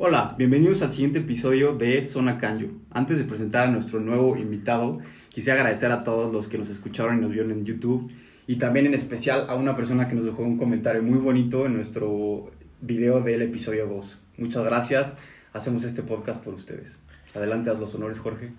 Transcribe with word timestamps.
Hola, 0.00 0.36
bienvenidos 0.38 0.80
al 0.82 0.92
siguiente 0.92 1.18
episodio 1.18 1.74
de 1.74 2.04
Zona 2.04 2.38
Canyo. 2.38 2.68
Antes 2.92 3.18
de 3.18 3.24
presentar 3.24 3.66
a 3.66 3.70
nuestro 3.72 3.98
nuevo 3.98 4.36
invitado, 4.36 5.00
quisiera 5.28 5.58
agradecer 5.58 5.90
a 5.90 6.04
todos 6.04 6.32
los 6.32 6.46
que 6.46 6.56
nos 6.56 6.70
escucharon 6.70 7.18
y 7.18 7.20
nos 7.20 7.32
vieron 7.32 7.50
en 7.50 7.64
YouTube 7.64 8.08
y 8.46 8.58
también 8.58 8.86
en 8.86 8.94
especial 8.94 9.46
a 9.48 9.56
una 9.56 9.74
persona 9.74 10.06
que 10.06 10.14
nos 10.14 10.24
dejó 10.24 10.44
un 10.44 10.56
comentario 10.56 11.02
muy 11.02 11.18
bonito 11.18 11.66
en 11.66 11.74
nuestro 11.74 12.48
video 12.80 13.22
del 13.22 13.42
episodio 13.42 13.88
2. 13.88 14.20
Muchas 14.36 14.62
gracias, 14.62 15.16
hacemos 15.52 15.82
este 15.82 16.04
podcast 16.04 16.44
por 16.44 16.54
ustedes. 16.54 17.00
Adelante, 17.34 17.70
haz 17.70 17.80
los 17.80 17.92
honores, 17.96 18.20
Jorge. 18.20 18.52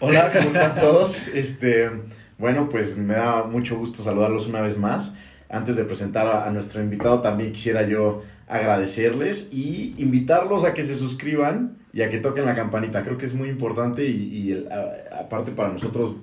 Hola, 0.00 0.32
¿cómo 0.32 0.48
están 0.48 0.74
todos? 0.80 1.28
Este, 1.28 1.88
bueno, 2.36 2.68
pues 2.68 2.98
me 2.98 3.14
da 3.14 3.44
mucho 3.44 3.78
gusto 3.78 4.02
saludarlos 4.02 4.48
una 4.48 4.60
vez 4.60 4.76
más. 4.76 5.14
Antes 5.48 5.76
de 5.76 5.84
presentar 5.84 6.26
a 6.26 6.50
nuestro 6.50 6.82
invitado, 6.82 7.20
también 7.20 7.52
quisiera 7.52 7.86
yo 7.86 8.22
agradecerles 8.50 9.48
y 9.52 9.94
invitarlos 9.98 10.64
a 10.64 10.74
que 10.74 10.82
se 10.82 10.94
suscriban 10.94 11.78
y 11.92 12.02
a 12.02 12.10
que 12.10 12.18
toquen 12.18 12.44
la 12.44 12.54
campanita. 12.54 13.02
Creo 13.02 13.16
que 13.18 13.26
es 13.26 13.34
muy 13.34 13.48
importante 13.48 14.04
y, 14.06 14.16
y 14.32 14.52
el- 14.52 14.68
a- 14.70 15.20
aparte 15.20 15.52
para 15.52 15.70
nosotros, 15.72 16.16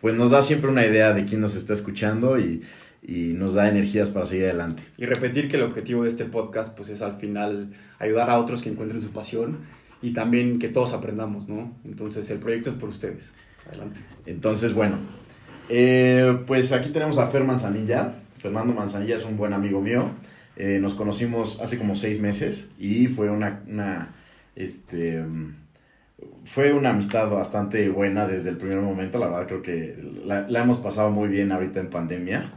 pues 0.00 0.14
nos 0.14 0.30
da 0.30 0.42
siempre 0.42 0.70
una 0.70 0.84
idea 0.84 1.12
de 1.12 1.24
quién 1.24 1.40
nos 1.40 1.56
está 1.56 1.72
escuchando 1.72 2.38
y, 2.38 2.62
y 3.02 3.32
nos 3.34 3.54
da 3.54 3.68
energías 3.68 4.10
para 4.10 4.26
seguir 4.26 4.44
adelante. 4.46 4.82
Y 4.98 5.06
repetir 5.06 5.48
que 5.48 5.56
el 5.56 5.62
objetivo 5.62 6.02
de 6.04 6.08
este 6.10 6.24
podcast 6.24 6.76
pues 6.76 6.88
es 6.90 7.00
al 7.02 7.14
final 7.16 7.72
ayudar 7.98 8.28
a 8.30 8.38
otros 8.38 8.62
que 8.62 8.68
encuentren 8.68 9.00
su 9.00 9.10
pasión 9.10 9.58
y 10.02 10.12
también 10.12 10.58
que 10.58 10.68
todos 10.68 10.92
aprendamos, 10.92 11.48
¿no? 11.48 11.72
Entonces 11.84 12.28
el 12.30 12.38
proyecto 12.38 12.70
es 12.70 12.76
por 12.76 12.88
ustedes. 12.90 13.34
Adelante. 13.66 14.00
Entonces, 14.26 14.74
bueno, 14.74 14.96
eh, 15.70 16.38
pues 16.46 16.72
aquí 16.72 16.90
tenemos 16.90 17.16
a 17.18 17.26
Fer 17.28 17.44
Manzanilla. 17.44 18.12
Fernando 18.38 18.74
Manzanilla 18.74 19.16
es 19.16 19.24
un 19.24 19.36
buen 19.38 19.54
amigo 19.54 19.80
mío. 19.80 20.10
Eh, 20.56 20.78
nos 20.80 20.94
conocimos 20.94 21.60
hace 21.60 21.78
como 21.78 21.96
seis 21.96 22.20
meses 22.20 22.68
y 22.78 23.08
fue 23.08 23.30
una, 23.30 24.14
este, 24.54 25.24
fue 26.44 26.72
una 26.72 26.90
amistad 26.90 27.28
bastante 27.30 27.88
buena 27.88 28.26
desde 28.26 28.50
el 28.50 28.56
primer 28.56 28.80
momento. 28.80 29.18
La 29.18 29.26
verdad 29.26 29.46
creo 29.46 29.62
que 29.62 29.96
la, 30.24 30.48
la 30.48 30.62
hemos 30.62 30.78
pasado 30.78 31.10
muy 31.10 31.28
bien 31.28 31.52
ahorita 31.52 31.80
en 31.80 31.90
pandemia. 31.90 32.50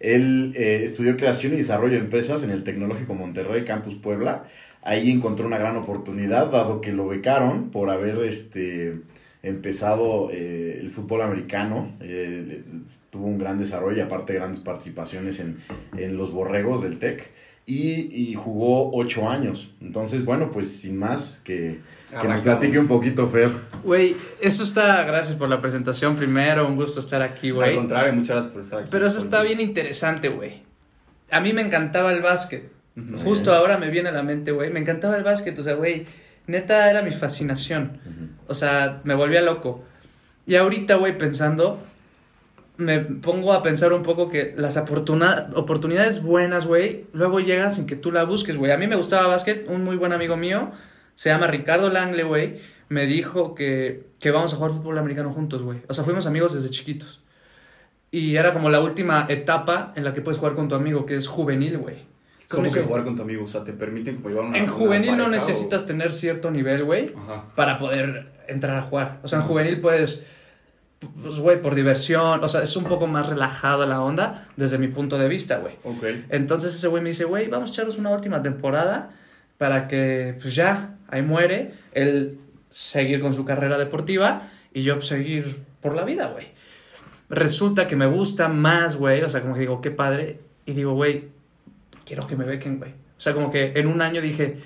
Él 0.00 0.52
eh, 0.56 0.82
estudió 0.84 1.16
creación 1.16 1.54
y 1.54 1.56
desarrollo 1.56 1.94
de 1.94 2.00
empresas 2.00 2.42
en 2.42 2.50
el 2.50 2.64
Tecnológico 2.64 3.14
Monterrey, 3.14 3.64
Campus 3.64 3.94
Puebla. 3.94 4.44
Ahí 4.82 5.10
encontró 5.10 5.46
una 5.46 5.56
gran 5.56 5.76
oportunidad, 5.76 6.50
dado 6.50 6.80
que 6.82 6.92
lo 6.92 7.08
becaron 7.08 7.70
por 7.70 7.88
haber 7.88 8.18
este, 8.18 9.00
empezado 9.48 10.30
eh, 10.32 10.78
el 10.80 10.90
fútbol 10.90 11.22
americano. 11.22 11.92
eh, 12.00 12.62
tuvo 13.10 13.26
un 13.26 13.38
gran 13.38 13.58
desarrollo, 13.58 13.96
y 13.98 14.00
aparte 14.00 14.34
grandes 14.34 14.60
participaciones 14.60 15.40
en, 15.40 15.58
en 15.96 16.16
los 16.16 16.32
borregos 16.32 16.82
del 16.82 16.98
TEC. 16.98 17.30
Y, 17.66 18.10
y 18.12 18.34
jugó 18.34 18.94
ocho 18.94 19.30
años. 19.30 19.72
Entonces, 19.80 20.22
bueno, 20.26 20.50
pues 20.50 20.70
sin 20.70 20.98
más, 20.98 21.40
que, 21.44 21.78
que 22.20 22.28
nos 22.28 22.40
platique 22.40 22.78
un 22.78 22.86
poquito, 22.88 23.26
Fer. 23.26 23.50
Güey, 23.82 24.16
eso 24.42 24.64
está, 24.64 25.02
gracias 25.04 25.34
por 25.36 25.48
la 25.48 25.62
presentación 25.62 26.14
primero, 26.14 26.68
un 26.68 26.76
gusto 26.76 27.00
estar 27.00 27.22
aquí, 27.22 27.48
Al 27.48 27.54
güey. 27.54 27.74
contrario, 27.76 28.12
muchas 28.12 28.34
gracias 28.34 28.52
por 28.52 28.62
estar 28.62 28.78
aquí. 28.80 28.88
Pero 28.90 29.06
eso 29.06 29.18
está 29.18 29.40
bien 29.42 29.62
interesante, 29.62 30.28
güey. 30.28 30.62
A 31.30 31.40
mí 31.40 31.54
me 31.54 31.62
encantaba 31.62 32.12
el 32.12 32.20
básquet. 32.20 32.70
Justo 33.24 33.52
ahora 33.54 33.78
me 33.78 33.88
viene 33.88 34.10
a 34.10 34.12
la 34.12 34.22
mente, 34.22 34.52
güey. 34.52 34.70
Me 34.70 34.80
encantaba 34.80 35.16
el 35.16 35.24
básquet, 35.24 35.58
o 35.58 35.62
sea, 35.62 35.72
güey, 35.74 36.04
neta 36.46 36.90
era 36.90 37.00
mi 37.00 37.12
fascinación. 37.12 37.98
O 38.46 38.54
sea, 38.54 39.00
me 39.04 39.14
volvía 39.14 39.42
loco. 39.42 39.84
Y 40.46 40.56
ahorita, 40.56 40.96
güey, 40.96 41.16
pensando, 41.16 41.78
me 42.76 43.00
pongo 43.00 43.52
a 43.52 43.62
pensar 43.62 43.92
un 43.92 44.02
poco 44.02 44.28
que 44.28 44.54
las 44.56 44.76
oportunidades 44.76 46.22
buenas, 46.22 46.66
güey, 46.66 47.06
luego 47.12 47.40
llegan 47.40 47.72
sin 47.72 47.86
que 47.86 47.96
tú 47.96 48.10
la 48.12 48.24
busques, 48.24 48.56
güey. 48.56 48.72
A 48.72 48.76
mí 48.76 48.86
me 48.86 48.96
gustaba 48.96 49.26
básquet, 49.26 49.68
un 49.68 49.84
muy 49.84 49.96
buen 49.96 50.12
amigo 50.12 50.36
mío, 50.36 50.72
se 51.14 51.30
llama 51.30 51.46
Ricardo 51.46 51.88
Langle, 51.88 52.24
güey, 52.24 52.56
me 52.88 53.06
dijo 53.06 53.54
que, 53.54 54.06
que 54.20 54.30
vamos 54.30 54.52
a 54.52 54.56
jugar 54.56 54.72
fútbol 54.72 54.98
americano 54.98 55.32
juntos, 55.32 55.62
güey. 55.62 55.80
O 55.88 55.94
sea, 55.94 56.04
fuimos 56.04 56.26
amigos 56.26 56.54
desde 56.54 56.70
chiquitos. 56.70 57.22
Y 58.10 58.36
era 58.36 58.52
como 58.52 58.70
la 58.70 58.80
última 58.80 59.26
etapa 59.28 59.92
en 59.96 60.04
la 60.04 60.14
que 60.14 60.20
puedes 60.20 60.38
jugar 60.38 60.54
con 60.54 60.68
tu 60.68 60.74
amigo, 60.74 61.06
que 61.06 61.16
es 61.16 61.26
juvenil, 61.26 61.78
güey. 61.78 62.13
¿Cómo 62.48 62.62
Entonces 62.62 62.82
que 62.82 62.88
jugar 62.88 63.04
con 63.04 63.16
tu 63.16 63.22
amigo? 63.22 63.44
O 63.44 63.48
sea, 63.48 63.64
te 63.64 63.72
permiten 63.72 64.16
como 64.16 64.28
llevar 64.28 64.44
una 64.44 64.58
en 64.58 64.64
una 64.64 64.72
juvenil 64.72 65.16
no 65.16 65.28
necesitas 65.28 65.86
tener 65.86 66.12
cierto 66.12 66.50
nivel, 66.50 66.84
güey 66.84 67.12
para 67.54 67.78
poder 67.78 68.32
entrar 68.48 68.76
a 68.76 68.82
jugar. 68.82 69.20
O 69.22 69.28
sea, 69.28 69.40
en 69.40 69.44
juvenil 69.46 69.80
puedes, 69.80 70.26
pues, 71.22 71.38
güey, 71.38 71.60
por 71.60 71.74
diversión, 71.74 72.42
o 72.42 72.48
sea, 72.48 72.62
es 72.62 72.76
un 72.76 72.84
poco 72.84 73.06
más 73.06 73.28
relajado 73.28 73.86
la 73.86 74.02
onda 74.02 74.48
desde 74.56 74.78
mi 74.78 74.88
punto 74.88 75.18
de 75.18 75.28
vista, 75.28 75.58
güey. 75.58 75.74
Ok. 75.84 76.04
Entonces 76.30 76.74
ese 76.74 76.88
güey 76.88 77.02
me 77.02 77.10
dice, 77.10 77.24
güey, 77.24 77.48
vamos 77.48 77.70
a 77.70 77.72
echarnos 77.72 77.98
una 77.98 78.10
última 78.10 78.42
temporada 78.42 79.10
para 79.58 79.88
que, 79.88 80.36
pues 80.40 80.54
ya, 80.54 80.96
ahí 81.08 81.22
muere, 81.22 81.74
él 81.92 82.38
seguir 82.68 83.20
con 83.20 83.34
su 83.34 83.44
carrera 83.44 83.78
deportiva 83.78 84.50
y 84.72 84.82
yo 84.82 84.96
pues, 84.96 85.06
seguir 85.06 85.62
por 85.80 85.94
la 85.94 86.04
vida, 86.04 86.28
güey. 86.28 86.48
Resulta 87.30 87.86
que 87.86 87.96
me 87.96 88.06
gusta 88.06 88.48
más, 88.48 88.96
güey, 88.96 89.22
o 89.22 89.28
sea, 89.28 89.40
como 89.40 89.54
que 89.54 89.60
digo, 89.60 89.80
qué 89.80 89.90
padre, 89.90 90.40
y 90.66 90.72
digo, 90.72 90.92
güey, 90.92 91.28
quiero 92.04 92.26
que 92.26 92.36
me 92.36 92.44
bequen, 92.44 92.78
güey. 92.78 92.92
O 92.92 93.20
sea, 93.20 93.32
como 93.32 93.50
que 93.50 93.72
en 93.74 93.86
un 93.86 94.02
año 94.02 94.20
dije, 94.20 94.58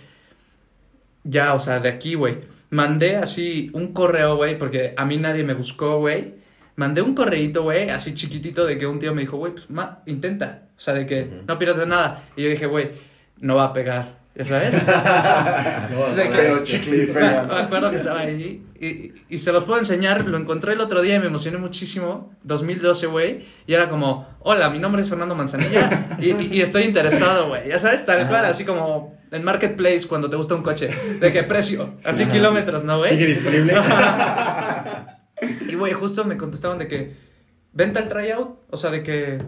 ya, 1.24 1.54
o 1.54 1.58
sea, 1.58 1.80
de 1.80 1.88
aquí, 1.88 2.14
güey. 2.14 2.38
Mandé 2.70 3.16
así 3.16 3.70
un 3.72 3.92
correo, 3.92 4.36
güey, 4.36 4.58
porque 4.58 4.94
a 4.96 5.04
mí 5.04 5.16
nadie 5.16 5.44
me 5.44 5.54
buscó, 5.54 5.98
güey. 5.98 6.34
Mandé 6.76 7.02
un 7.02 7.14
correíto, 7.14 7.62
güey, 7.62 7.90
así 7.90 8.14
chiquitito, 8.14 8.64
de 8.64 8.78
que 8.78 8.86
un 8.86 8.98
tío 8.98 9.14
me 9.14 9.22
dijo, 9.22 9.36
güey, 9.36 9.52
pues 9.52 9.68
ma, 9.70 10.02
intenta. 10.06 10.68
O 10.76 10.80
sea, 10.80 10.94
de 10.94 11.06
que 11.06 11.28
no 11.46 11.58
pierdas 11.58 11.86
nada. 11.88 12.24
Y 12.36 12.42
yo 12.42 12.50
dije, 12.50 12.66
güey, 12.66 12.90
no 13.38 13.56
va 13.56 13.64
a 13.64 13.72
pegar. 13.72 14.17
¿Ya 14.38 14.44
sabes? 14.44 14.86
No, 15.90 16.14
De 16.14 16.22
que- 16.30 16.36
Pero 16.36 16.56
este, 16.62 17.06
sea, 17.08 17.42
pega. 17.42 17.54
me 17.54 17.62
acuerdo 17.62 17.90
que 17.90 17.96
estaba 17.96 18.20
ahí 18.20 18.62
y, 18.80 19.12
y 19.28 19.38
se 19.38 19.50
los 19.52 19.64
puedo 19.64 19.78
enseñar. 19.80 20.24
Lo 20.26 20.38
encontré 20.38 20.74
el 20.74 20.80
otro 20.80 21.02
día 21.02 21.16
y 21.16 21.18
me 21.18 21.26
emocioné 21.26 21.58
muchísimo. 21.58 22.32
2012, 22.44 23.06
güey. 23.08 23.44
Y 23.66 23.74
era 23.74 23.88
como, 23.88 24.28
hola, 24.40 24.70
mi 24.70 24.78
nombre 24.78 25.02
es 25.02 25.08
Fernando 25.08 25.34
Manzanilla 25.34 26.16
y, 26.20 26.30
y- 26.30 26.48
y 26.52 26.60
estoy 26.60 26.84
interesado, 26.84 27.48
güey. 27.48 27.68
Ya 27.68 27.78
sabes, 27.80 28.06
tal 28.06 28.28
cual, 28.28 28.44
así 28.44 28.64
como 28.64 29.16
en 29.32 29.42
Marketplace 29.42 30.06
cuando 30.08 30.30
te 30.30 30.36
gusta 30.36 30.54
un 30.54 30.62
coche. 30.62 30.88
¿De 31.20 31.32
qué 31.32 31.42
precio? 31.42 31.94
Así 32.04 32.24
kilómetros, 32.26 32.84
¿no, 32.84 33.02
¿Sigue 33.04 33.16
güey? 33.16 33.34
disponible? 33.34 33.74
Y, 35.68 35.74
güey, 35.74 35.92
justo 35.92 36.24
me 36.24 36.36
contestaron 36.36 36.78
de 36.78 36.88
que, 36.88 37.14
venta 37.72 38.00
el 38.00 38.08
tryout. 38.08 38.58
O 38.70 38.76
sea, 38.76 38.90
de 38.90 39.02
que... 39.02 39.38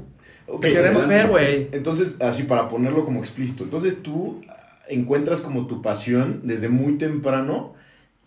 Ok, 0.46 0.60
Te 0.62 0.68
queremos 0.72 1.02
entonces- 1.04 1.08
ver, 1.08 1.26
güey. 1.28 1.68
Entonces, 1.72 2.16
así 2.20 2.44
para 2.44 2.68
ponerlo 2.68 3.04
como 3.04 3.20
explícito, 3.20 3.64
entonces 3.64 4.02
tú 4.02 4.40
encuentras 4.90 5.40
como 5.40 5.66
tu 5.66 5.80
pasión 5.82 6.40
desde 6.44 6.68
muy 6.68 6.98
temprano 6.98 7.74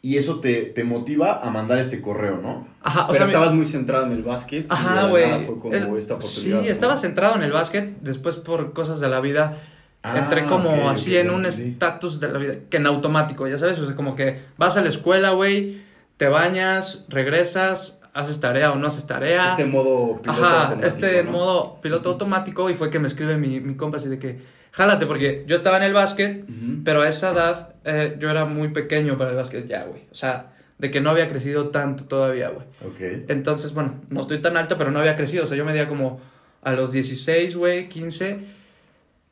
y 0.02 0.18
eso 0.18 0.40
te, 0.42 0.64
te 0.64 0.84
motiva 0.84 1.40
a 1.42 1.50
mandar 1.50 1.78
este 1.80 2.02
correo, 2.02 2.40
¿no? 2.42 2.68
Ajá, 2.82 3.04
o 3.04 3.08
Pero 3.08 3.14
sea, 3.18 3.26
me- 3.26 3.32
estabas 3.34 3.54
muy 3.54 3.66
centrado 3.66 4.06
en 4.08 4.12
el 4.14 4.24
básquet. 4.24 4.66
Ajá, 4.70 4.96
la 4.96 5.08
güey. 5.08 5.26
nada 5.28 5.40
Fue 5.42 5.58
como 5.58 5.74
Es- 5.74 5.84
esta 6.04 6.20
Sí, 6.20 6.28
oportunidad. 6.50 6.62
¿no? 6.62 6.68
estaba 6.72 6.98
centrado 6.98 7.36
en 7.36 7.44
el 7.44 7.52
básquet. 7.54 7.98
Después, 8.02 8.36
por 8.38 8.74
cosas 8.74 9.00
de 9.00 9.08
la 9.10 9.20
vida, 9.22 9.60
Ah, 10.06 10.18
entré 10.20 10.46
como 10.46 10.90
así 10.90 11.16
en 11.16 11.30
un 11.30 11.46
estatus 11.46 12.20
de 12.20 12.28
la 12.28 12.38
vida, 12.38 12.56
que 12.70 12.76
en 12.76 12.88
automático, 12.88 13.48
ya 13.48 13.58
sabes. 13.58 13.80
O 13.80 13.86
sea, 13.86 13.96
como 13.96 14.14
que 14.18 14.40
vas 14.58 14.76
a 14.76 14.82
la 14.82 14.90
escuela, 14.90 15.30
güey, 15.30 15.82
te 16.18 16.28
bañas, 16.28 17.06
regresas, 17.08 18.02
haces 18.14 18.42
tarea 18.42 18.74
o 18.74 18.76
no 18.76 18.88
haces 18.88 19.08
tarea. 19.08 19.52
Este 19.52 19.64
modo 19.66 20.22
piloto 20.22 20.44
Ajá, 20.46 20.62
automático, 20.64 20.86
este 20.88 21.24
¿no? 21.24 21.32
modo 21.32 21.80
piloto 21.82 22.10
automático. 22.10 22.70
Y 22.70 22.74
fue 22.74 22.90
que 22.90 23.00
me 23.00 23.08
escribe 23.08 23.38
mi, 23.38 23.62
mi 23.62 23.76
compa 23.76 23.96
así 23.96 24.10
de 24.10 24.20
que, 24.20 24.42
jálate, 24.74 25.06
porque 25.06 25.46
yo 25.48 25.56
estaba 25.56 25.78
en 25.78 25.84
el 25.84 25.94
básquet, 25.94 26.46
pero 26.84 27.04
a 27.04 27.08
esa 27.08 27.32
edad 27.32 27.76
eh, 27.86 28.18
yo 28.20 28.30
era 28.30 28.46
muy 28.46 28.70
pequeño 28.70 29.18
para 29.18 29.30
el 29.30 29.36
básquet 29.36 29.68
ya, 29.68 29.86
güey. 29.86 30.02
O 30.12 30.16
sea, 30.16 30.52
de 30.80 30.92
que 30.92 31.00
no 31.00 31.12
había 31.12 31.30
crecido 31.30 31.70
tanto 31.70 32.06
todavía, 32.06 32.50
güey. 32.50 32.66
Ok. 32.86 33.30
Entonces, 33.30 33.74
bueno, 33.74 34.02
no 34.10 34.22
estoy 34.22 34.42
tan 34.42 34.58
alto, 34.58 34.78
pero 34.78 34.92
no 34.92 35.00
había 35.00 35.16
crecido. 35.16 35.44
O 35.44 35.46
sea, 35.46 35.56
yo 35.56 35.64
medía 35.64 35.88
como 35.88 36.20
a 36.64 36.74
los 36.74 36.92
16, 36.92 37.56
güey, 37.56 37.88
15, 37.88 38.40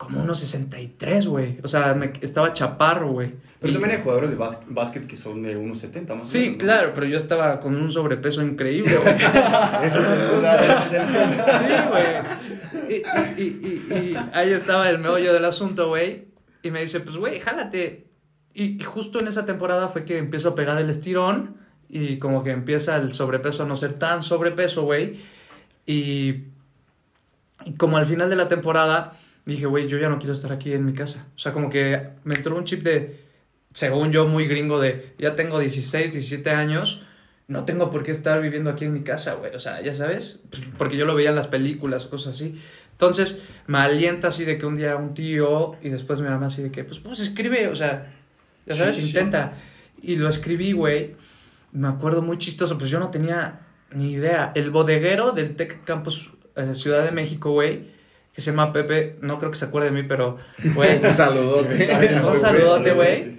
como 0.02 0.20
unos 0.22 0.40
63, 0.40 1.28
güey. 1.28 1.60
O 1.64 1.68
sea, 1.68 1.94
me, 1.94 2.12
estaba 2.22 2.52
chaparro, 2.54 3.12
güey. 3.12 3.36
Pero 3.60 3.70
Y- 3.72 3.74
también 3.76 3.96
hay 3.98 4.02
jugadores 4.04 4.32
de 4.32 4.36
bás- 4.36 4.58
básquet 4.68 5.06
que 5.06 5.16
son 5.16 5.44
de 5.44 5.56
1.70 5.56 6.16
más 6.16 6.26
o 6.26 6.28
Sí, 6.28 6.40
menos, 6.40 6.54
¿no? 6.54 6.58
claro, 6.58 6.92
pero 6.96 7.06
yo 7.06 7.18
estaba 7.18 7.60
con 7.60 7.76
un 7.76 7.92
sobrepeso 7.92 8.42
increíble, 8.42 8.98
güey. 8.98 9.16
Sí, 11.60 11.66
güey. 11.90 13.04
Y, 13.38 13.44
y, 13.44 14.18
ahí 14.34 14.50
estaba 14.52 14.90
el 14.90 15.00
meollo 15.00 15.34
del 15.34 15.46
asunto, 15.46 15.88
güey. 15.90 16.26
Y 16.64 16.72
me 16.72 16.82
dice, 16.82 17.00
pues, 17.00 17.18
güey, 17.18 17.40
jálate. 17.40 18.08
Y, 18.54 18.82
y 18.82 18.84
justo 18.84 19.20
en 19.20 19.28
esa 19.28 19.46
temporada 19.46 19.88
fue 19.88 20.04
que 20.06 20.18
empiezo 20.18 20.50
a 20.50 20.56
pegar 20.56 20.78
el 20.80 20.90
estirón. 20.90 21.58
Y 21.90 22.18
como 22.20 22.44
que 22.44 22.52
empieza 22.52 22.96
el 22.98 23.14
sobrepeso 23.14 23.64
a 23.64 23.66
no 23.66 23.76
ser 23.76 23.94
tan 24.00 24.24
sobrepeso, 24.24 24.84
güey. 24.84 25.20
Y, 25.86 26.46
y 27.66 27.74
como 27.78 27.98
al 27.98 28.06
final 28.06 28.30
de 28.30 28.36
la 28.36 28.48
temporada 28.48 29.14
dije, 29.46 29.66
güey, 29.66 29.88
yo 29.88 29.98
ya 29.98 30.10
no 30.10 30.18
quiero 30.20 30.34
estar 30.34 30.52
aquí 30.52 30.74
en 30.74 30.86
mi 30.86 30.94
casa. 30.94 31.28
O 31.36 31.38
sea, 31.40 31.52
como 31.54 31.70
que 31.70 32.10
me 32.24 32.36
entró 32.36 32.56
un 32.56 32.64
chip 32.64 32.84
de, 32.84 33.20
según 33.74 34.12
yo, 34.12 34.28
muy 34.28 34.48
gringo 34.48 34.80
de, 34.80 35.14
ya 35.18 35.34
tengo 35.36 35.60
16, 35.60 36.12
17 36.14 36.50
años, 36.52 37.04
no 37.48 37.66
tengo 37.66 37.90
por 37.90 38.04
qué 38.04 38.12
estar 38.12 38.42
viviendo 38.42 38.70
aquí 38.72 38.86
en 38.86 38.94
mi 38.94 39.02
casa, 39.02 39.34
güey. 39.34 39.54
O 39.56 39.60
sea, 39.60 39.82
ya 39.82 39.94
sabes, 39.94 40.40
Pues, 40.50 40.64
porque 40.78 40.96
yo 40.98 41.06
lo 41.06 41.16
veía 41.16 41.30
en 41.30 41.36
las 41.36 41.48
películas 41.48 42.06
cosas 42.06 42.36
así. 42.36 42.60
Entonces, 42.92 43.42
me 43.68 43.80
alienta 43.80 44.28
así 44.28 44.46
de 44.46 44.58
que 44.58 44.66
un 44.66 44.78
día 44.78 44.96
un 44.96 45.14
tío 45.14 45.76
y 45.82 45.90
después 45.90 46.22
mi 46.22 46.30
mamá 46.30 46.46
así 46.48 46.62
de 46.62 46.72
que, 46.72 46.84
pues, 46.84 47.00
pues 47.00 47.20
escribe, 47.20 47.68
o 47.68 47.76
sea, 47.76 48.14
Ya 48.68 48.76
sabes, 48.76 48.96
Sí, 48.96 49.02
sí. 49.02 49.08
intenta. 49.08 49.54
Y 50.04 50.16
lo 50.18 50.30
escribí, 50.30 50.72
güey. 50.72 51.16
Me 51.72 51.88
acuerdo 51.88 52.22
muy 52.22 52.38
chistoso, 52.38 52.78
pues 52.78 52.90
yo 52.92 53.00
no 53.00 53.10
tenía 53.10 53.62
ni 53.92 54.12
idea. 54.14 54.52
El 54.56 54.70
bodeguero 54.70 55.32
del 55.32 55.56
Tec 55.56 55.84
Campus 55.84 56.30
eh, 56.56 56.76
Ciudad 56.76 57.04
de 57.04 57.12
México, 57.12 57.52
güey, 57.52 57.88
que 58.34 58.42
se 58.42 58.52
llama 58.52 58.72
Pepe, 58.74 59.18
no 59.22 59.38
creo 59.40 59.52
que 59.52 59.58
se 59.58 59.66
acuerde 59.66 59.92
de 59.92 60.02
mí, 60.02 60.08
pero, 60.08 60.38
güey, 60.76 60.98
Un 61.06 61.14
saludote. 61.14 61.90
Un 62.26 62.36
saludote, 62.36 62.94
güey. 62.94 63.32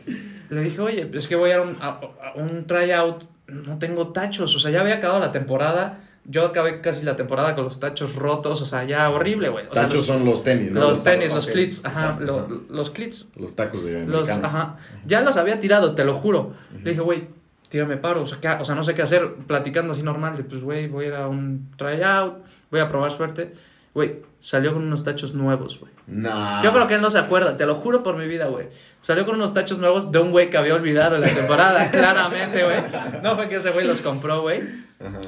le 0.51 0.61
dije, 0.61 0.81
oye, 0.81 1.11
es 1.15 1.27
que 1.29 1.37
voy 1.37 1.51
a 1.53 1.63
un, 1.63 1.77
a- 1.81 2.01
a 2.01 2.33
un 2.37 2.67
tryout, 2.67 3.25
no 3.49 3.79
tengo 3.79 4.09
tachos, 4.13 4.55
o 4.55 4.59
sea, 4.59 4.71
ya 4.71 4.81
había 4.81 4.97
acabado 4.97 5.21
la 5.21 5.33
temporada, 5.33 6.01
yo 6.25 6.45
acabé 6.47 6.81
casi 6.81 7.05
la 7.05 7.17
temporada 7.17 7.55
con 7.55 7.65
los 7.65 7.81
tachos 7.81 8.15
rotos, 8.17 8.61
o 8.63 8.67
sea, 8.67 8.85
ya 8.85 9.11
horrible, 9.11 9.49
güey. 9.49 9.67
O 9.69 9.75
sea, 9.75 9.83
Tachos 9.85 9.97
los, 9.97 10.07
son 10.07 10.25
los 10.25 10.45
tenis, 10.45 10.71
¿no? 10.71 10.81
los 10.81 11.03
tenis, 11.03 11.29
tacos. 11.31 11.37
los 11.37 11.47
Ok. 11.47 11.53
clits, 11.53 11.85
ajá, 11.85 12.09
Ajá. 12.11 12.21
lo- 12.21 12.63
los 12.71 12.91
clits, 12.91 13.31
Los 13.37 13.57
tacos 13.57 13.83
de 13.85 14.05
los, 14.07 14.29
americano. 14.29 14.47
ajá, 14.47 14.77
ya 15.07 15.21
los 15.23 15.37
había 15.37 15.59
tirado, 15.61 15.95
te 15.95 16.05
lo 16.05 16.15
juro. 16.15 16.53
Le 16.83 16.91
dije, 16.91 17.03
güey, 17.03 17.27
tírame 17.69 17.97
paro, 17.97 18.23
o 18.23 18.27
sea, 18.27 18.39
¿qué 18.41 18.47
ha- 18.49 18.61
o 18.61 18.65
sea, 18.65 18.75
no 18.77 18.85
sé 18.85 18.95
qué 18.95 19.03
hacer, 19.03 19.35
platicando 19.49 19.95
así 19.95 20.03
normal, 20.05 20.37
de, 20.37 20.45
pues, 20.45 20.63
güey, 20.63 20.87
voy 20.87 21.07
a 21.07 21.09
ir 21.09 21.15
a 21.15 21.27
un 21.29 21.71
tryout, 21.77 22.35
voy 22.71 22.81
a 22.81 22.89
probar 22.89 23.11
suerte. 23.11 23.53
Güey, 23.95 24.21
salió 24.41 24.73
con 24.73 24.83
unos 24.85 25.05
tachos 25.05 25.35
nuevos, 25.35 25.79
güey. 25.79 25.93
Nah. 26.07 26.63
Yo 26.63 26.73
creo 26.73 26.87
que 26.87 26.95
él 26.95 27.03
no 27.03 27.11
se 27.11 27.19
acuerda, 27.19 27.57
te 27.57 27.67
lo 27.67 27.75
juro 27.75 28.03
por 28.03 28.17
mi 28.17 28.27
vida, 28.27 28.47
güey. 28.47 28.69
Salió 29.03 29.27
con 29.27 29.35
unos 29.35 29.53
tachos 29.53 29.79
nuevos 29.79 30.11
de 30.11 30.19
un 30.19 30.31
güey 30.31 30.49
que 30.49 30.57
había 30.57 30.75
olvidado 30.75 31.17
en 31.17 31.21
la 31.23 31.29
temporada, 31.29 31.91
claramente, 31.93 32.65
güey. 32.65 32.79
No 33.23 33.37
fue 33.37 33.49
que 33.49 33.57
ese 33.57 33.71
güey 33.71 33.87
los 33.87 34.01
compró, 34.01 34.41
güey. 34.43 34.63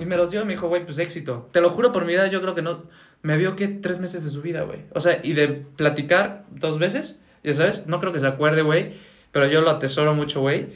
Y 0.00 0.06
me 0.06 0.16
los 0.16 0.30
dio 0.30 0.42
y 0.42 0.44
me 0.44 0.52
dijo, 0.52 0.68
güey, 0.68 0.84
pues 0.84 0.98
éxito. 0.98 1.48
Te 1.52 1.60
lo 1.60 1.68
juro 1.70 1.92
por 1.92 2.04
mi 2.04 2.12
vida, 2.12 2.26
yo 2.28 2.40
creo 2.40 2.54
que 2.54 2.62
no. 2.62 2.84
Me 3.22 3.36
vio 3.36 3.54
que 3.56 3.68
tres 3.68 3.98
meses 4.00 4.24
de 4.24 4.30
su 4.30 4.40
vida, 4.40 4.62
güey. 4.62 4.80
O 4.94 5.00
sea, 5.00 5.18
y 5.22 5.32
de 5.34 5.48
platicar 5.48 6.44
dos 6.50 6.78
veces, 6.78 7.18
ya 7.42 7.52
sabes, 7.54 7.86
no 7.86 8.00
creo 8.00 8.12
que 8.12 8.20
se 8.20 8.26
acuerde, 8.26 8.62
güey. 8.62 8.92
Pero 9.32 9.46
yo 9.46 9.60
lo 9.60 9.70
atesoro 9.70 10.14
mucho, 10.14 10.40
güey. 10.40 10.68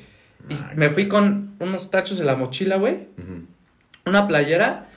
Y 0.49 0.55
Ah, 0.55 0.73
me 0.75 0.91
fui 0.91 1.09
con 1.09 1.55
unos 1.61 1.91
tachos 1.91 2.21
en 2.21 2.27
la 2.27 2.37
mochila, 2.37 2.77
güey. 2.77 3.09
Una 4.05 4.27
playera 4.27 4.89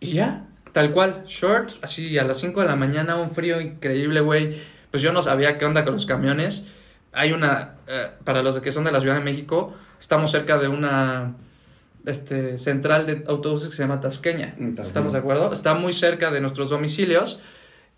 y 0.00 0.12
ya. 0.12 0.46
Tal 0.72 0.90
cual. 0.92 1.24
Shorts, 1.26 1.78
así 1.82 2.18
a 2.18 2.24
las 2.24 2.38
5 2.40 2.60
de 2.60 2.66
la 2.66 2.76
mañana, 2.76 3.16
un 3.16 3.30
frío 3.30 3.60
increíble, 3.60 4.20
güey. 4.20 4.54
Pues 4.90 5.02
yo 5.02 5.12
no 5.12 5.22
sabía 5.22 5.58
qué 5.58 5.64
onda 5.64 5.84
con 5.84 5.92
los 5.94 6.06
camiones. 6.06 6.66
Hay 7.12 7.32
una, 7.32 7.74
eh, 7.86 8.08
para 8.24 8.42
los 8.42 8.58
que 8.60 8.72
son 8.72 8.84
de 8.84 8.92
la 8.92 9.00
Ciudad 9.00 9.16
de 9.16 9.20
México, 9.22 9.74
estamos 10.00 10.30
cerca 10.30 10.58
de 10.58 10.68
una 10.68 11.34
este, 12.06 12.56
central 12.58 13.06
de 13.06 13.24
autobuses 13.28 13.68
que 13.68 13.76
se 13.76 13.82
llama 13.82 14.00
Tasqueña. 14.00 14.54
Mm. 14.58 14.74
¿Estamos 14.80 15.12
de 15.12 15.18
acuerdo? 15.18 15.52
Está 15.52 15.74
muy 15.74 15.92
cerca 15.92 16.30
de 16.30 16.40
nuestros 16.40 16.70
domicilios 16.70 17.40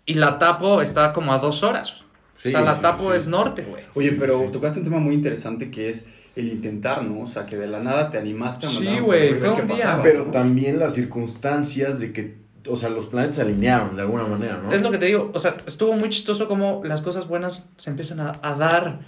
y 0.05 0.15
la 0.15 0.37
Tapo 0.37 0.81
está 0.81 1.13
como 1.13 1.33
a 1.33 1.39
dos 1.39 1.63
horas. 1.63 2.03
Sí, 2.33 2.49
o 2.49 2.51
sea, 2.51 2.61
la 2.61 2.73
sí, 2.75 2.81
Tapo 2.81 3.11
sí. 3.11 3.17
es 3.17 3.27
norte, 3.27 3.63
güey. 3.63 3.83
Oye, 3.95 4.11
pero 4.19 4.39
Sí, 4.39 4.45
sí. 4.47 4.51
tocaste 4.51 4.79
un 4.79 4.85
tema 4.85 4.99
muy 4.99 5.15
interesante 5.15 5.71
que 5.71 5.87
es 5.89 6.05
el 6.35 6.49
intentar, 6.49 7.01
¿no? 7.03 7.21
O 7.21 7.25
sea, 7.27 7.45
que 7.45 7.55
de 7.55 7.67
la 7.67 7.79
nada 7.81 8.11
te 8.11 8.17
animaste 8.17 8.65
a 8.65 8.69
Sí, 8.69 8.75
mandar 8.83 8.95
un 8.99 9.03
güey, 9.05 9.29
fue 9.35 9.49
ver 9.49 9.61
un 9.61 9.67
día. 9.67 9.75
pasaba, 9.77 10.03
Pero 10.03 10.25
¿no? 10.25 10.31
también 10.31 10.77
las 10.77 10.93
circunstancias 10.93 11.99
de 12.01 12.11
que, 12.11 12.35
o 12.67 12.75
sea, 12.75 12.89
los 12.89 13.05
planetas 13.07 13.37
se 13.37 13.41
alinearon 13.43 13.95
de 13.95 14.01
alguna 14.01 14.25
manera, 14.25 14.59
¿no? 14.63 14.71
Es 14.71 14.81
lo 14.81 14.91
que 14.91 14.97
te 14.97 15.05
digo, 15.05 15.31
o 15.33 15.39
sea, 15.39 15.55
estuvo 15.65 15.93
muy 15.93 16.09
chistoso 16.09 16.47
como 16.47 16.81
las 16.83 17.01
cosas 17.01 17.27
buenas 17.27 17.67
se 17.77 17.89
empiezan 17.89 18.19
a, 18.19 18.31
a 18.41 18.55
dar 18.55 18.99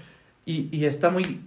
y, 0.45 0.69
y 0.71 0.85
está 0.85 1.09
muy, 1.09 1.41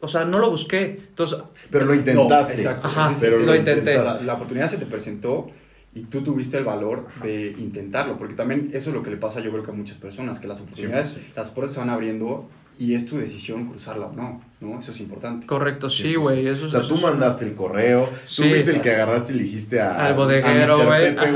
o 0.00 0.08
sea, 0.08 0.24
no 0.24 0.38
lo 0.38 0.50
busqué. 0.50 1.02
Entonces, 1.08 1.38
Pero 1.70 1.86
lo 1.86 1.92
No, 1.94 1.98
intentaste. 1.98 2.54
exacto. 2.54 2.86
Ajá, 2.88 3.08
Sí, 3.10 3.14
sí, 3.16 3.20
pero 3.22 3.40
sí. 3.40 3.46
lo 3.46 3.54
intenté. 3.54 4.00
Sea, 4.00 4.18
la 4.24 4.34
oportunidad 4.34 4.68
se 4.68 4.78
te 4.78 4.86
presentó 4.86 5.50
y 5.94 6.02
tú 6.02 6.22
tuviste 6.22 6.58
el 6.58 6.64
valor 6.64 7.06
de 7.22 7.54
intentarlo, 7.58 8.18
porque 8.18 8.34
también 8.34 8.70
eso 8.74 8.90
es 8.90 8.94
lo 8.96 9.02
que 9.02 9.10
le 9.10 9.16
pasa 9.16 9.40
yo 9.40 9.50
creo 9.50 9.62
que 9.64 9.70
a 9.70 9.74
muchas 9.74 9.96
personas, 9.96 10.38
que 10.38 10.46
las 10.46 10.60
oportunidades, 10.60 11.18
las 11.34 11.50
puertas 11.50 11.72
se 11.74 11.80
van 11.80 11.90
abriendo 11.90 12.48
y 12.78 12.94
es 12.94 13.06
tu 13.06 13.16
decisión 13.18 13.66
cruzarla 13.66 14.06
o 14.06 14.12
no, 14.12 14.42
¿no? 14.60 14.78
Eso 14.80 14.92
es 14.92 15.00
importante. 15.00 15.46
correcto, 15.46 15.88
sí, 15.88 16.14
güey, 16.14 16.46
eso 16.46 16.66
O 16.66 16.70
sea, 16.70 16.82
tú 16.82 16.96
mandaste 16.98 17.44
el 17.44 17.54
correo, 17.54 18.10
Sí, 18.24 18.42
tú 18.42 18.48
fuiste 18.50 18.70
el 18.72 18.80
que 18.82 18.90
agarraste 18.90 19.32
y 19.32 19.38
dijiste 19.38 19.80
a, 19.80 20.06
Al 20.06 20.14
bodeguero, 20.14 20.84
güey, 20.84 21.14
que 21.16 21.26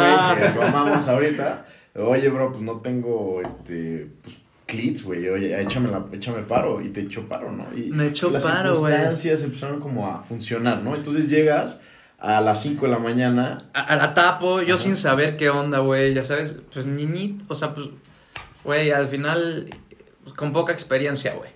lo 0.54 0.62
amamos 0.62 1.06
ahorita. 1.08 1.66
Oye, 1.96 2.28
bro, 2.28 2.52
pues 2.52 2.62
no 2.62 2.76
tengo, 2.80 3.40
este, 3.44 4.08
pues, 4.22 4.36
clits, 4.66 5.02
güey, 5.02 5.28
oye, 5.28 5.60
échame, 5.60 5.90
la, 5.90 6.04
échame 6.12 6.42
paro, 6.42 6.80
y 6.80 6.90
te 6.90 7.00
echó 7.00 7.26
paro, 7.26 7.50
¿no? 7.50 7.66
Y 7.76 7.90
Me 7.90 8.06
echó 8.06 8.30
las 8.30 8.44
paro, 8.44 8.78
güey. 8.78 8.92
circunstancias 8.92 9.42
empezaron 9.42 9.80
como 9.80 10.06
a 10.06 10.22
funcionar, 10.22 10.82
¿no? 10.82 10.94
Entonces 10.94 11.28
llegas 11.28 11.80
a 12.18 12.40
las 12.40 12.62
5 12.62 12.84
de 12.86 12.92
la 12.92 12.98
mañana, 12.98 13.58
A, 13.74 13.80
a 13.80 13.96
la 13.96 14.14
tapo, 14.14 14.60
yo 14.62 14.74
Ajá. 14.74 14.82
sin 14.84 14.94
saber 14.94 15.36
qué 15.36 15.48
onda, 15.50 15.78
güey, 15.78 16.14
ya 16.14 16.22
sabes, 16.22 16.56
pues 16.72 16.86
niñito, 16.86 17.44
o 17.48 17.54
sea, 17.54 17.74
pues, 17.74 17.88
güey, 18.62 18.92
al 18.92 19.08
final, 19.08 19.68
con 20.36 20.52
poca 20.52 20.72
experiencia, 20.72 21.34
güey, 21.34 21.50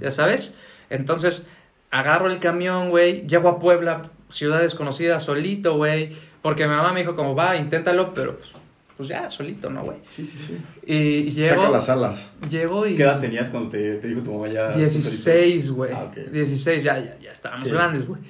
ya 0.00 0.10
sabes. 0.10 0.54
Entonces, 0.90 1.46
agarro 1.90 2.28
el 2.30 2.38
camión, 2.40 2.90
güey, 2.90 3.26
llego 3.26 3.48
a 3.48 3.58
Puebla, 3.58 4.02
ciudad 4.28 4.60
desconocida, 4.60 5.20
solito, 5.20 5.76
güey, 5.76 6.12
porque 6.42 6.66
mi 6.66 6.74
mamá 6.74 6.92
me 6.92 7.00
dijo 7.00 7.16
como, 7.16 7.34
va, 7.34 7.56
inténtalo, 7.56 8.12
pero 8.14 8.36
pues, 8.38 8.52
pues 8.96 9.08
ya, 9.08 9.30
solito, 9.30 9.70
¿no, 9.70 9.82
güey? 9.82 9.98
sí, 10.08 10.24
sí, 10.24 10.36
sí. 10.38 10.58
Y, 10.86 11.30
llego, 11.30 11.62
Saca 11.62 11.70
las 11.70 11.88
alas. 11.88 12.30
llego 12.50 12.86
y... 12.86 12.96
¿Qué 12.96 13.02
edad 13.04 13.18
tenías 13.20 13.48
cuando 13.48 13.70
te, 13.70 13.96
te 13.96 14.08
dijo 14.08 14.22
tu 14.22 14.32
mamá 14.34 14.48
ya? 14.48 14.70
16, 14.70 15.70
güey. 15.70 15.92
Ah, 15.92 16.04
ok. 16.04 16.16
16, 16.30 16.82
ya, 16.82 16.98
ya, 16.98 17.18
ya 17.18 17.30
estábamos 17.32 17.68
Sí. 17.68 17.74
grandes, 17.74 18.06
güey. 18.06 18.20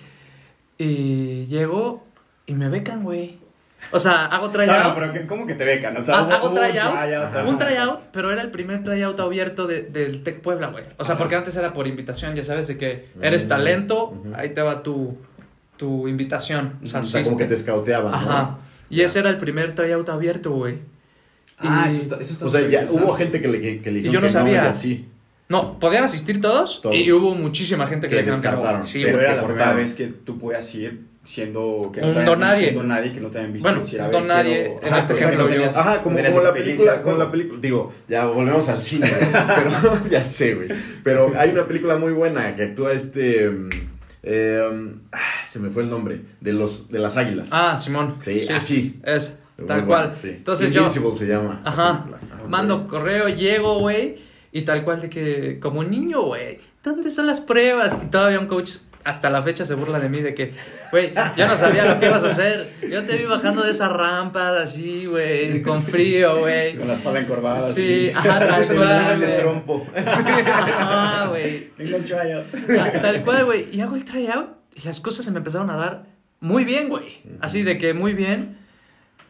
Y 0.78 1.46
llego 1.46 2.06
y 2.46 2.54
me 2.54 2.68
becan, 2.68 3.02
güey. 3.02 3.38
O 3.92 3.98
sea, 3.98 4.26
hago 4.26 4.50
tryout. 4.50 4.76
No, 4.78 4.88
no, 4.90 4.94
pero 4.94 5.12
que- 5.12 5.26
¿cómo 5.26 5.46
que 5.46 5.54
te 5.54 5.64
becan? 5.64 5.96
O 5.96 6.00
sea, 6.02 6.18
Ha- 6.18 6.22
hubo- 6.22 6.32
hago 6.32 6.46
hubo 6.50 6.54
un 6.54 6.60
tryout, 6.68 7.00
tryout, 7.02 7.48
un 7.48 7.58
tryout, 7.58 8.00
pero 8.12 8.30
era 8.30 8.40
el 8.42 8.50
primer 8.50 8.82
tryout 8.84 9.18
abierto 9.20 9.66
de- 9.66 9.82
del 9.82 10.22
Tec 10.22 10.40
Puebla, 10.40 10.68
güey. 10.68 10.84
O 10.96 11.04
sea, 11.04 11.14
Ajá. 11.14 11.22
porque 11.22 11.36
antes 11.36 11.56
era 11.56 11.72
por 11.72 11.86
invitación, 11.86 12.34
ya 12.36 12.44
sabes, 12.44 12.68
de 12.68 12.76
que 12.78 13.08
eres 13.20 13.46
Mm, 13.46 13.48
talento, 13.48 14.04
ujú. 14.10 14.32
ahí 14.36 14.50
te 14.50 14.62
va 14.62 14.82
tu, 14.82 15.18
tu 15.76 16.06
invitación. 16.08 16.74
O 16.84 16.86
sea, 16.86 17.00
O 17.00 17.02
sea, 17.02 17.22
como 17.24 17.36
que 17.36 17.46
te 17.46 17.54
escauteaban, 17.54 18.12
¿no? 18.12 18.16
Ajá. 18.16 18.58
Y 18.90 18.96
Ya. 18.96 19.06
ese 19.06 19.20
era 19.20 19.30
el 19.30 19.38
primer 19.38 19.74
tryout 19.74 20.08
abierto, 20.08 20.50
güey. 20.52 20.78
Ah, 21.58 21.88
Y- 21.90 21.94
eso 21.94 22.02
está, 22.02 22.16
eso 22.16 22.32
está 22.34 22.44
O 22.46 22.50
sea, 22.50 22.66
ya 22.68 22.86
hubo 22.90 23.12
gente 23.14 23.40
que 23.40 23.48
le, 23.48 23.60
que, 23.60 23.80
que 23.80 23.90
le 23.90 24.00
Y 24.00 24.02
yo 24.04 24.14
no 24.14 24.20
que 24.26 24.28
sabía. 24.28 24.64
y 24.64 24.68
así. 24.68 25.08
No, 25.48 25.78
podían 25.80 26.04
asistir 26.04 26.40
todos, 26.40 26.80
Todos. 26.80 26.94
y 26.94 27.10
hubo 27.10 27.34
muchísima 27.34 27.86
gente 27.86 28.06
que, 28.06 28.10
Que 28.10 28.16
le 28.16 28.22
dijeron 28.22 28.40
que 28.40 28.48
no. 28.48 28.56
descartaron. 28.56 28.86
Sí, 28.86 29.02
pero 29.04 29.20
era 29.20 29.34
la 29.36 29.44
primera 29.44 29.72
vez 29.72 29.94
que 29.94 30.06
tú 30.06 30.38
podías 30.38 30.72
ir 30.76 31.09
siendo 31.30 31.90
que 31.94 32.00
habían 32.00 32.24
don 32.24 32.40
nadie. 32.40 32.72
don 32.72 32.88
nadie 32.88 33.12
que 33.12 33.20
no 33.20 33.28
te 33.30 33.38
habían 33.38 33.52
visto 33.52 33.68
Bueno, 33.68 33.82
decir, 33.84 34.00
a 34.00 34.08
don 34.08 34.26
ver, 34.26 34.36
nadie, 34.36 34.62
quiero- 34.80 34.80
en 34.88 34.94
este 34.98 35.12
ejemplo 35.12 35.48
no 35.48 35.54
yo. 35.54 35.64
Ajá, 35.66 36.02
como, 36.02 36.18
no 36.18 36.28
como 36.28 36.42
la 36.42 36.52
película, 36.52 37.02
como 37.02 37.16
la 37.16 37.30
película, 37.30 37.60
digo, 37.60 37.92
ya 38.08 38.26
volvemos 38.26 38.68
al 38.68 38.82
cine, 38.82 39.08
pero 39.32 40.00
ya 40.10 40.24
sé, 40.24 40.54
güey. 40.54 40.68
Pero 41.04 41.32
hay 41.38 41.50
una 41.50 41.66
película 41.66 41.96
muy 41.96 42.12
buena 42.12 42.54
que 42.56 42.64
actúa 42.64 42.92
este, 42.92 43.48
eh, 44.22 44.92
ah, 45.12 45.18
se 45.48 45.58
me 45.60 45.70
fue 45.70 45.84
el 45.84 45.90
nombre, 45.90 46.20
de 46.40 46.52
los, 46.52 46.88
de 46.90 46.98
las 46.98 47.16
águilas. 47.16 47.48
Ah, 47.52 47.78
Simón. 47.78 48.16
Sí, 48.20 48.46
así. 48.52 49.00
Es, 49.04 49.38
tal 49.56 49.82
buena, 49.82 49.86
cual. 49.86 50.14
sí. 50.20 50.28
Entonces 50.30 50.72
yo 50.72 50.80
Invincible 50.80 51.14
se 51.16 51.26
llama. 51.26 51.60
la 51.64 51.70
Ajá. 51.70 52.06
Ok. 52.42 52.48
mando 52.48 52.86
correo, 52.88 53.28
llego, 53.28 53.78
güey, 53.78 54.16
y 54.52 54.62
tal 54.62 54.82
cual 54.84 55.00
de 55.00 55.08
que, 55.08 55.58
como 55.60 55.84
niño, 55.84 56.22
güey, 56.22 56.58
¿dónde 56.82 57.08
son 57.10 57.26
las 57.26 57.40
pruebas? 57.40 57.96
Y 58.02 58.06
todavía 58.06 58.40
un 58.40 58.46
coach 58.46 58.72
hasta 59.04 59.30
la 59.30 59.40
fecha 59.42 59.64
se 59.64 59.74
burla 59.74 59.98
de 59.98 60.08
mí 60.08 60.20
de 60.20 60.34
que, 60.34 60.52
güey, 60.90 61.12
yo 61.36 61.46
no 61.46 61.56
sabía 61.56 61.84
lo 61.86 61.98
que 61.98 62.06
ibas 62.06 62.22
a 62.24 62.26
hacer. 62.28 62.72
Yo 62.90 63.04
te 63.04 63.16
vi 63.16 63.24
bajando 63.24 63.62
de 63.62 63.70
esa 63.70 63.88
rampa 63.88 64.50
así, 64.60 65.06
güey, 65.06 65.62
con 65.62 65.82
frío, 65.82 66.40
güey. 66.40 66.76
Con 66.76 66.88
la 66.88 66.94
espalda 66.94 67.20
encorvada. 67.20 67.60
Sí, 67.60 68.12
ajá, 68.14 68.46
tal 68.46 68.66
cual, 68.76 69.12
el 69.14 69.20
de 69.20 69.28
trompo. 69.38 69.86
Ajá, 69.96 71.26
güey. 71.28 71.70
Tengo 71.76 71.96
un 71.96 72.04
tryout. 72.04 72.46
Ta- 72.66 73.00
Tal 73.00 73.24
cual, 73.24 73.44
güey. 73.46 73.66
Y 73.72 73.80
hago 73.80 73.96
el 73.96 74.04
tryout 74.04 74.50
y 74.74 74.82
las 74.86 75.00
cosas 75.00 75.24
se 75.24 75.30
me 75.30 75.38
empezaron 75.38 75.70
a 75.70 75.76
dar 75.76 76.04
muy 76.40 76.64
bien, 76.64 76.88
güey. 76.88 77.22
Así 77.40 77.62
de 77.62 77.78
que 77.78 77.94
muy 77.94 78.14
bien. 78.14 78.58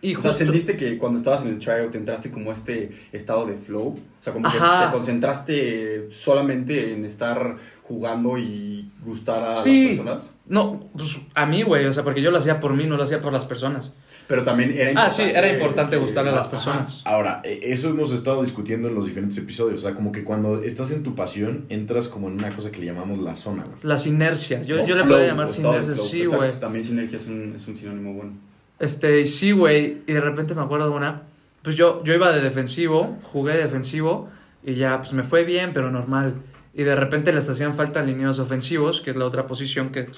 Y 0.03 0.15
O 0.15 0.21
sea, 0.23 0.31
justo... 0.31 0.45
¿sentiste 0.47 0.77
que 0.77 0.97
cuando 0.99 1.19
estabas 1.19 1.43
en 1.43 1.49
el 1.49 1.59
tryout 1.59 1.95
entraste 1.95 2.31
como 2.31 2.53
este 2.53 2.91
estado 3.13 3.45
de 3.47 3.55
flow? 3.57 3.89
O 3.89 4.23
sea, 4.23 4.33
como 4.33 4.51
que 4.51 4.57
Ajá. 4.57 4.87
te 4.87 4.93
concentraste 4.97 6.09
solamente 6.11 6.93
en 6.95 7.05
estar 7.05 7.57
jugando 7.83 8.39
y 8.39 8.91
gustar 9.05 9.43
a 9.43 9.55
Sí. 9.55 9.81
las 9.81 9.89
personas. 9.99 10.31
No, 10.47 10.89
pues 10.97 11.19
a 11.35 11.45
mí, 11.47 11.63
güey, 11.63 11.87
o 11.87 11.93
sea, 11.93 12.05
porque 12.05 12.23
yo 12.23 12.31
lo 12.31 12.39
hacía 12.39 12.61
por 12.61 12.75
mí, 12.75 12.85
no 12.87 12.97
lo 12.97 13.03
hacía 13.03 13.21
por 13.21 13.33
las 13.33 13.45
personas. 13.45 13.93
Pero 14.29 14.45
también 14.45 14.71
era 14.71 14.91
importante. 14.91 15.01
Ah, 15.07 15.11
sí, 15.11 15.23
era 15.25 15.53
importante 15.53 15.97
que- 15.97 16.03
gustarle 16.03 16.31
a 16.31 16.35
las 16.35 16.43
ajá. 16.43 16.51
personas. 16.53 17.03
Ahora, 17.05 17.41
eh, 17.45 17.59
eso 17.65 17.89
hemos 17.89 18.13
estado 18.13 18.43
discutiendo 18.43 18.87
en 18.89 18.95
los 18.95 19.07
diferentes 19.07 19.37
episodios. 19.39 19.81
O 19.81 19.83
sea, 19.83 19.95
como 19.97 20.13
que 20.13 20.23
cuando 20.23 20.63
estás 20.63 20.93
en 20.93 21.03
tu 21.03 21.17
pasión, 21.17 21.67
entras 21.69 22.07
como 22.09 22.29
en 22.29 22.35
una 22.35 22.55
cosa 22.55 22.71
que 22.71 22.79
le 22.79 22.87
llamamos 22.87 23.19
la 23.19 23.35
zona, 23.37 23.65
güey. 23.65 23.77
La 23.83 23.99
sinercia. 23.99 24.63
Yo, 24.63 24.77
yo 24.77 24.95
le 24.95 25.03
flow, 25.03 25.09
podría 25.09 25.27
llamar 25.27 25.49
flow. 25.49 25.75
sí, 25.97 26.25
güey. 26.27 26.53
También 26.61 26.85
sinergia 26.85 27.19
es 27.19 27.27
un, 27.27 27.55
es 27.57 27.67
un 27.67 27.77
sinónimo 27.77 28.13
bueno. 28.15 28.33
Este, 28.81 29.21
y 29.21 29.27
sí, 29.27 29.53
güey. 29.53 29.99
Y 30.07 30.13
de 30.15 30.21
repente 30.21 30.55
me 30.55 30.63
acuerdo 30.63 30.91
de 30.91 30.97
una. 30.97 31.23
Pues 31.63 31.77
yo, 31.77 32.03
yo 32.03 32.15
iba 32.15 32.33
de 32.33 32.41
defensivo, 32.41 33.19
jugué 33.23 33.53
de 33.53 33.63
defensivo, 33.63 34.29
y 34.65 34.75
ya, 34.75 34.99
pues 34.99 35.13
me 35.13 35.23
fue 35.23 35.45
bien, 35.45 35.73
pero 35.73 35.91
normal. 35.91 36.35
Y 36.75 36.83
de 36.85 36.95
repente 36.97 37.33
les 37.33 37.49
hacían 37.49 37.75
falta 37.75 38.03
lineos 38.03 38.39
ofensivos, 38.39 39.01
que 39.01 39.11
es 39.11 39.17
la 39.17 39.27
otra 39.27 39.47
posición 39.47 39.91
que. 39.91 40.09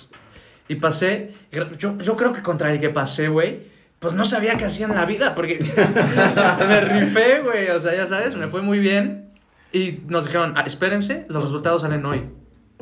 Y 0.69 0.77
pasé. 0.77 1.33
Yo, 1.79 1.99
yo 1.99 2.17
creo 2.17 2.33
que 2.33 2.41
contra 2.43 2.73
el 2.73 2.81
que 2.81 2.89
pasé, 2.89 3.29
güey. 3.29 3.71
Pues 3.99 4.15
no 4.15 4.25
sabía 4.25 4.57
qué 4.57 4.65
hacía 4.65 4.87
en 4.87 4.95
la 4.95 5.05
vida, 5.05 5.35
porque 5.35 5.59
me 6.69 6.81
rifé, 6.81 7.41
güey. 7.41 7.69
O 7.71 7.81
sea, 7.81 7.95
ya 7.95 8.07
sabes, 8.07 8.37
me 8.37 8.47
fue 8.49 8.63
muy 8.63 8.79
bien. 8.79 9.31
Y 9.73 10.01
nos 10.09 10.27
dijeron, 10.27 10.55
"Ah, 10.57 10.65
espérense, 10.67 11.25
los 11.29 11.43
resultados 11.45 11.83
salen 11.83 12.05
hoy. 12.05 12.25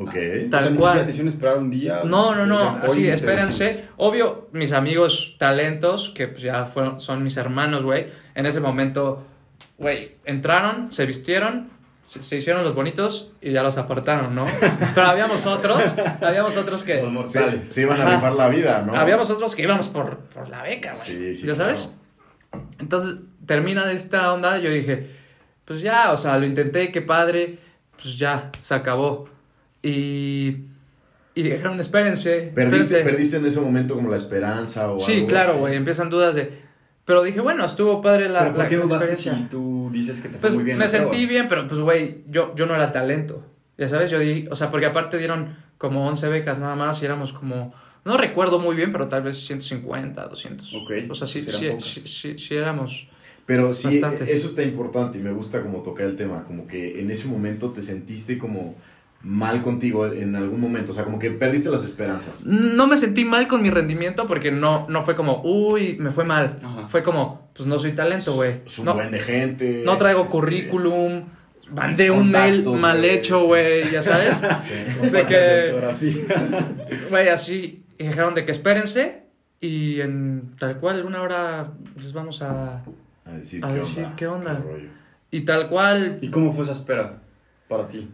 Ok. 0.00 0.14
Tal 0.50 0.60
o 0.60 0.62
sea, 0.62 0.70
ni 0.70 0.78
cual. 0.78 0.92
siquiera 0.92 1.04
te 1.04 1.10
hicieron 1.10 1.28
esperar 1.32 1.58
un 1.58 1.70
día. 1.70 2.00
No, 2.04 2.34
no, 2.34 2.46
no, 2.46 2.80
así, 2.82 3.06
espérense. 3.08 3.84
Obvio, 3.98 4.48
mis 4.52 4.72
amigos 4.72 5.36
talentos, 5.38 6.10
que 6.14 6.26
pues 6.26 6.42
ya 6.42 6.64
fueron, 6.64 7.00
son 7.00 7.22
mis 7.22 7.36
hermanos, 7.36 7.84
güey, 7.84 8.06
en 8.34 8.46
ese 8.46 8.60
momento, 8.60 9.26
güey, 9.76 10.16
entraron, 10.24 10.90
se 10.90 11.04
vistieron, 11.04 11.68
se, 12.02 12.22
se 12.22 12.36
hicieron 12.36 12.64
los 12.64 12.74
bonitos 12.74 13.34
y 13.42 13.52
ya 13.52 13.62
los 13.62 13.76
apartaron, 13.76 14.34
¿no? 14.34 14.46
Pero 14.94 15.06
habíamos 15.06 15.44
otros, 15.44 15.94
habíamos 16.22 16.56
otros 16.56 16.82
que... 16.82 16.94
Los 16.94 17.04
Se, 17.04 17.10
mortales. 17.10 17.68
se 17.68 17.82
iban 17.82 18.00
a 18.00 18.14
rifar 18.16 18.32
la 18.32 18.48
vida, 18.48 18.82
¿no? 18.86 18.94
Habíamos 18.96 19.28
otros 19.30 19.54
que 19.54 19.62
íbamos 19.62 19.88
por, 19.88 20.16
por 20.20 20.48
la 20.48 20.62
beca, 20.62 20.94
güey. 20.94 21.06
Sí, 21.06 21.34
sí, 21.34 21.46
¿Ya 21.46 21.54
sabes? 21.54 21.90
claro. 22.50 22.66
Entonces, 22.78 23.16
termina 23.44 23.92
esta 23.92 24.32
onda, 24.32 24.56
yo 24.58 24.70
dije, 24.70 25.10
pues 25.66 25.82
ya, 25.82 26.10
o 26.10 26.16
sea, 26.16 26.38
lo 26.38 26.46
intenté, 26.46 26.90
qué 26.90 27.02
padre, 27.02 27.58
pues 28.00 28.18
ya, 28.18 28.50
se 28.60 28.74
acabó. 28.74 29.28
Y, 29.82 30.56
y 31.34 31.42
dijeron, 31.42 31.80
espérense, 31.80 32.50
¿Perdiste, 32.54 32.76
espérense. 32.78 33.02
¿Perdiste 33.10 33.36
en 33.38 33.46
ese 33.46 33.60
momento 33.60 33.94
como 33.94 34.10
la 34.10 34.16
esperanza 34.16 34.90
o 34.90 34.98
Sí, 34.98 35.14
algo 35.14 35.26
claro, 35.26 35.58
güey, 35.58 35.76
empiezan 35.76 36.10
dudas 36.10 36.34
de... 36.34 36.70
Pero 37.04 37.22
dije, 37.22 37.40
bueno, 37.40 37.64
estuvo 37.64 38.00
padre 38.00 38.28
la, 38.28 38.40
¿Pero 38.40 38.50
por 38.52 38.58
la 38.62 38.68
qué 38.68 38.74
experiencia. 38.76 39.34
si 39.34 39.42
tú 39.44 39.90
dices 39.92 40.20
que 40.20 40.28
te 40.28 40.34
fue 40.34 40.40
Pues 40.40 40.54
muy 40.54 40.64
bien? 40.64 40.78
me 40.78 40.86
prueba? 40.86 41.04
sentí 41.10 41.26
bien, 41.26 41.48
pero 41.48 41.66
pues, 41.66 41.80
güey, 41.80 42.18
yo, 42.28 42.54
yo 42.54 42.66
no 42.66 42.74
era 42.74 42.92
talento. 42.92 43.44
Ya 43.78 43.88
sabes, 43.88 44.10
yo 44.10 44.18
di, 44.18 44.46
o 44.50 44.54
sea, 44.54 44.70
porque 44.70 44.86
aparte 44.86 45.18
dieron 45.18 45.56
como 45.78 46.06
11 46.06 46.28
becas 46.28 46.58
nada 46.58 46.76
más 46.76 47.00
y 47.02 47.06
éramos 47.06 47.32
como, 47.32 47.72
no 48.04 48.16
recuerdo 48.18 48.58
muy 48.60 48.76
bien, 48.76 48.92
pero 48.92 49.08
tal 49.08 49.22
vez 49.22 49.38
150, 49.38 50.26
200. 50.28 50.74
Ok, 50.74 50.92
O 51.08 51.14
sea, 51.14 51.26
sí, 51.26 51.40
pues 51.42 51.56
sí, 51.56 51.72
sí, 51.80 52.02
sí, 52.06 52.38
sí 52.38 52.54
éramos... 52.54 53.08
Pero 53.46 53.74
sí, 53.74 53.88
Bastantes. 53.88 54.28
eso 54.28 54.46
está 54.48 54.62
importante 54.62 55.18
y 55.18 55.22
me 55.22 55.32
gusta 55.32 55.60
como 55.62 55.82
tocar 55.82 56.06
el 56.06 56.14
tema, 56.14 56.44
como 56.44 56.68
que 56.68 57.00
en 57.00 57.10
ese 57.10 57.26
momento 57.26 57.70
te 57.70 57.82
sentiste 57.82 58.38
como 58.38 58.76
mal 59.22 59.62
contigo 59.62 60.06
en 60.06 60.34
algún 60.34 60.60
momento, 60.60 60.92
o 60.92 60.94
sea, 60.94 61.04
como 61.04 61.18
que 61.18 61.30
perdiste 61.30 61.68
las 61.68 61.84
esperanzas. 61.84 62.44
No 62.46 62.86
me 62.86 62.96
sentí 62.96 63.24
mal 63.24 63.48
con 63.48 63.62
mi 63.62 63.68
rendimiento 63.70 64.26
porque 64.26 64.50
no, 64.50 64.86
no 64.88 65.02
fue 65.02 65.14
como, 65.14 65.42
uy, 65.44 65.96
me 65.98 66.10
fue 66.10 66.24
mal. 66.24 66.56
Ajá. 66.62 66.88
Fue 66.88 67.02
como, 67.02 67.50
pues 67.54 67.66
no 67.66 67.78
soy 67.78 67.92
talento, 67.92 68.34
güey. 68.34 68.62
Es 68.66 68.78
un 68.78 68.86
No, 68.86 68.94
buen 68.94 69.10
de 69.10 69.18
gente. 69.20 69.82
no 69.84 69.98
traigo 69.98 70.20
este, 70.20 70.32
currículum, 70.32 71.24
mandé 71.74 72.10
un 72.10 72.30
mail 72.30 72.64
mal 72.66 73.04
hecho, 73.04 73.40
sí. 73.40 73.46
güey, 73.46 73.90
ya 73.90 74.02
sabes. 74.02 74.36
sí. 75.02 75.10
de 75.10 75.26
que-. 75.26 75.74
Güey, 77.10 77.28
así 77.28 77.84
y 77.98 78.04
dijeron 78.04 78.34
de 78.34 78.46
que 78.46 78.52
espérense 78.52 79.24
y 79.60 80.00
en 80.00 80.56
tal 80.58 80.78
cual 80.78 81.04
una 81.04 81.20
hora 81.20 81.72
les 81.96 82.14
vamos 82.14 82.40
a... 82.40 82.82
A 83.26 83.32
decir, 83.32 83.62
A 83.62 83.68
¿qué, 83.68 83.74
decir, 83.80 84.04
onda? 84.04 84.16
¿qué 84.16 84.26
onda? 84.26 84.54
rollo? 84.54 84.88
Y 85.30 85.42
tal 85.42 85.68
cual, 85.68 86.16
¿Y 86.22 86.28
cómo 86.30 86.50
fue 86.54 86.64
esa 86.64 86.72
espera 86.72 87.18
para 87.68 87.86
ti? 87.86 88.08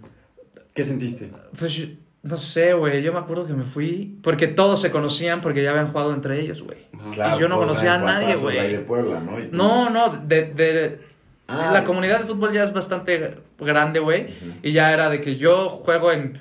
¿Qué 0.77 0.85
sentiste? 0.85 1.31
pues 1.59 1.73
yo- 1.73 1.87
no 2.23 2.37
sé, 2.37 2.73
güey, 2.75 3.03
yo 3.03 3.13
me 3.13 3.21
acuerdo 3.21 3.47
que 3.47 3.53
me 3.53 3.63
fui 3.65 4.19
porque 4.23 4.47
todos 4.49 4.81
se 4.81 4.91
conocían 4.91 5.41
porque 5.41 5.63
ya 5.63 5.71
habían 5.71 5.87
jugado 5.93 6.13
entre 6.13 6.41
ellos, 6.41 6.63
güey. 6.63 6.79
Claro, 7.13 7.37
Y 7.37 7.41
yo 7.41 7.49
no 7.49 7.57
conocía 7.57 7.95
a 7.95 7.99
nadie, 7.99 8.35
güey. 8.37 8.59
ahí 8.59 8.73
de 8.73 8.79
Puebla, 8.81 9.21
¿no? 9.21 9.33
Tú- 9.37 9.49
No, 9.57 9.91
no, 9.91 10.09
de, 10.11 10.43
de, 10.53 11.01
Ah, 11.49 11.71
la 11.73 11.85
comunidad 11.85 12.19
de 12.19 12.25
fútbol 12.27 12.53
ya 12.53 12.65
es 12.65 12.73
bastante 12.73 13.37
grande, 13.61 14.01
güey. 14.01 14.27
Y 14.65 14.73
ya 14.73 14.93
era 14.93 15.09
de 15.09 15.21
que 15.21 15.37
yo 15.37 15.69
juego 15.69 16.11
en 16.11 16.41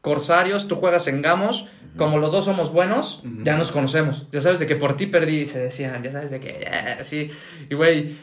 Corsarios, 0.00 0.66
tú 0.68 0.76
juegas 0.76 1.06
en 1.06 1.22
Gamos. 1.22 1.68
Como 1.96 2.18
los 2.18 2.32
dos 2.32 2.44
somos 2.46 2.72
buenos, 2.72 3.22
ya 3.44 3.56
nos 3.56 3.70
conocemos. 3.70 4.26
Ya 4.32 4.40
sabes 4.40 4.58
de 4.58 4.66
que 4.66 4.74
por 4.74 4.96
ti 4.96 5.06
perdí 5.06 5.42
y 5.42 5.46
se 5.46 5.60
decían, 5.60 6.02
ya 6.02 6.10
sabes 6.10 6.32
de 6.32 6.40
que, 6.40 6.58
ya, 6.64 7.04
sí. 7.04 7.30
Y, 7.70 7.74
güey, 7.76 8.16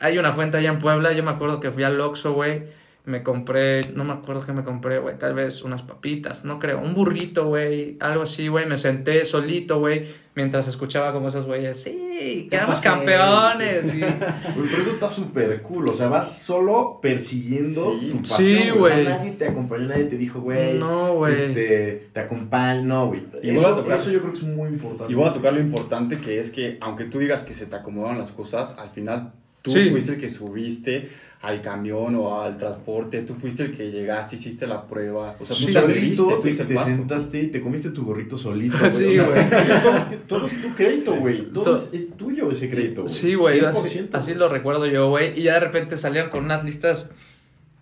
hay 0.00 0.18
una 0.18 0.32
fuente 0.32 0.56
allá 0.56 0.70
en 0.70 0.80
Puebla. 0.80 1.12
Yo 1.12 1.22
me 1.22 1.30
acuerdo 1.30 1.60
que 1.60 1.70
fui 1.70 1.84
al 1.84 2.00
Oxxo, 2.00 2.32
güey. 2.32 2.64
Me 3.04 3.24
compré, 3.24 3.80
no 3.94 4.04
me 4.04 4.12
acuerdo 4.12 4.46
qué 4.46 4.52
me 4.52 4.62
compré, 4.62 5.00
güey. 5.00 5.18
Tal 5.18 5.34
vez 5.34 5.62
unas 5.62 5.82
papitas, 5.82 6.44
no 6.44 6.60
creo. 6.60 6.78
Un 6.80 6.94
burrito, 6.94 7.46
güey. 7.48 7.96
Algo 7.98 8.22
así, 8.22 8.46
güey. 8.46 8.64
Me 8.66 8.76
senté 8.76 9.24
solito, 9.24 9.80
güey. 9.80 10.04
Mientras 10.36 10.68
escuchaba 10.68 11.12
como 11.12 11.26
esos 11.28 11.44
güeyes, 11.44 11.82
sí, 11.82 12.46
quedamos 12.48 12.76
pasé, 12.80 12.88
campeones. 12.88 13.90
sí. 13.90 14.00
Pero 14.54 14.80
eso 14.80 14.90
está 14.90 15.08
súper 15.08 15.60
cool. 15.62 15.88
O 15.88 15.92
sea, 15.94 16.06
vas 16.06 16.38
solo 16.42 17.00
persiguiendo 17.02 17.98
Sí. 18.00 18.08
tu 18.10 18.18
pasión. 18.18 18.38
Sí, 18.38 18.58
O 18.60 18.62
sea, 18.62 18.74
güey. 18.94 19.04
nadie 19.04 19.30
te 19.32 19.48
acompañó, 19.48 19.88
nadie 19.88 20.04
te 20.04 20.16
dijo, 20.16 20.40
güey. 20.40 20.78
No, 20.78 21.14
güey. 21.16 21.34
Este, 21.34 22.08
te 22.12 22.20
acompaña. 22.20 22.82
No, 22.82 23.08
güey. 23.08 23.24
Eso, 23.42 23.74
tocar- 23.74 23.96
eso 23.96 24.10
yo 24.12 24.20
creo 24.20 24.32
que 24.32 24.38
es 24.38 24.44
muy 24.44 24.68
importante. 24.68 25.12
Y 25.12 25.16
voy 25.16 25.28
a 25.28 25.32
tocar 25.32 25.52
lo 25.52 25.60
importante 25.60 26.18
que 26.20 26.38
es 26.38 26.50
que, 26.50 26.78
aunque 26.80 27.04
tú 27.06 27.18
digas 27.18 27.42
que 27.42 27.52
se 27.52 27.66
te 27.66 27.74
acomodaron 27.76 28.18
las 28.18 28.30
cosas, 28.30 28.76
al 28.78 28.90
final 28.90 29.32
tú 29.60 29.70
Sí. 29.72 29.90
fuiste 29.90 30.12
el 30.14 30.20
que 30.20 30.28
subiste 30.28 31.08
al 31.42 31.60
camión 31.60 32.14
o 32.14 32.40
al 32.40 32.56
transporte, 32.56 33.22
tú 33.22 33.34
fuiste 33.34 33.64
el 33.64 33.76
que 33.76 33.90
llegaste, 33.90 34.36
hiciste 34.36 34.64
la 34.66 34.86
prueba. 34.86 35.36
O 35.40 35.44
sea, 35.44 35.56
tú 35.56 35.66
Tú 35.66 35.72
te 35.72 35.78
atreviste, 35.78 36.16
solito 36.16 36.36
tú 36.36 36.42
te, 36.42 36.48
el 36.50 36.66
te 36.68 36.78
sentaste 36.78 37.42
y 37.42 37.46
te 37.48 37.60
comiste 37.60 37.90
tu 37.90 38.04
gorrito 38.04 38.38
solito. 38.38 38.76
Sí, 38.92 39.18
O 39.18 39.24
sea, 39.24 39.28
güey. 39.28 39.82
todo, 39.82 40.04
todo 40.28 40.46
es 40.46 40.60
tu 40.62 40.72
crédito, 40.74 41.14
güey. 41.16 41.52
Todo 41.52 41.64
So- 41.64 41.88
es, 41.92 42.02
es 42.02 42.16
tuyo 42.16 42.48
ese 42.50 42.70
crédito. 42.70 43.08
Sí, 43.08 43.34
güey, 43.34 43.58
así, 43.64 43.98
100%, 43.98 44.08
así 44.12 44.34
lo 44.34 44.48
recuerdo 44.48 44.86
yo, 44.86 45.08
güey. 45.08 45.38
Y 45.38 45.42
ya 45.42 45.54
de 45.54 45.60
repente 45.60 45.96
salían 45.96 46.30
con 46.30 46.44
unas 46.44 46.62
listas, 46.64 47.10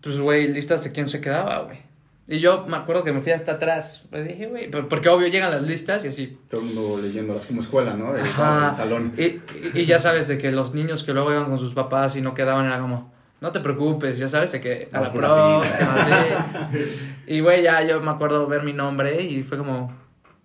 pues, 0.00 0.19
güey, 0.19 0.49
listas 0.49 0.83
de 0.85 0.93
quién 0.93 1.07
se 1.09 1.21
quedaba, 1.21 1.64
güey. 1.64 1.79
Y 2.29 2.38
yo 2.38 2.64
me 2.67 2.76
acuerdo 2.79 3.02
que 3.05 3.12
me 3.12 3.21
fui 3.21 3.33
hasta 3.33 3.52
atrás. 3.52 4.05
Pues 4.09 4.26
dije, 4.26 4.47
güey, 4.47 4.71
por- 4.71 4.88
porque 4.88 5.09
obvio 5.11 5.26
llegan 5.26 5.50
las 5.50 5.62
listas 5.62 6.05
y 6.07 6.09
así. 6.09 6.38
Todo 6.49 6.61
el 6.62 6.69
mundo 6.69 7.00
leyéndolas 7.02 7.45
como 7.45 7.61
escuela, 7.61 7.93
¿no? 7.95 8.14
Ajá. 8.14 8.67
del 8.69 8.75
salón. 8.75 9.12
Y, 9.19 9.23
y- 9.25 9.43
y 9.75 9.85
ya 9.85 9.99
sabes 9.99 10.29
de 10.29 10.38
que 10.38 10.50
los 10.50 10.73
niños 10.73 11.02
que 11.05 11.12
luego 11.12 11.31
iban 11.33 11.47
con 11.50 11.59
sus 11.59 11.75
papás 11.75 12.17
y 12.17 12.23
no 12.23 12.33
quedaban 12.33 12.64
era 12.67 12.79
como, 12.79 13.12
no 13.41 13.53
te 13.53 13.61
preocupes, 13.61 14.19
ya 14.19 14.29
sabes 14.29 14.53
de 14.53 14.61
que 14.61 14.89
a 14.93 15.01
la 15.01 15.13
próxima, 15.13 15.63
sí. 16.05 16.79
Y 17.27 17.41
güey, 17.41 17.63
ya 17.63 17.83
yo 17.83 18.01
me 18.01 18.11
acuerdo 18.11 18.47
ver 18.47 18.63
mi 18.63 18.73
nombre 18.73 19.23
y 19.23 19.43
fue 19.43 19.57
como, 19.57 19.97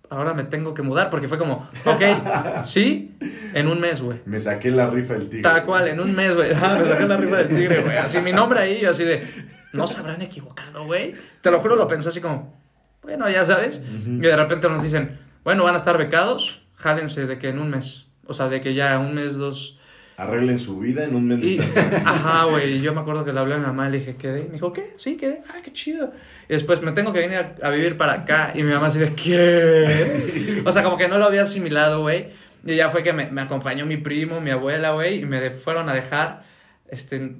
ahora 0.08 0.34
me 0.34 0.44
tengo 0.44 0.72
que 0.74 0.82
mudar 0.82 1.10
porque 1.10 1.28
fue 1.28 1.38
como, 1.38 1.68
ok, 1.84 2.62
sí, 2.62 3.16
en 3.54 3.66
un 3.68 3.80
mes, 3.80 4.00
güey. 4.00 4.20
Me 4.24 4.40
saqué 4.40 4.70
la 4.70 4.88
rifa 4.88 5.14
del 5.14 5.28
tigre. 5.28 5.42
Tal 5.42 5.64
cual, 5.64 5.88
en 5.88 6.00
un 6.00 6.14
mes, 6.14 6.34
güey. 6.34 6.52
Ah, 6.54 6.76
me 6.78 6.84
saqué 6.84 7.06
la 7.06 7.16
rifa 7.16 7.36
del 7.38 7.48
tigre, 7.48 7.82
güey. 7.82 7.96
Así 7.98 8.18
mi 8.20 8.32
nombre 8.32 8.60
ahí, 8.60 8.84
así 8.84 9.04
de. 9.04 9.26
No 9.72 9.86
se 9.86 10.00
habrán 10.00 10.22
equivocado, 10.22 10.84
güey. 10.86 11.14
Te 11.42 11.50
lo 11.50 11.60
juro, 11.60 11.76
lo 11.76 11.86
pensé 11.86 12.08
así 12.08 12.20
como. 12.20 12.54
Bueno, 13.02 13.28
ya 13.28 13.44
sabes. 13.44 13.82
Y 14.06 14.18
de 14.18 14.36
repente 14.36 14.68
nos 14.68 14.82
dicen, 14.82 15.18
bueno, 15.44 15.64
van 15.64 15.74
a 15.74 15.76
estar 15.76 15.98
becados. 15.98 16.62
Jálense 16.74 17.26
de 17.26 17.38
que 17.38 17.48
en 17.48 17.58
un 17.58 17.70
mes. 17.70 18.06
O 18.26 18.34
sea, 18.34 18.48
de 18.48 18.60
que 18.60 18.74
ya 18.74 18.98
un 18.98 19.14
mes, 19.14 19.36
dos. 19.36 19.78
Arreglen 20.18 20.58
su 20.58 20.78
vida 20.78 21.04
en 21.04 21.14
un 21.14 21.28
mes 21.28 21.40
de 21.40 21.46
Y, 21.46 21.58
ajá, 22.04 22.44
güey. 22.44 22.80
Yo 22.80 22.94
me 22.94 23.00
acuerdo 23.00 23.24
que 23.24 23.32
le 23.34 23.40
hablé 23.40 23.54
a 23.54 23.58
mi 23.58 23.66
mamá 23.66 23.88
y 23.88 23.92
le 23.92 23.98
dije, 23.98 24.16
¿quedé? 24.16 24.44
Me 24.44 24.52
dijo, 24.54 24.72
¿qué? 24.72 24.94
Sí, 24.96 25.16
quedé. 25.16 25.42
Ah, 25.50 25.58
qué 25.62 25.72
chido. 25.72 26.12
Y 26.48 26.52
después 26.54 26.80
me 26.80 26.92
tengo 26.92 27.12
que 27.12 27.20
venir 27.20 27.36
a, 27.38 27.66
a 27.66 27.70
vivir 27.70 27.96
para 27.98 28.12
acá. 28.12 28.52
Y 28.54 28.62
mi 28.62 28.72
mamá 28.72 28.86
así 28.86 28.98
de, 28.98 29.12
¿qué? 29.14 30.62
O 30.64 30.72
sea, 30.72 30.82
como 30.82 30.96
que 30.96 31.08
no 31.08 31.18
lo 31.18 31.26
había 31.26 31.42
asimilado, 31.42 32.00
güey. 32.00 32.28
Y 32.64 32.76
ya 32.76 32.88
fue 32.88 33.02
que 33.02 33.12
me, 33.12 33.30
me 33.30 33.42
acompañó 33.42 33.84
mi 33.84 33.98
primo, 33.98 34.40
mi 34.40 34.50
abuela, 34.50 34.92
güey. 34.92 35.20
Y 35.20 35.24
me 35.26 35.40
de- 35.40 35.50
fueron 35.50 35.88
a 35.90 35.94
dejar. 35.94 36.44
Este. 36.88 37.36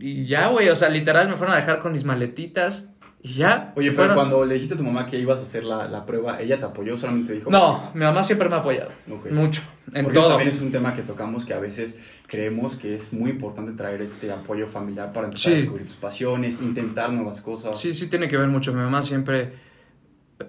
Y 0.00 0.24
ya, 0.24 0.48
güey. 0.48 0.68
O 0.70 0.76
sea, 0.76 0.88
literal 0.88 1.28
me 1.28 1.34
fueron 1.34 1.54
a 1.54 1.58
dejar 1.58 1.78
con 1.78 1.92
mis 1.92 2.04
maletitas. 2.04 2.88
Y 3.26 3.32
ya. 3.36 3.72
Oye, 3.74 3.86
pero 3.86 3.96
fueron. 3.96 4.16
cuando 4.16 4.44
le 4.44 4.54
dijiste 4.54 4.74
a 4.74 4.76
tu 4.76 4.84
mamá 4.84 5.06
que 5.06 5.18
ibas 5.18 5.38
a 5.38 5.42
hacer 5.44 5.64
la, 5.64 5.88
la 5.88 6.04
prueba, 6.04 6.38
¿ella 6.42 6.58
te 6.58 6.66
apoyó? 6.66 6.94
¿Solamente 6.98 7.32
dijo? 7.32 7.50
No, 7.50 7.90
mi 7.94 8.00
mamá 8.04 8.22
siempre 8.22 8.50
me 8.50 8.54
ha 8.54 8.58
apoyado. 8.58 8.90
Mucho. 9.30 9.62
En 9.94 10.04
Porque 10.04 10.18
todo. 10.18 10.28
también 10.28 10.50
es 10.50 10.60
un 10.60 10.70
tema 10.70 10.94
que 10.94 11.00
tocamos 11.00 11.46
que 11.46 11.54
a 11.54 11.58
veces 11.58 11.98
creemos 12.26 12.76
que 12.76 12.94
es 12.94 13.14
muy 13.14 13.30
importante 13.30 13.72
traer 13.72 14.02
este 14.02 14.30
apoyo 14.30 14.66
familiar 14.66 15.10
para 15.14 15.28
empezar 15.28 15.54
a 15.54 15.56
descubrir 15.56 15.86
tus 15.86 15.96
pasiones, 15.96 16.60
intentar 16.60 17.10
nuevas 17.10 17.40
cosas. 17.40 17.78
Sí, 17.80 17.94
sí 17.94 18.08
tiene 18.08 18.28
que 18.28 18.36
ver 18.36 18.48
mucho. 18.48 18.74
Mi 18.74 18.82
mamá 18.82 19.02
siempre, 19.02 19.52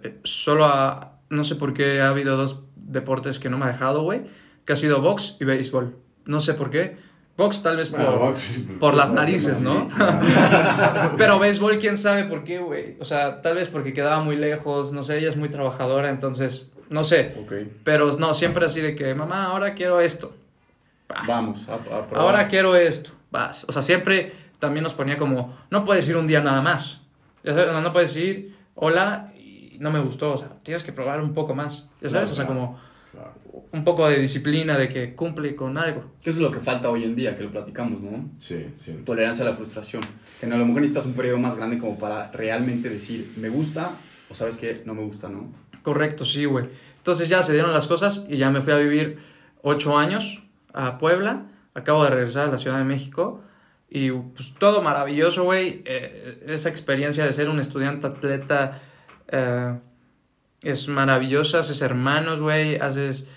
eh, 0.03 0.19
solo 0.23 0.65
ha, 0.65 1.19
no 1.29 1.45
sé 1.45 1.55
por 1.55 1.73
qué 1.73 2.01
ha 2.01 2.09
habido 2.09 2.35
dos 2.35 2.65
deportes 2.75 3.39
que 3.39 3.49
no 3.49 3.57
me 3.57 3.65
ha 3.65 3.69
dejado, 3.69 4.03
güey, 4.03 4.23
que 4.65 4.73
ha 4.73 4.75
sido 4.75 4.99
box 4.99 5.37
y 5.39 5.45
béisbol. 5.45 5.95
No 6.25 6.41
sé 6.41 6.55
por 6.55 6.71
qué. 6.71 6.97
Box 7.37 7.63
tal 7.63 7.75
vez 7.75 7.89
por, 7.89 7.99
Bueno, 7.99 8.19
box, 8.19 8.59
por 8.79 8.93
las 8.93 9.11
narices, 9.11 9.61
¿no? 9.61 9.89
pero 11.17 11.37
béisbol, 11.37 11.77
quién 11.77 11.97
sabe 11.97 12.23
por 12.23 12.45
qué, 12.45 12.59
güey. 12.59 12.95
O 12.99 13.05
sea, 13.05 13.41
tal 13.41 13.55
vez 13.55 13.67
porque 13.67 13.91
quedaba 13.91 14.21
muy 14.21 14.37
lejos, 14.37 14.93
no 14.93 15.03
sé, 15.03 15.17
ella 15.17 15.29
es 15.29 15.35
muy 15.35 15.49
trabajadora, 15.49 16.09
entonces, 16.09 16.69
no 16.89 17.03
sé. 17.03 17.35
Pero 17.83 18.15
no, 18.17 18.33
siempre 18.33 18.65
así 18.65 18.79
de 18.79 18.95
que, 18.95 19.13
mamá, 19.13 19.47
ahora 19.47 19.73
quiero 19.73 19.99
esto. 19.99 20.33
Vas. 21.09 21.27
vamos 21.27 21.67
a, 21.67 21.75
a 21.75 21.77
probar. 21.79 22.15
Ahora 22.15 22.47
quiero 22.47 22.75
esto. 22.75 23.11
Vas. 23.31 23.65
O 23.67 23.71
sea, 23.73 23.81
siempre 23.81 24.31
también 24.59 24.83
nos 24.83 24.93
ponía 24.93 25.17
como, 25.17 25.57
no 25.69 25.83
puedes 25.83 26.07
ir 26.07 26.15
un 26.15 26.27
día 26.27 26.39
nada 26.41 26.61
más. 26.61 27.01
Ya 27.43 27.53
sabes, 27.53 27.71
no, 27.71 27.81
no 27.81 27.91
puedes 27.91 28.15
ir, 28.15 28.55
hola, 28.75 29.33
y 29.37 29.77
no 29.79 29.91
me 29.91 29.99
gustó. 29.99 30.31
O 30.31 30.37
sea, 30.37 30.49
tienes 30.63 30.83
que 30.83 30.93
probar 30.93 31.19
un 31.21 31.33
poco 31.33 31.53
más. 31.53 31.89
Ya 32.01 32.07
sabes, 32.07 32.31
o 32.31 32.35
sea, 32.35 32.45
claro. 32.45 32.61
como 32.61 32.79
Claro. 33.15 33.33
un 33.71 33.83
poco 33.83 34.07
de 34.07 34.19
disciplina, 34.19 34.77
de 34.77 34.89
que 34.89 35.15
cumple 35.15 35.55
con 35.55 35.77
algo. 35.77 36.11
Que 36.21 36.29
eso 36.29 36.39
es 36.39 36.43
lo 36.43 36.51
que 36.51 36.59
falta 36.59 36.89
hoy 36.89 37.03
en 37.03 37.15
día, 37.15 37.35
que 37.35 37.43
lo 37.43 37.51
platicamos, 37.51 38.01
¿no? 38.01 38.29
Sí, 38.39 38.65
sí. 38.73 39.01
Tolerancia 39.05 39.45
a 39.45 39.49
la 39.49 39.55
frustración. 39.55 40.01
Que 40.39 40.45
a 40.45 40.49
lo 40.49 40.65
mejor 40.65 40.81
necesitas 40.81 41.05
un 41.05 41.13
periodo 41.13 41.39
más 41.39 41.55
grande 41.55 41.77
como 41.77 41.97
para 41.97 42.31
realmente 42.31 42.89
decir, 42.89 43.33
me 43.37 43.49
gusta 43.49 43.91
o 44.29 44.35
sabes 44.35 44.57
que 44.57 44.81
no 44.85 44.93
me 44.93 45.03
gusta, 45.03 45.29
¿no? 45.29 45.51
Correcto, 45.81 46.25
sí, 46.25 46.45
güey. 46.45 46.65
Entonces 46.97 47.29
ya 47.29 47.41
se 47.43 47.53
dieron 47.53 47.71
las 47.71 47.87
cosas 47.87 48.25
y 48.29 48.37
ya 48.37 48.49
me 48.49 48.61
fui 48.61 48.73
a 48.73 48.77
vivir 48.77 49.19
ocho 49.61 49.97
años 49.97 50.43
a 50.73 50.97
Puebla. 50.97 51.45
Acabo 51.73 52.03
de 52.03 52.09
regresar 52.09 52.47
a 52.47 52.51
la 52.51 52.57
Ciudad 52.57 52.77
de 52.77 52.83
México. 52.83 53.41
Y 53.89 54.11
pues 54.11 54.55
todo 54.57 54.81
maravilloso, 54.81 55.43
güey. 55.43 55.83
Eh, 55.85 56.43
esa 56.47 56.69
experiencia 56.69 57.23
de 57.25 57.31
ser 57.33 57.49
un 57.49 57.59
estudiante 57.59 58.07
atleta 58.07 58.81
Eh, 59.27 59.73
es 60.65 60.87
maravilloso, 60.87 61.59
haces 61.59 61.81
hermanos, 61.81 62.41
güey, 62.41 62.75
haces 62.77 63.27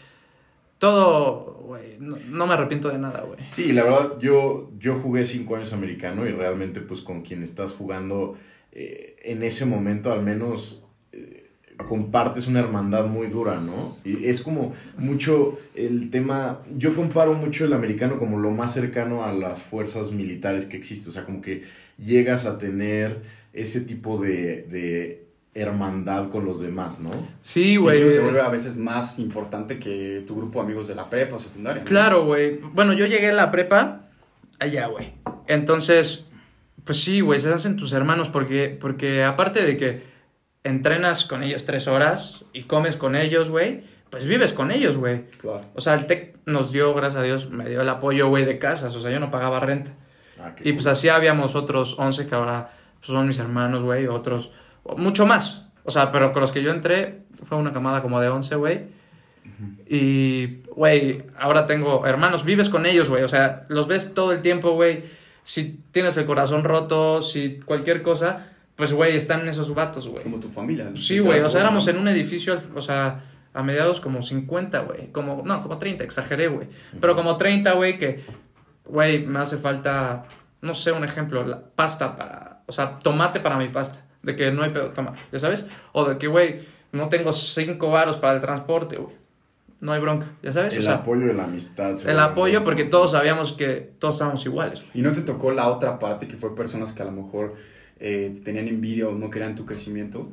todo, 0.79 1.61
güey. 1.63 1.99
No, 1.99 2.47
me 2.47 2.55
arrepiento 2.55 2.89
de 2.89 2.99
nada, 2.99 3.21
güey. 3.21 3.41
Sí, 3.47 3.73
la 3.73 3.85
verdad, 3.85 4.19
yo, 4.19 4.71
yo 4.79 4.99
jugué 4.99 5.27
cinco 5.27 5.57
años 5.57 5.73
americano 5.73 6.27
y 6.27 6.33
realmente, 6.33 6.81
pues, 6.81 7.01
con 7.01 7.23
quien 7.23 7.43
estás 7.43 7.73
jugando 7.73 8.37
eh, 8.73 9.17
en 9.23 9.43
ese 9.43 9.67
momento, 9.67 10.11
al 10.11 10.23
menos 10.23 10.85
eh, 11.13 11.51
compartes 11.77 12.47
una 12.47 12.61
hermandad 12.61 13.07
muy 13.07 13.27
dura, 13.27 13.61
¿no? 13.61 13.99
Y 14.05 14.25
es 14.25 14.41
como 14.41 14.73
mucho 14.97 15.59
el 15.75 16.11
tema. 16.11 16.63
Yo 16.77 16.95
comparo 16.95 17.35
mucho 17.35 17.67
el 17.67 17.75
americano 17.75 18.19
como 18.19 18.39
lo 18.39 18.51
más 18.53 18.73
cercano 18.73 19.25
a 19.25 19.35
las 19.35 19.61
fuerzas 19.61 20.13
militares 20.13 20.65
que 20.65 20.79
existe. 20.79 21.11
O 21.11 21.13
sea, 21.13 21.25
como 21.25 21.43
que 21.43 21.65
llegas 21.99 22.47
a 22.47 22.57
tener 22.57 23.21
ese 23.53 23.83
tipo 23.83 24.19
de 24.19 25.28
hermandad 25.55 26.31
con 26.31 26.45
los 26.45 26.61
demás, 26.61 27.01
¿no? 27.01 27.11
Sí, 27.41 27.77
Güey. 27.77 28.11
Se 28.11 28.21
vuelve 28.21 28.41
a 28.41 28.49
veces 28.49 28.77
más 28.77 29.19
importante 29.19 29.79
que 29.79 30.25
tu 30.27 30.37
grupo 30.37 30.61
de 30.61 30.67
amigos 30.67 30.89
de 30.89 30.95
la 30.95 31.11
prepa 31.11 31.37
o 31.37 31.41
secundaria. 31.41 31.83
¿no? 31.83 31.89
Claro, 31.89 32.25
güey. 32.25 32.59
Bueno, 32.73 32.93
yo 32.93 33.07
llegué 33.07 33.31
a 33.31 33.35
la 33.35 33.51
prepa 33.51 34.09
allá, 34.59 34.87
güey. 34.87 35.13
Entonces, 35.47 36.31
pues 36.85 37.01
sí, 37.03 37.21
güey, 37.21 37.41
se 37.41 37.53
hacen 37.53 37.77
tus 37.77 37.93
hermanos 37.93 38.29
porque, 38.29 38.77
porque 38.81 39.25
aparte 39.25 39.65
de 39.65 39.77
que 39.77 40.03
entrenas 40.65 41.25
con 41.25 41.43
ellos 41.43 41.65
tres 41.65 41.89
horas 41.89 42.45
y 42.53 42.65
comes 42.65 42.97
con 42.97 43.17
ellos, 43.17 43.51
güey, 43.51 43.83
pues 44.11 44.27
vives 44.27 44.53
con 44.53 44.71
ellos, 44.71 44.97
güey. 44.97 45.27
Claro. 45.39 45.63
O 45.75 45.81
sea, 45.81 45.95
el 45.95 46.07
TEC 46.07 46.37
nos 46.47 46.73
dio, 46.73 46.95
gracias 46.95 47.21
a 47.21 47.25
Dios, 47.25 47.51
me 47.51 47.69
dio 47.69 47.81
el 47.83 47.89
apoyo, 47.89 48.29
güey, 48.29 48.45
de 48.45 48.59
casas. 48.59 48.95
O 48.95 49.01
sea, 49.01 49.11
yo 49.11 49.21
no 49.21 49.31
pagaba 49.31 49.61
renta. 49.61 49.93
Ah, 50.41 50.55
Y 50.63 50.73
pues 50.73 50.87
así 50.87 51.09
habíamos 51.09 51.57
otros 51.57 51.99
11 51.99 52.27
que 52.27 52.35
ahora 52.35 52.71
pues, 53.01 53.09
son 53.09 53.27
mis 53.27 53.39
hermanos, 53.39 53.83
güey, 53.83 54.07
otros, 54.07 54.53
mucho 54.97 55.27
más. 55.27 55.71
O 55.85 55.91
sea, 55.91 56.13
pero 56.13 56.33
con 56.33 56.41
los 56.41 56.53
que 56.53 56.63
yo 56.63 56.71
entré 56.71 57.23
fue 57.45 57.57
una 57.57 57.73
camada 57.73 58.03
como 58.03 58.21
de 58.21 58.29
11, 58.29 58.55
güey. 58.57 58.99
Y, 59.87 60.63
güey, 60.75 61.25
ahora 61.39 61.67
tengo 61.67 62.07
hermanos, 62.07 62.45
vives 62.45 62.69
con 62.69 62.87
ellos, 62.87 63.09
güey. 63.09 63.23
O 63.23 63.29
sea, 63.29 63.65
los 63.69 63.89
ves 63.89 64.15
todo 64.15 64.33
el 64.33 64.41
tiempo, 64.41 64.73
güey. 64.73 65.05
Si 65.43 65.81
tienes 65.93 66.17
el 66.17 66.27
corazón 66.27 66.65
roto, 66.65 67.23
si 67.23 67.61
cualquier 67.61 68.03
cosa, 68.03 68.51
pues, 68.77 68.93
güey, 68.93 69.17
están 69.17 69.49
esos 69.49 69.75
vatos, 69.75 70.07
güey. 70.09 70.23
Como 70.23 70.39
tu 70.41 70.49
familia. 70.49 70.91
Sí, 70.95 71.19
güey, 71.19 71.41
o 71.41 71.49
sea, 71.49 71.63
éramos 71.63 71.89
en 71.89 71.97
un 71.97 72.07
edificio, 72.09 72.61
o 72.75 72.81
sea, 72.83 73.25
a 73.55 73.63
mediados 73.63 74.01
como 74.01 74.23
50, 74.23 74.81
güey. 74.81 75.11
Como, 75.11 75.43
no, 75.45 75.61
como 75.61 75.79
30, 75.79 76.05
exageré, 76.05 76.49
güey. 76.49 76.69
Pero 77.01 77.17
como 77.17 77.37
30, 77.37 77.73
güey, 77.73 77.97
que, 77.97 78.23
güey, 78.85 79.25
me 79.25 79.39
hace 79.39 79.57
falta, 79.57 80.27
no 80.61 80.75
sé, 80.75 80.93
un 80.93 81.03
ejemplo, 81.03 81.45
la 81.47 81.61
pasta 81.61 82.15
para, 82.17 82.63
o 82.67 82.73
sea, 82.73 82.99
tomate 82.99 83.41
para 83.41 83.57
mi 83.57 83.69
pasta. 83.69 84.05
De 84.23 84.37
que 84.37 84.51
no 84.51 84.63
hay 84.63 84.71
pedo, 84.71 84.91
toma, 84.91 85.15
¿ya 85.33 85.39
sabes? 85.39 85.67
O 85.93 86.05
de 86.05 86.19
que, 86.19 86.27
güey, 86.27 86.61
no 86.93 87.09
tengo 87.09 87.33
cinco 87.33 87.91
varos 87.91 88.17
para 88.17 88.35
el 88.35 88.41
transporte, 88.41 88.97
güey. 88.97 89.15
No 89.81 89.93
hay 89.93 90.01
bronca, 90.01 90.27
¿ya 90.43 90.53
sabes? 90.53 90.75
El 90.75 90.81
o 90.81 90.83
sea, 90.83 90.95
apoyo 90.95 91.27
de 91.27 91.35
la 91.35 91.45
amistad. 91.45 91.95
el 92.09 92.19
apoyo 92.19 92.65
porque 92.65 92.85
todos 92.85 93.13
sabíamos 93.13 93.53
que 93.53 93.93
todos 93.99 94.17
estábamos 94.17 94.45
iguales. 94.45 94.85
Y 94.93 95.03
no 95.03 95.13
te 95.13 95.21
tocó 95.21 95.53
la 95.53 95.69
otra 95.69 96.01
parte 96.01 96.27
que 96.27 96.37
fue 96.37 96.57
personas 96.57 96.93
que 96.93 97.03
a 97.03 97.05
lo 97.05 97.13
mejor 97.13 97.55
eh, 98.01 98.35
tenían 98.45 98.67
envidia 98.67 99.09
o 99.09 99.13
no 99.13 99.31
querían 99.31 99.55
tu 99.55 99.65
crecimiento. 99.65 100.29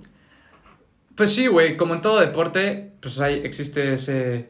Pues 1.14 1.34
sí, 1.34 1.46
güey, 1.46 1.78
como 1.78 1.94
en 1.94 2.02
todo 2.02 2.20
deporte, 2.20 2.92
pues 3.00 3.20
hay, 3.20 3.42
existe 3.44 3.94
ese, 3.94 4.50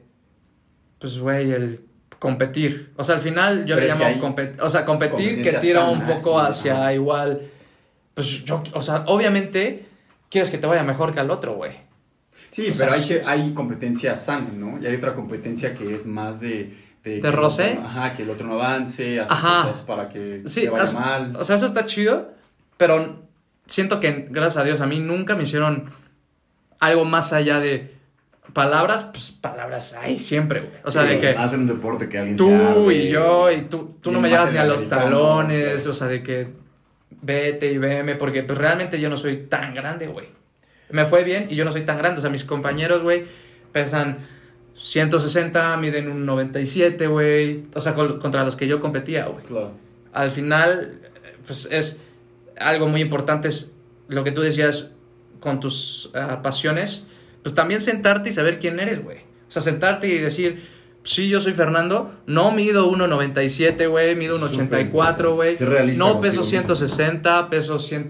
pues, 0.99 1.19
güey, 1.19 1.51
el 1.51 1.81
competir. 2.17 2.91
O 2.95 3.03
sea, 3.03 3.15
al 3.15 3.21
final 3.21 3.65
yo 3.65 3.75
Pero 3.75 3.87
le 3.87 4.05
llamo 4.05 4.19
competir, 4.19 4.61
o 4.61 4.69
sea, 4.69 4.83
competir 4.83 5.41
que 5.43 5.51
tira 5.53 5.85
un 5.85 6.01
poco 6.03 6.39
hacia 6.39 6.91
igual, 6.93 7.41
pues 8.15 8.43
yo, 8.45 8.63
o 8.73 8.81
sea, 8.81 9.03
obviamente 9.07 9.85
quieres 10.29 10.49
que 10.49 10.57
te 10.57 10.65
vaya 10.65 10.81
mejor 10.83 11.13
que 11.13 11.19
al 11.19 11.29
otro, 11.29 11.53
güey. 11.53 11.73
Sí, 12.49 12.69
O 12.69 12.73
pero 12.77 12.89
sea, 12.95 13.23
hay, 13.27 13.41
hay 13.43 13.53
competencia 13.53 14.17
sana, 14.17 14.47
¿no? 14.55 14.79
Y 14.81 14.85
hay 14.87 14.95
otra 14.95 15.13
competencia 15.13 15.75
que 15.75 15.93
es 15.95 16.05
más 16.05 16.39
de... 16.39 16.73
¿De, 17.03 17.19
que 17.19 17.27
el 17.27 17.33
roce? 17.33 17.77
Ajá, 17.83 18.15
que 18.15 18.23
el 18.23 18.31
otro 18.31 18.47
no 18.47 18.53
avance, 18.55 19.19
hacer 19.19 19.31
Ajá. 19.31 19.67
cosas 19.69 19.81
para 19.85 20.09
que 20.09 20.41
Sí, 20.45 20.61
te 20.61 20.69
vaya 20.69 20.91
mal. 20.99 21.35
o 21.35 21.43
sea, 21.43 21.55
eso 21.57 21.67
está 21.67 21.85
chido, 21.85 22.31
pero 22.77 23.21
siento 23.67 23.99
que, 23.99 24.27
gracias 24.31 24.57
a 24.57 24.63
Dios, 24.65 24.81
a 24.81 24.87
mí 24.87 24.99
nunca 24.99 25.35
me 25.35 25.43
hicieron 25.43 25.91
algo 26.79 27.05
más 27.05 27.31
allá 27.31 27.59
de 27.59 27.93
palabras, 28.53 29.03
pues 29.03 29.31
palabras 29.31 29.93
hay 29.93 30.17
siempre, 30.17 30.61
güey. 30.61 30.73
O 30.83 30.89
sea, 30.89 31.03
Sí, 31.03 31.09
de 31.09 31.19
que... 31.19 31.33
Más 31.35 31.53
en 31.53 31.61
un 31.61 31.67
deporte 31.67 32.09
que 32.09 32.17
alguien 32.17 32.37
se 32.37 32.43
Tú 32.43 32.51
arde. 32.53 32.95
y 32.95 33.09
yo, 33.09 33.51
y 33.51 33.61
tú, 33.63 33.97
tú 34.01 34.09
Y 34.09 34.13
no 34.13 34.21
me 34.21 34.29
llegas 34.29 34.51
ni 34.51 34.57
a 34.57 34.65
los 34.65 34.87
talones, 34.89 35.85
o 35.85 35.93
sea, 35.93 36.07
de 36.07 36.23
que 36.23 36.47
vete 37.25 37.71
y 37.71 37.77
veme, 37.77 38.15
porque 38.15 38.43
pues 38.43 38.57
realmente 38.57 38.99
yo 38.99 39.09
no 39.09 39.17
soy 39.17 39.37
tan 39.37 39.73
grande, 39.73 40.07
güey. 40.07 40.27
Me 40.89 41.05
fue 41.05 41.23
bien 41.23 41.47
y 41.49 41.55
yo 41.55 41.65
no 41.65 41.71
soy 41.71 41.81
tan 41.81 41.97
grande, 41.97 42.19
o 42.19 42.21
sea, 42.21 42.29
mis 42.29 42.43
compañeros, 42.43 43.01
güey, 43.01 43.25
pesan 43.71 44.27
160, 44.75 45.77
miden 45.77 46.09
un 46.09 46.25
97, 46.25 47.07
güey, 47.07 47.63
o 47.73 47.81
sea, 47.81 47.93
contra 47.93 48.43
los 48.43 48.55
que 48.55 48.67
yo 48.67 48.79
competía, 48.79 49.25
güey. 49.25 49.43
Claro. 49.45 49.71
Al 50.13 50.29
final, 50.29 50.99
pues 51.45 51.67
es 51.71 52.01
algo 52.57 52.87
muy 52.87 53.01
importante, 53.01 53.47
es 53.47 53.73
lo 54.07 54.23
que 54.23 54.31
tú 54.31 54.41
decías 54.41 54.91
con 55.39 55.59
tus 55.59 56.11
ah, 56.13 56.41
pasiones, 56.41 57.03
pues 57.41 57.55
también 57.55 57.81
sentarte 57.81 58.29
y 58.29 58.33
saber 58.33 58.59
quién 58.59 58.79
eres, 58.79 59.03
güey. 59.03 59.19
O 59.47 59.51
sea, 59.51 59.61
sentarte 59.61 60.07
y 60.07 60.17
decir, 60.17 60.63
sí, 61.05 61.29
yo 61.29 61.39
soy 61.39 61.53
Fernando, 61.53 62.11
no 62.25 62.51
mido 62.51 62.91
1,97, 62.91 63.89
güey, 63.89 64.15
mido 64.15 64.37
Súper 64.37 64.91
1,84, 64.91 65.33
güey. 65.33 65.55
No 65.95 66.19
peso 66.19 66.41
mismo. 66.41 66.49
160, 66.49 67.49
peso 67.49 67.79
100, 67.79 68.09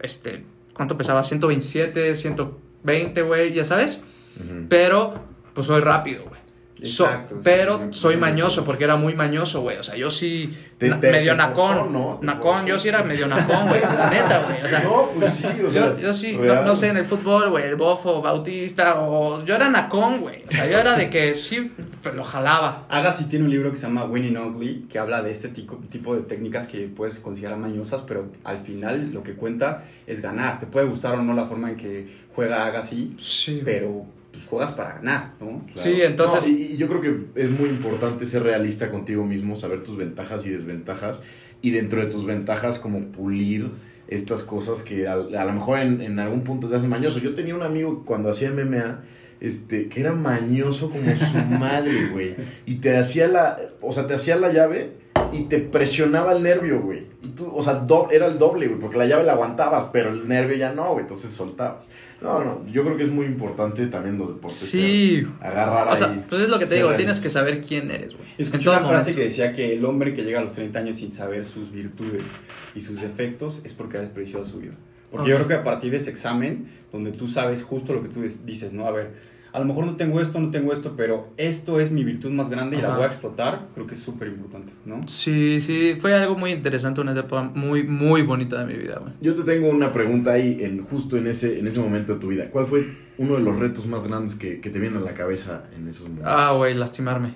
este, 0.00 0.44
¿cuánto 0.72 0.96
pesaba? 0.96 1.22
127, 1.22 2.14
120, 2.14 3.22
güey, 3.22 3.52
ya 3.52 3.64
sabes. 3.64 4.02
Ujú. 4.40 4.66
Pero, 4.68 5.14
pues 5.52 5.66
soy 5.66 5.80
rápido, 5.80 6.24
güey. 6.24 6.40
So- 6.86 7.08
pero 7.42 7.78
sí, 7.78 7.84
soy 7.92 8.16
mañoso 8.16 8.64
porque 8.64 8.84
era 8.84 8.96
muy 8.96 9.14
mañoso, 9.14 9.62
güey. 9.62 9.76
O 9.78 9.82
sea, 9.82 9.96
yo 9.96 10.10
sí. 10.10 10.56
Te- 10.78 10.90
te- 10.92 11.10
medio 11.10 11.32
te 11.32 11.38
nacón. 11.38 11.76
forzó, 11.76 11.90
¿no? 11.90 12.16
Te 12.20 12.26
Nacón, 12.26 12.52
forzó. 12.52 12.66
yo 12.66 12.78
sí 12.78 12.88
era 12.88 13.02
medio 13.02 13.26
nacón, 13.26 13.68
güey. 13.68 13.80
La 13.80 14.10
neta, 14.12 14.42
güey. 14.44 14.62
O 14.62 14.68
sea, 14.68 14.80
no, 14.80 15.08
pues 15.18 15.32
sí, 15.34 15.46
o 15.66 15.70
sea. 15.70 15.86
yo, 15.94 15.98
yo 15.98 16.12
sí, 16.12 16.36
no, 16.38 16.74
sé, 16.74 16.88
en 16.88 16.96
el 16.98 17.04
fútbol, 17.04 17.50
güey, 17.50 17.64
el 17.64 17.76
bofo, 17.76 18.20
bautista, 18.22 19.00
o. 19.00 19.44
Yo 19.44 19.54
era 19.54 19.68
nacón, 19.70 20.20
güey. 20.20 20.42
O 20.48 20.52
sea, 20.52 20.70
yo 20.70 20.78
era 20.78 20.96
de 20.96 21.08
que 21.10 21.34
sí, 21.34 21.72
pero 22.02 22.14
lo 22.16 22.24
jalaba. 22.24 22.86
Agassi 22.88 23.24
tiene 23.24 23.44
un 23.46 23.50
libro 23.50 23.70
que 23.70 23.76
se 23.76 23.86
llama 23.86 24.04
Winning 24.04 24.36
Ugly, 24.36 24.86
que 24.90 24.98
habla 24.98 25.22
de 25.22 25.30
este 25.30 25.48
tipo, 25.48 25.76
tipo 25.90 26.14
de 26.14 26.22
técnicas 26.22 26.68
que 26.68 26.88
puedes 26.88 27.18
considerar 27.20 27.58
mañosas, 27.58 28.02
pero 28.06 28.26
al 28.44 28.58
final 28.58 29.12
lo 29.12 29.22
que 29.22 29.34
cuenta 29.34 29.84
es 30.06 30.20
ganar. 30.20 30.58
Te 30.60 30.66
puede 30.66 30.86
gustar 30.86 31.14
o 31.14 31.22
no 31.22 31.32
la 31.34 31.46
forma 31.46 31.70
en 31.70 31.76
que 31.76 32.26
juega 32.34 32.66
Agassi, 32.66 33.16
Sí, 33.18 33.62
pero 33.64 34.04
pues, 34.36 34.46
juegas 34.48 34.72
para 34.72 34.94
ganar, 34.94 35.32
¿no? 35.40 35.62
Claro. 35.64 35.72
Sí, 35.74 36.00
entonces- 36.02 36.46
No, 36.46 36.52
y, 36.56 36.62
y 36.62 36.76
yo 36.76 36.88
creo 36.88 37.00
que 37.00 37.40
es 37.42 37.50
muy 37.50 37.68
importante 37.68 38.24
ser 38.26 38.42
realista 38.44 38.90
contigo 38.90 39.24
mismo, 39.24 39.56
saber 39.56 39.82
tus 39.82 39.96
ventajas 39.96 40.46
y 40.46 40.50
desventajas, 40.50 41.22
y 41.62 41.70
dentro 41.70 42.00
de 42.00 42.06
tus 42.06 42.24
ventajas, 42.26 42.78
como 42.78 43.00
pulir 43.12 43.70
estas 44.08 44.42
cosas 44.44 44.82
que 44.82 45.08
a, 45.08 45.14
a 45.14 45.44
lo 45.44 45.52
mejor 45.52 45.80
en, 45.80 46.00
en 46.00 46.18
algún 46.20 46.42
punto 46.42 46.68
te 46.68 46.76
hacen 46.76 46.88
mañoso. 46.88 47.18
Yo 47.18 47.34
tenía 47.34 47.54
un 47.54 47.62
amigo 47.62 48.04
cuando 48.04 48.30
hacía 48.30 48.50
MMA. 48.52 49.02
Este, 49.38 49.88
que 49.88 50.00
era 50.00 50.12
mañoso 50.14 50.88
como 50.88 51.14
su 51.14 51.36
madre, 51.58 52.08
güey. 52.10 52.34
Y 52.64 52.76
te 52.76 52.96
hacía 52.96 53.26
la, 53.28 53.58
o 53.82 53.92
sea, 53.92 54.06
te 54.06 54.14
hacía 54.14 54.36
la 54.36 54.50
llave 54.50 54.92
y 55.32 55.44
te 55.44 55.58
presionaba 55.58 56.32
el 56.32 56.42
nervio, 56.42 56.80
güey. 56.80 57.06
Y 57.22 57.28
tú, 57.28 57.50
o 57.54 57.62
sea, 57.62 57.74
do- 57.74 58.08
era 58.10 58.26
el 58.26 58.38
doble, 58.38 58.66
güey, 58.68 58.80
porque 58.80 58.96
la 58.98 59.06
llave 59.06 59.24
la 59.24 59.32
aguantabas, 59.32 59.86
pero 59.92 60.10
el 60.10 60.26
nervio 60.28 60.56
ya 60.56 60.72
no, 60.72 60.92
güey, 60.92 61.02
entonces 61.02 61.30
soltabas. 61.30 61.86
No, 62.20 62.42
no, 62.42 62.66
yo 62.66 62.82
creo 62.84 62.96
que 62.96 63.02
es 63.02 63.10
muy 63.10 63.26
importante 63.26 63.86
también 63.88 64.16
los 64.18 64.28
deportes. 64.28 64.58
Sí. 64.58 65.26
Agarrar 65.40 65.88
O 65.88 65.96
sea, 65.96 66.08
ahí. 66.08 66.24
pues 66.28 66.40
es 66.42 66.48
lo 66.48 66.58
que 66.58 66.66
te 66.66 66.76
digo, 66.76 66.94
tienes 66.94 67.20
que 67.20 67.28
saber 67.28 67.60
quién 67.60 67.90
eres, 67.90 68.14
güey. 68.14 68.26
Escuché 68.38 68.70
una 68.70 68.80
frase 68.80 69.14
que 69.14 69.20
decía 69.22 69.52
que 69.52 69.74
el 69.74 69.84
hombre 69.84 70.14
que 70.14 70.22
llega 70.22 70.38
a 70.38 70.42
los 70.42 70.52
30 70.52 70.78
años 70.78 70.96
sin 70.96 71.10
saber 71.10 71.44
sus 71.44 71.70
virtudes 71.72 72.36
y 72.74 72.80
sus 72.80 73.00
defectos 73.02 73.60
es 73.64 73.74
porque 73.74 73.98
ha 73.98 74.00
desperdiciado 74.00 74.44
su 74.44 74.58
vida. 74.60 74.72
Porque 75.10 75.24
Ok. 75.24 75.28
yo 75.28 75.36
creo 75.36 75.48
que 75.48 75.54
a 75.54 75.64
partir 75.64 75.90
de 75.90 75.98
ese 75.98 76.10
examen, 76.10 76.68
donde 76.90 77.12
tú 77.12 77.28
sabes 77.28 77.62
justo 77.62 77.92
lo 77.92 78.02
que 78.02 78.08
tú 78.08 78.22
dices, 78.44 78.72
¿no? 78.72 78.86
A 78.86 78.90
ver, 78.92 79.12
a 79.56 79.58
lo 79.58 79.64
mejor 79.64 79.86
no 79.86 79.96
tengo 79.96 80.20
esto, 80.20 80.38
no 80.38 80.50
tengo 80.50 80.70
esto, 80.74 80.92
pero 80.98 81.28
esto 81.38 81.80
es 81.80 81.90
mi 81.90 82.04
virtud 82.04 82.30
más 82.30 82.50
grande 82.50 82.76
y 82.76 82.82
la 82.82 82.94
voy 82.94 83.04
a 83.04 83.06
explotar, 83.06 83.68
creo 83.72 83.86
que 83.86 83.94
es 83.94 84.00
súper 84.02 84.28
importante, 84.28 84.70
¿no? 84.84 85.00
Sí, 85.08 85.62
sí, 85.62 85.96
fue 85.98 86.14
algo 86.14 86.36
muy 86.36 86.50
interesante, 86.52 87.00
una 87.00 87.12
etapa 87.12 87.42
muy, 87.54 87.82
muy 87.82 88.20
bonita 88.20 88.62
de 88.62 88.66
mi 88.66 88.78
vida, 88.78 88.98
güey. 89.00 89.14
Yo 89.22 89.34
te 89.34 89.44
tengo 89.44 89.70
una 89.70 89.92
pregunta 89.92 90.32
ahí, 90.32 90.58
en, 90.60 90.82
justo 90.82 91.16
en 91.16 91.26
ese, 91.26 91.58
en 91.58 91.66
ese 91.66 91.80
momento 91.80 92.12
de 92.12 92.20
tu 92.20 92.28
vida. 92.28 92.50
¿Cuál 92.50 92.66
fue 92.66 92.98
uno 93.16 93.36
de 93.36 93.40
los 93.40 93.58
retos 93.58 93.86
más 93.86 94.06
grandes 94.06 94.34
que, 94.34 94.60
que 94.60 94.68
te 94.68 94.78
vienen 94.78 94.98
a 94.98 95.06
la 95.06 95.14
cabeza 95.14 95.64
en 95.74 95.88
esos 95.88 96.02
momentos? 96.02 96.30
Ah, 96.36 96.52
güey, 96.52 96.74
lastimarme. 96.74 97.30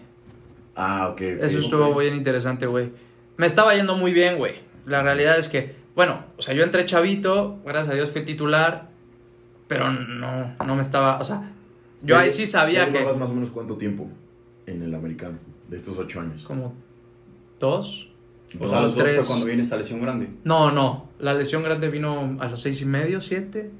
Ah, 0.76 1.08
ok. 1.08 1.14
ok. 1.14 1.20
Eso 1.22 1.58
estuvo 1.58 1.98
bien 1.98 2.14
interesante, 2.14 2.66
güey. 2.66 2.90
Me 3.38 3.46
estaba 3.46 3.74
yendo 3.74 3.96
muy 3.96 4.12
bien, 4.12 4.36
güey. 4.36 4.56
La 4.84 5.02
realidad 5.02 5.38
es 5.38 5.48
que, 5.48 5.74
bueno, 5.94 6.22
o 6.36 6.42
sea, 6.42 6.52
yo 6.52 6.64
entré 6.64 6.84
chavito, 6.84 7.60
gracias 7.64 7.94
a 7.94 7.94
Dios 7.94 8.10
fui 8.10 8.26
titular, 8.26 8.90
pero 9.68 9.90
no, 9.90 10.54
no 10.66 10.76
me 10.76 10.82
estaba, 10.82 11.18
o 11.18 11.24
sea, 11.24 11.50
yo 12.02 12.18
ahí 12.18 12.30
sí 12.30 12.46
sabía 12.46 12.80
¿Ya 12.80 12.86
que... 12.86 12.98
llevabas 12.98 13.16
más 13.18 13.30
o 13.30 13.34
menos 13.34 13.50
cuánto 13.50 13.76
tiempo 13.76 14.08
en 14.66 14.82
el 14.82 14.94
americano 14.94 15.38
de 15.68 15.76
estos 15.76 15.96
ocho 15.98 16.20
años? 16.20 16.44
Como 16.44 16.74
dos. 17.58 18.08
O 18.58 18.66
sea, 18.66 18.78
a 18.78 18.82
los 18.82 18.94
dos 18.96 19.04
Tres. 19.04 19.16
fue 19.18 19.26
cuando 19.26 19.46
viene 19.46 19.62
esta 19.62 19.76
lesión 19.76 20.00
grande. 20.00 20.28
No, 20.44 20.70
no, 20.72 21.08
la 21.20 21.34
lesión 21.34 21.62
grande 21.62 21.88
vino 21.88 22.36
a 22.40 22.46
los 22.48 22.60
seis 22.60 22.80
y 22.82 22.84
medio, 22.86 23.20
siete. 23.20 23.70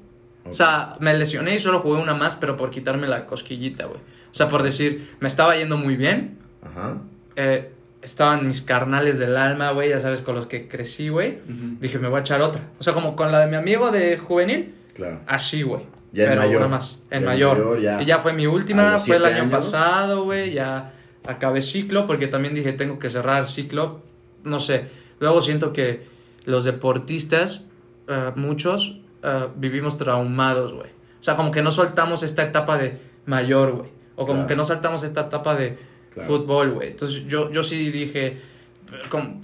O 0.49 0.53
sea, 0.53 0.93
me 0.99 1.13
lesioné 1.13 1.55
y 1.55 1.59
solo 1.59 1.81
jugué 1.81 2.01
una 2.01 2.13
más, 2.13 2.35
pero 2.35 2.57
por 2.57 2.69
quitarme 2.71 3.07
la 3.07 3.25
cosquillita, 3.25 3.85
güey. 3.85 3.99
O 3.99 4.33
sea, 4.33 4.47
por 4.47 4.63
decir, 4.63 5.09
me 5.19 5.27
estaba 5.27 5.55
yendo 5.57 5.77
muy 5.77 5.95
bien. 5.95 6.37
Ajá. 6.63 6.97
eh, 7.35 7.71
estaban 8.01 8.47
mis 8.47 8.61
carnales 8.63 9.19
del 9.19 9.37
alma, 9.37 9.71
güey, 9.71 9.89
ya 9.89 9.99
sabes, 9.99 10.21
con 10.21 10.33
los 10.35 10.47
que 10.47 10.67
crecí, 10.67 11.09
güey. 11.09 11.37
Dije, 11.79 11.99
me 11.99 12.07
voy 12.07 12.17
a 12.17 12.21
echar 12.21 12.41
otra. 12.41 12.61
O 12.79 12.83
sea, 12.83 12.93
como 12.93 13.15
con 13.15 13.31
la 13.31 13.41
de 13.41 13.47
mi 13.47 13.55
amigo 13.57 13.91
de 13.91 14.17
juvenil, 14.17 14.73
Claro. 14.95 15.19
así, 15.27 15.61
güey. 15.61 15.83
Ya 16.13 16.23
en 16.25 16.29
Pero 16.31 16.41
mayor. 16.41 16.57
una 16.57 16.67
más, 16.67 17.01
en 17.09 17.17
en 17.19 17.25
mayor. 17.25 17.57
mayor, 17.57 17.79
ya. 17.81 18.01
Y 18.01 18.05
ya 18.05 18.17
fue 18.19 18.33
mi 18.33 18.45
última, 18.47 18.99
fue 18.99 19.15
el 19.15 19.25
año 19.25 19.43
años. 19.43 19.51
pasado, 19.51 20.23
güey, 20.25 20.51
ya 20.53 20.93
acabé 21.25 21.61
ciclo, 21.61 22.05
porque 22.07 22.27
también 22.27 22.53
dije, 22.53 22.73
tengo 22.73 22.99
que 22.99 23.09
cerrar 23.09 23.47
ciclo. 23.47 24.01
No 24.43 24.59
sé, 24.59 24.85
luego 25.19 25.39
siento 25.39 25.71
que 25.71 26.03
los 26.45 26.65
deportistas, 26.65 27.69
eh, 28.07 28.31
muchos, 28.35 28.99
eh, 29.23 29.47
vivimos 29.55 29.97
traumados, 29.97 30.73
güey. 30.73 30.87
O 30.89 31.23
sea, 31.23 31.35
como 31.35 31.51
que 31.51 31.61
no 31.61 31.71
soltamos 31.71 32.23
esta 32.23 32.41
etapa 32.43 32.77
de 32.77 32.97
mayor, 33.25 33.71
güey. 33.73 33.89
O 34.15 34.25
como 34.25 34.39
Claro. 34.39 34.47
que 34.47 34.55
no 34.55 34.65
saltamos 34.65 35.03
esta 35.03 35.21
etapa 35.21 35.55
de 35.55 35.77
Claro. 36.13 36.27
fútbol, 36.27 36.71
güey. 36.71 36.89
Entonces 36.89 37.25
yo, 37.27 37.51
yo 37.51 37.63
sí 37.63 37.89
dije, 37.91 38.37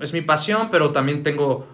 es 0.01 0.13
mi 0.13 0.21
pasión, 0.21 0.69
pero 0.69 0.91
también 0.91 1.23
tengo, 1.23 1.65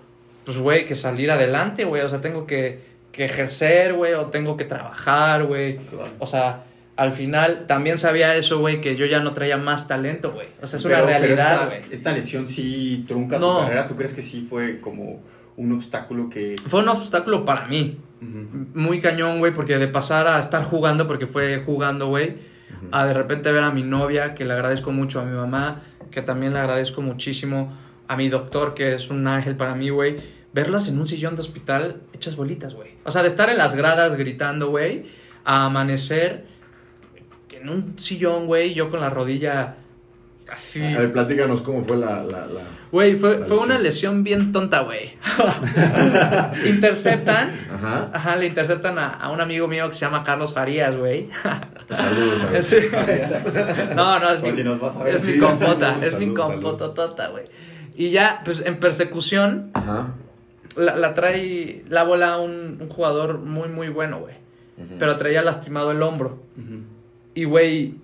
pues, 0.46 0.58
güey, 0.58 0.86
que 0.86 0.94
salir 0.96 1.32
adelante, 1.32 1.86
güey. 1.86 2.02
O 2.04 2.10
sea, 2.10 2.22
tengo 2.22 2.46
que, 2.46 2.93
que 3.14 3.24
ejercer, 3.26 3.94
güey, 3.94 4.14
o 4.14 4.26
tengo 4.26 4.58
que 4.58 4.66
trabajar, 4.66 5.46
güey. 5.46 5.78
Claro. 5.78 6.10
O 6.20 6.26
sea, 6.26 6.64
al 6.98 7.12
final 7.12 7.66
también 7.68 7.98
sabía 7.98 8.36
eso, 8.36 8.60
güey, 8.60 8.82
que 8.82 8.96
yo 8.98 9.06
ya 9.06 9.20
no 9.22 9.34
traía 9.34 9.56
más 9.56 9.88
talento, 9.88 10.32
güey. 10.34 10.48
O 10.62 10.68
sea, 10.68 10.78
es 10.78 10.84
una 10.86 10.96
Pero- 10.96 11.08
realidad, 11.08 11.54
esta- 11.54 11.66
güey. 11.68 11.82
Esta, 11.92 12.12
lesión 12.12 12.48
sí 12.48 13.06
trunca 13.08 13.40
No. 13.40 13.54
tu 13.60 13.62
carrera. 13.62 13.88
¿Tú 13.88 13.96
crees 13.96 14.14
que 14.14 14.22
sí 14.22 14.46
fue 14.50 14.82
como 14.82 15.22
un 15.56 15.72
obstáculo 15.72 16.30
que... 16.30 16.56
Fue 16.68 16.82
un 16.82 16.90
obstáculo 16.90 17.46
para 17.46 17.68
mí. 17.68 18.00
Muy 18.74 19.00
cañón, 19.00 19.40
güey, 19.40 19.54
porque 19.54 19.78
de 19.78 19.88
pasar 19.88 20.28
a 20.28 20.40
estar 20.40 20.64
jugando, 20.64 21.08
porque 21.08 21.28
fue 21.28 21.60
jugando, 21.60 22.08
güey, 22.08 22.36
a 22.92 23.06
de 23.06 23.14
repente 23.14 23.52
ver 23.52 23.64
a 23.64 23.72
mi 23.72 23.84
novia, 23.84 24.34
que 24.34 24.46
le 24.46 24.54
agradezco 24.54 24.92
mucho, 24.92 25.20
a 25.20 25.26
mi 25.26 25.36
mamá, 25.36 25.82
que 26.10 26.22
también 26.22 26.54
le 26.54 26.60
agradezco 26.60 27.02
muchísimo, 27.02 27.72
a 28.08 28.16
mi 28.16 28.30
doctor, 28.30 28.74
que 28.74 28.94
es 28.94 29.10
un 29.10 29.28
ángel 29.28 29.56
para 29.56 29.76
mí, 29.76 29.90
güey, 29.90 30.16
verlas 30.54 30.88
en 30.88 31.00
un 31.00 31.08
sillón 31.08 31.36
de 31.36 31.42
hospital 31.42 32.02
hechas 32.14 32.36
bolitas, 32.36 32.74
güey. 32.76 32.92
O 33.04 33.12
sea, 33.12 33.22
de 33.22 33.28
estar 33.28 33.50
en 33.50 33.58
las 33.58 33.76
gradas 33.76 34.16
gritando, 34.16 34.70
güey, 34.70 35.06
a 35.44 35.66
amanecer 35.66 36.46
en 37.52 37.70
un 37.70 37.98
sillón, 37.98 38.46
güey, 38.48 38.74
yo 38.74 38.90
con 38.90 39.00
la 39.00 39.10
rodilla 39.10 39.76
así. 40.52 40.84
A 40.84 41.00
ver, 41.00 41.12
platícanos 41.14 41.62
cómo 41.62 41.84
fue 41.84 41.98
la... 41.98 42.24
la, 42.24 42.46
la... 42.46 42.62
Güey, 42.92 43.16
fue, 43.16 43.40
La 43.40 43.46
fue 43.46 43.58
una 43.58 43.80
lesión. 43.80 44.24
bien 44.24 44.52
tonta, 44.52 44.82
güey. 44.82 45.18
Interceptan. 46.66 47.52
Ajá. 47.74 48.12
Ajá, 48.14 48.36
le 48.36 48.48
interceptan 48.48 49.00
a, 49.00 49.10
a 49.10 49.32
un 49.32 49.42
amigo 49.42 49.68
mío 49.68 49.88
que 49.88 49.96
se 49.96 50.02
llama 50.02 50.22
Carlos 50.24 50.54
Farías, 50.54 50.96
güey. 50.96 51.30
Saludos 51.90 52.42
a 52.44 52.46
ver. 52.48 52.64
Sí. 52.64 52.78
No, 53.96 54.20
no, 54.20 54.30
es 54.32 54.42
Por 54.42 54.50
mi, 54.52 54.56
si 54.56 54.64
nos 54.64 54.80
vas 54.80 54.98
a 54.98 55.04
ver. 55.04 55.16
es 55.16 55.26
mi 55.26 55.38
compota, 55.40 55.88
saludos, 55.88 56.04
es 56.04 56.20
mi 56.20 56.26
saludos, 56.26 56.46
compototota, 56.46 57.28
güey. 57.30 57.46
Y 57.96 58.10
ya, 58.12 58.42
pues 58.46 58.62
en 58.66 58.80
persecución, 58.80 59.72
Ajá. 59.74 60.14
La, 60.76 60.96
la 60.96 61.14
trae 61.14 61.84
la 61.90 62.04
bola 62.04 62.38
un, 62.38 62.78
un 62.82 62.90
jugador 62.90 63.40
muy, 63.40 63.70
muy 63.70 63.90
bueno, 63.90 64.20
güey. 64.20 64.36
Ujú. 64.78 64.96
Pero 65.00 65.18
traía 65.18 65.42
lastimado 65.42 65.92
el 65.92 66.02
hombro. 66.02 66.42
Y, 67.36 67.46
güey, 67.46 67.96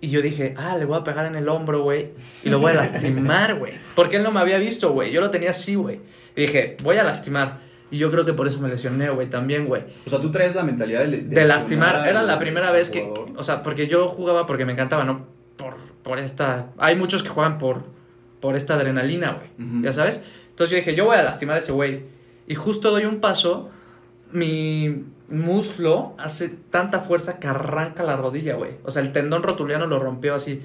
y 0.00 0.08
yo 0.08 0.22
dije, 0.22 0.54
ah, 0.56 0.76
le 0.76 0.84
voy 0.84 0.98
a 0.98 1.04
pegar 1.04 1.26
en 1.26 1.34
el 1.34 1.48
hombro, 1.48 1.82
güey. 1.82 2.10
Y 2.44 2.50
lo 2.50 2.58
voy 2.58 2.72
a 2.72 2.74
lastimar, 2.82 3.58
güey. 3.58 3.74
Porque 3.94 4.16
él 4.16 4.22
no 4.22 4.30
me 4.30 4.40
había 4.40 4.58
visto, 4.58 4.92
güey. 4.92 5.10
Yo 5.12 5.20
lo 5.20 5.30
tenía 5.30 5.50
así, 5.50 5.74
güey. 5.74 6.00
Y 6.34 6.42
dije, 6.42 6.76
voy 6.82 6.96
a 6.96 7.04
lastimar. 7.04 7.60
Y 7.90 7.98
yo 7.98 8.10
creo 8.10 8.24
que 8.24 8.32
por 8.32 8.46
eso 8.48 8.60
me 8.60 8.68
lesioné, 8.68 9.08
güey, 9.10 9.30
también, 9.30 9.66
güey. 9.66 9.84
O 10.04 10.10
sea, 10.10 10.20
tú 10.20 10.30
traes 10.32 10.54
la 10.56 10.64
mentalidad 10.64 11.04
de... 11.04 11.22
De 11.22 11.44
lastimar. 11.44 12.06
Era 12.08 12.22
la 12.22 12.38
primera 12.38 12.72
vez 12.72 12.90
que. 12.90 13.08
O 13.36 13.42
sea, 13.44 13.62
porque 13.62 13.86
yo 13.86 14.08
jugaba 14.08 14.44
porque 14.44 14.64
me 14.64 14.72
encantaba, 14.72 15.04
¿no? 15.04 15.26
Por, 15.56 15.76
por 16.02 16.18
esta. 16.18 16.72
Hay 16.78 16.96
muchos 16.96 17.22
que 17.22 17.28
juegan 17.28 17.58
por, 17.58 17.84
por 18.40 18.56
esta 18.56 18.74
adrenalina, 18.74 19.38
güey. 19.38 19.82
Ya 19.82 19.92
sabes. 19.92 20.20
Entonces 20.50 20.70
yo 20.72 20.76
dije, 20.78 20.94
yo 20.96 21.04
voy 21.04 21.16
a 21.16 21.22
lastimar 21.22 21.56
a 21.56 21.58
ese 21.60 21.72
güey. 21.72 22.15
Y 22.46 22.54
justo 22.54 22.90
doy 22.90 23.04
un 23.04 23.20
paso. 23.20 23.70
Mi 24.32 25.04
muslo 25.28 26.14
hace 26.18 26.48
tanta 26.48 27.00
fuerza 27.00 27.38
que 27.38 27.48
arranca 27.48 28.02
la 28.02 28.16
rodilla, 28.16 28.54
güey. 28.54 28.72
O 28.84 28.90
sea, 28.90 29.02
el 29.02 29.12
tendón 29.12 29.42
rotuliano 29.42 29.86
lo 29.86 29.98
rompió 29.98 30.34
así. 30.34 30.60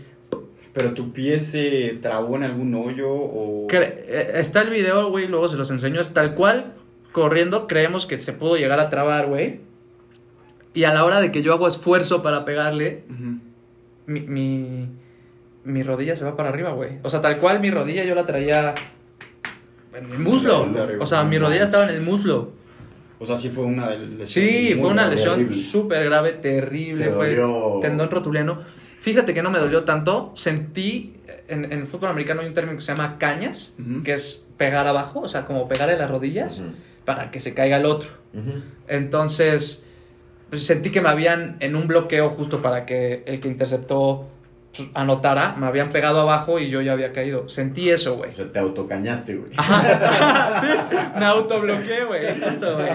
¿Pero 0.73 0.93
tu 0.93 1.11
pie 1.11 1.39
se 1.39 1.99
trabó 2.01 2.37
en 2.37 2.43
algún 2.43 2.73
hoyo 2.75 3.09
o...? 3.11 3.67
Eh, 3.71 4.31
está 4.35 4.61
el 4.61 4.69
video, 4.69 5.09
güey, 5.09 5.27
luego 5.27 5.47
se 5.47 5.57
los 5.57 5.69
enseño. 5.69 5.99
Es 5.99 6.13
tal 6.13 6.33
cual, 6.33 6.73
corriendo, 7.11 7.67
creemos 7.67 8.05
que 8.05 8.19
se 8.19 8.31
pudo 8.31 8.55
llegar 8.55 8.79
a 8.79 8.89
trabar, 8.89 9.27
güey. 9.27 9.59
Y 10.73 10.85
a 10.85 10.93
la 10.93 11.03
hora 11.03 11.19
de 11.19 11.31
que 11.31 11.41
yo 11.41 11.53
hago 11.53 11.67
esfuerzo 11.67 12.23
para 12.23 12.45
pegarle, 12.45 13.03
mi, 14.05 14.21
mi, 14.21 14.87
mi 15.65 15.83
rodilla 15.83 16.15
se 16.15 16.23
va 16.23 16.37
para 16.37 16.49
arriba, 16.49 16.71
güey. 16.71 16.99
O 17.03 17.09
sea, 17.09 17.19
tal 17.19 17.37
cual 17.39 17.59
mi 17.59 17.69
rodilla 17.69 18.05
yo 18.05 18.15
la 18.15 18.25
traía 18.25 18.73
en 19.93 20.11
el 20.11 20.19
muslo. 20.19 20.67
O 20.99 21.05
sea, 21.05 21.23
mi 21.23 21.37
rodilla 21.37 21.63
estaba 21.63 21.83
en 21.89 21.95
el 21.95 22.01
muslo. 22.01 22.51
O 23.19 23.25
sea, 23.25 23.37
sí 23.37 23.49
fue 23.49 23.65
una 23.65 23.89
lesión 23.91 24.27
Sí, 24.27 24.75
fue 24.79 24.89
una 24.89 25.03
grave, 25.07 25.15
lesión 25.15 25.53
súper 25.53 26.05
grave, 26.05 26.33
terrible. 26.33 27.05
Te 27.05 27.11
Fue 27.11 27.35
dolió. 27.35 27.79
tendón 27.81 28.09
rotuliano. 28.09 28.61
Fíjate 28.99 29.33
que 29.33 29.43
no 29.43 29.51
me 29.51 29.59
dolió 29.59 29.83
tanto. 29.83 30.31
Sentí, 30.35 31.13
en, 31.47 31.71
en 31.71 31.85
fútbol 31.85 32.09
americano 32.09 32.41
hay 32.41 32.47
un 32.47 32.53
término 32.53 32.77
que 32.77 32.81
se 32.83 32.91
llama 32.93 33.17
cañas, 33.19 33.75
que 34.03 34.13
es 34.13 34.47
pegar 34.57 34.87
abajo, 34.87 35.21
o 35.21 35.27
sea, 35.27 35.45
como 35.45 35.67
pegarle 35.67 35.97
las 35.97 36.09
rodillas 36.09 36.63
para 37.05 37.29
que 37.31 37.39
se 37.39 37.53
caiga 37.53 37.77
el 37.77 37.85
otro. 37.85 38.09
Entonces, 38.87 39.83
pues, 40.49 40.65
sentí 40.65 40.89
que 40.89 41.01
me 41.01 41.09
habían, 41.09 41.57
en 41.59 41.75
un 41.75 41.87
bloqueo 41.87 42.29
justo 42.29 42.61
para 42.61 42.85
que 42.85 43.23
el 43.25 43.39
que 43.39 43.47
interceptó 43.47 44.27
pues, 44.75 44.89
anotara, 44.93 45.53
me 45.57 45.67
habían 45.67 45.89
pegado 45.89 46.21
abajo 46.21 46.59
y 46.59 46.69
yo 46.69 46.81
ya 46.81 46.93
había 46.93 47.11
caído. 47.11 47.49
Sentí 47.49 47.89
eso, 47.89 48.15
güey. 48.15 48.31
O 48.31 48.33
sea, 48.33 48.51
te 48.51 48.59
autocañaste, 48.59 49.35
güey. 49.35 49.51
Sí, 50.59 50.67
me 51.17 51.25
autobloqueé, 51.25 52.05
güey. 52.05 52.25
Eso, 52.27 52.73
güey. 52.75 52.89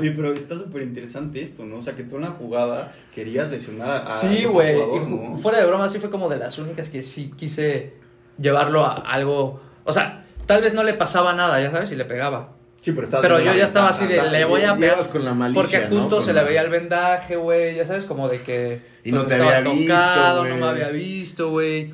Oye, 0.00 0.10
pero 0.12 0.32
está 0.32 0.56
súper 0.56 0.82
interesante 0.82 1.42
esto, 1.42 1.64
¿no? 1.64 1.76
O 1.78 1.82
sea, 1.82 1.94
que 1.94 2.02
tú 2.04 2.16
en 2.16 2.22
la 2.22 2.30
jugada 2.30 2.92
querías 3.14 3.50
lesionar 3.50 4.04
a 4.08 4.12
Sí, 4.12 4.44
güey. 4.44 4.78
¿no? 5.08 5.36
Fuera 5.36 5.58
de 5.58 5.66
broma, 5.66 5.88
sí 5.88 5.98
fue 5.98 6.10
como 6.10 6.28
de 6.28 6.38
las 6.38 6.58
únicas 6.58 6.88
que 6.88 7.02
sí 7.02 7.32
quise 7.36 7.94
llevarlo 8.38 8.84
a 8.84 8.94
algo. 8.94 9.60
O 9.84 9.92
sea, 9.92 10.24
tal 10.46 10.60
vez 10.62 10.74
no 10.74 10.82
le 10.82 10.94
pasaba 10.94 11.32
nada, 11.34 11.60
ya 11.60 11.70
sabes, 11.70 11.90
y 11.92 11.96
le 11.96 12.04
pegaba. 12.04 12.50
Sí, 12.80 12.90
pero, 12.92 13.04
estabas 13.04 13.22
Pero 13.22 13.38
yo 13.40 13.52
ya 13.54 13.64
estaba 13.64 13.90
así 13.90 14.06
de, 14.06 14.20
le 14.28 14.44
voy 14.44 14.62
a 14.62 14.74
pegar. 14.74 14.90
Llevas 14.96 15.08
con 15.08 15.24
la 15.24 15.34
malicia, 15.34 15.62
Porque 15.62 15.86
justo 15.94 16.20
se 16.20 16.32
la- 16.32 16.42
le 16.42 16.48
veía 16.48 16.62
el 16.62 16.68
vendaje, 16.70 17.36
güey. 17.36 17.76
Ya 17.76 17.84
sabes, 17.84 18.06
como 18.06 18.28
de 18.28 18.42
que. 18.42 18.91
Pues, 19.02 19.06
Y 19.06 19.12
no 19.12 19.22
te 19.24 19.34
había 19.34 19.60
visto, 19.60 19.92
tocado, 19.94 20.42
no 20.44 20.48
güey. 20.50 20.60
me 20.60 20.66
había 20.68 20.88
visto, 20.90 21.50
güey. 21.50 21.90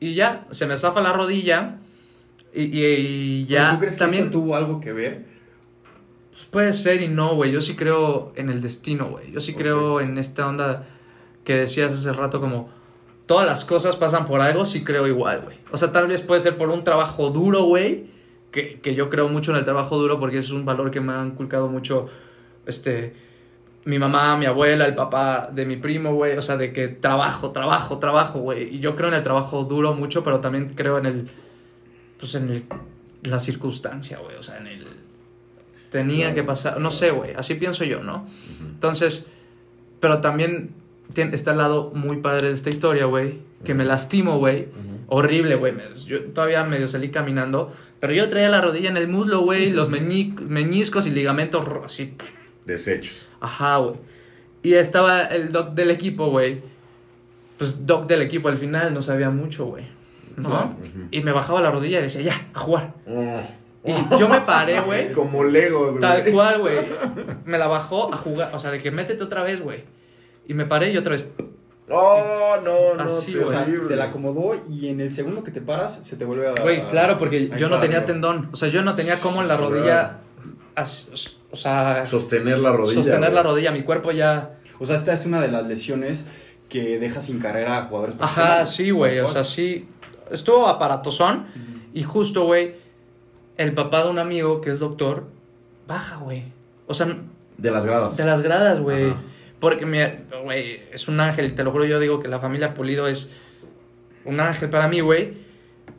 Y 0.00 0.14
ya, 0.14 0.46
se 0.50 0.66
me 0.66 0.76
zafa 0.76 1.00
la 1.00 1.12
rodilla. 1.12 1.76
Y, 2.54 2.62
y- 2.62 2.84
y 2.84 3.44
¿Pero 3.48 3.60
ya 3.60 3.72
¿Tú 3.72 3.78
crees 3.78 3.94
que 3.94 3.98
también. 3.98 4.22
eso 4.24 4.32
tuvo 4.32 4.56
algo 4.56 4.80
que 4.80 4.92
ver? 4.92 5.24
Pues 6.30 6.44
puede 6.44 6.72
ser 6.72 7.00
y 7.02 7.08
no, 7.08 7.34
güey. 7.34 7.50
Yo 7.50 7.60
sí 7.60 7.74
creo 7.76 8.32
en 8.36 8.50
el 8.50 8.60
destino, 8.60 9.06
güey. 9.06 9.30
Yo 9.32 9.40
sí 9.40 9.52
Ok. 9.52 9.58
creo 9.58 10.00
en 10.00 10.18
esta 10.18 10.46
onda 10.46 10.86
que 11.44 11.56
decías 11.56 11.92
hace 11.92 12.12
rato 12.12 12.40
como 12.40 12.68
todas 13.26 13.46
las 13.46 13.64
cosas 13.64 13.96
pasan 13.96 14.26
por 14.26 14.40
algo, 14.40 14.64
sí 14.66 14.84
creo 14.84 15.06
igual, 15.06 15.42
güey. 15.42 15.56
O 15.72 15.76
sea, 15.76 15.92
tal 15.92 16.06
vez 16.08 16.22
puede 16.22 16.40
ser 16.40 16.56
por 16.56 16.68
un 16.70 16.84
trabajo 16.84 17.30
duro, 17.30 17.64
güey. 17.64 18.14
Que, 18.52 18.80
que 18.80 18.94
yo 18.94 19.10
creo 19.10 19.28
mucho 19.28 19.50
en 19.50 19.58
el 19.58 19.64
trabajo 19.64 19.98
duro 19.98 20.18
porque 20.20 20.38
es 20.38 20.50
un 20.50 20.64
valor 20.64 20.90
que 20.90 21.00
me 21.00 21.12
han 21.12 21.26
inculcado 21.26 21.68
mucho, 21.68 22.06
este, 22.64 23.14
mi 23.86 23.98
mamá, 23.98 24.36
mi 24.36 24.44
abuela, 24.46 24.84
el 24.84 24.94
papá 24.94 25.48
de 25.52 25.64
mi 25.64 25.76
primo, 25.76 26.14
güey. 26.14 26.36
O 26.36 26.42
sea, 26.42 26.56
de 26.56 26.72
que 26.72 26.88
trabajo, 26.88 27.50
trabajo, 27.52 27.98
trabajo, 27.98 28.40
güey. 28.40 28.74
Y 28.76 28.80
yo 28.80 28.94
creo 28.96 29.08
en 29.08 29.14
el 29.14 29.22
trabajo 29.22 29.64
duro 29.64 29.94
mucho, 29.94 30.22
pero 30.22 30.40
también 30.40 30.74
creo 30.74 30.98
en 30.98 31.06
el, 31.06 31.24
pues 32.18 32.34
en 32.34 32.50
el, 32.50 32.64
la 33.22 33.38
circunstancia, 33.38 34.18
güey. 34.18 34.36
O 34.36 34.42
sea, 34.42 34.58
en 34.58 34.66
el, 34.66 34.86
tenía 35.90 36.34
que 36.34 36.42
pasar, 36.42 36.80
no 36.80 36.90
sé, 36.90 37.10
güey. 37.10 37.32
Así 37.36 37.54
pienso 37.54 37.84
yo, 37.84 38.02
¿no? 38.02 38.26
Entonces, 38.60 39.28
pero 40.00 40.20
también 40.20 40.70
está 41.14 41.52
el 41.52 41.58
lado 41.58 41.92
muy 41.94 42.18
padre 42.18 42.48
de 42.48 42.54
esta 42.54 42.68
historia, 42.70 43.06
güey. 43.06 43.38
Que 43.64 43.74
me 43.74 43.84
lastimo, 43.84 44.38
güey. 44.38 44.68
Horrible, 45.08 45.54
güey. 45.54 45.74
Yo 46.06 46.24
todavía 46.24 46.64
medio 46.64 46.88
salí 46.88 47.10
caminando. 47.10 47.72
Pero 48.00 48.12
yo 48.12 48.28
traía 48.28 48.48
la 48.48 48.60
rodilla 48.60 48.90
en 48.90 48.96
el 48.96 49.08
muslo, 49.08 49.40
güey. 49.40 49.70
Los 49.70 49.90
meñi- 49.90 50.38
meñiscos 50.40 51.06
y 51.06 51.10
ligamentos 51.10 51.64
así. 51.84 52.14
Desechos. 52.64 53.25
Ajá, 53.40 53.76
güey. 53.78 53.94
Y 54.62 54.74
estaba 54.74 55.22
el 55.22 55.52
doc 55.52 55.70
del 55.70 55.90
equipo, 55.90 56.30
güey. 56.30 56.60
Pues 57.58 57.86
doc 57.86 58.06
del 58.06 58.22
equipo 58.22 58.48
al 58.48 58.56
final 58.56 58.92
no 58.92 59.02
sabía 59.02 59.30
mucho, 59.30 59.66
güey. 59.66 59.84
¿No? 60.36 60.48
Claro. 60.48 60.76
Y 61.10 61.20
me 61.22 61.32
bajaba 61.32 61.60
la 61.60 61.70
rodilla 61.70 62.00
y 62.00 62.02
decía, 62.02 62.22
ya, 62.22 62.48
a 62.52 62.58
jugar. 62.58 62.94
Oh. 63.06 63.42
Y 63.84 64.18
yo 64.18 64.28
me 64.28 64.40
paré, 64.40 64.80
güey. 64.80 65.12
Como 65.14 65.44
Legos, 65.44 65.90
güey. 65.90 66.00
Tal 66.00 66.24
cual, 66.32 66.58
güey. 66.58 66.78
Me 67.44 67.58
la 67.58 67.68
bajó 67.68 68.12
a 68.12 68.16
jugar. 68.16 68.50
O 68.54 68.58
sea, 68.58 68.70
de 68.70 68.78
que 68.78 68.90
métete 68.90 69.22
otra 69.22 69.42
vez, 69.42 69.62
güey. 69.62 69.84
Y 70.46 70.54
me 70.54 70.66
paré 70.66 70.90
y 70.90 70.96
otra 70.96 71.12
vez. 71.12 71.26
No, 71.88 72.60
no, 72.62 72.94
no. 72.94 73.02
Así, 73.02 73.36
O 73.36 73.48
sea, 73.48 73.64
te 73.64 73.96
la 73.96 74.06
acomodó 74.06 74.60
y 74.68 74.88
en 74.88 75.00
el 75.00 75.12
segundo 75.12 75.44
que 75.44 75.52
te 75.52 75.60
paras 75.60 76.00
se 76.04 76.16
te 76.16 76.24
vuelve 76.24 76.48
a... 76.48 76.54
Güey, 76.60 76.86
claro, 76.88 77.16
porque 77.16 77.50
a 77.52 77.56
yo 77.56 77.68
no 77.68 77.78
tenía 77.78 78.04
tendón. 78.04 78.48
O 78.52 78.56
sea, 78.56 78.68
yo 78.68 78.82
no 78.82 78.96
tenía 78.96 79.20
como 79.20 79.40
en 79.40 79.48
la 79.48 79.56
rodilla 79.56 80.18
o 80.76 81.56
sea, 81.56 82.04
Sostener 82.06 82.58
la 82.58 82.72
rodilla. 82.72 83.02
sostener 83.02 83.32
la 83.32 83.42
rodilla, 83.42 83.72
mi 83.72 83.82
cuerpo 83.82 84.12
ya... 84.12 84.58
O 84.78 84.84
sea, 84.84 84.96
esta 84.96 85.12
es 85.12 85.24
una 85.24 85.40
de 85.40 85.48
las 85.48 85.66
lesiones 85.66 86.24
que 86.68 86.98
deja 86.98 87.20
sin 87.20 87.38
carrera 87.38 87.78
a 87.78 87.82
jugadores 87.86 88.16
Ajá, 88.18 88.66
sí, 88.66 88.90
güey, 88.90 89.20
o 89.20 89.28
sea, 89.28 89.42
sí. 89.44 89.88
Estuvo 90.30 90.66
aparatosón 90.68 91.46
y 91.94 92.02
justo, 92.02 92.44
güey, 92.44 92.74
el 93.56 93.72
papá 93.72 94.02
de 94.04 94.10
un 94.10 94.18
amigo 94.18 94.60
que 94.60 94.70
es 94.70 94.80
doctor, 94.80 95.24
baja, 95.86 96.16
güey. 96.16 96.44
O 96.86 96.92
sea, 96.94 97.08
De 97.56 97.70
las 97.70 97.86
gradas. 97.86 98.16
de 98.16 98.24
las 98.24 98.42
gradas, 98.42 98.80
güey. 98.80 99.10
Ajá. 99.10 99.22
Porque, 99.60 99.86
mira, 99.86 100.18
güey, 100.44 100.82
es 100.92 101.08
un 101.08 101.18
ángel, 101.20 101.54
te 101.54 101.64
lo 101.64 101.72
juro, 101.72 101.86
yo 101.86 101.98
digo 101.98 102.20
que 102.20 102.28
la 102.28 102.38
familia 102.38 102.74
Pulido 102.74 103.06
es 103.06 103.30
un 104.26 104.38
ángel 104.40 104.68
para 104.68 104.88
mí, 104.88 105.00
güey. 105.00 105.32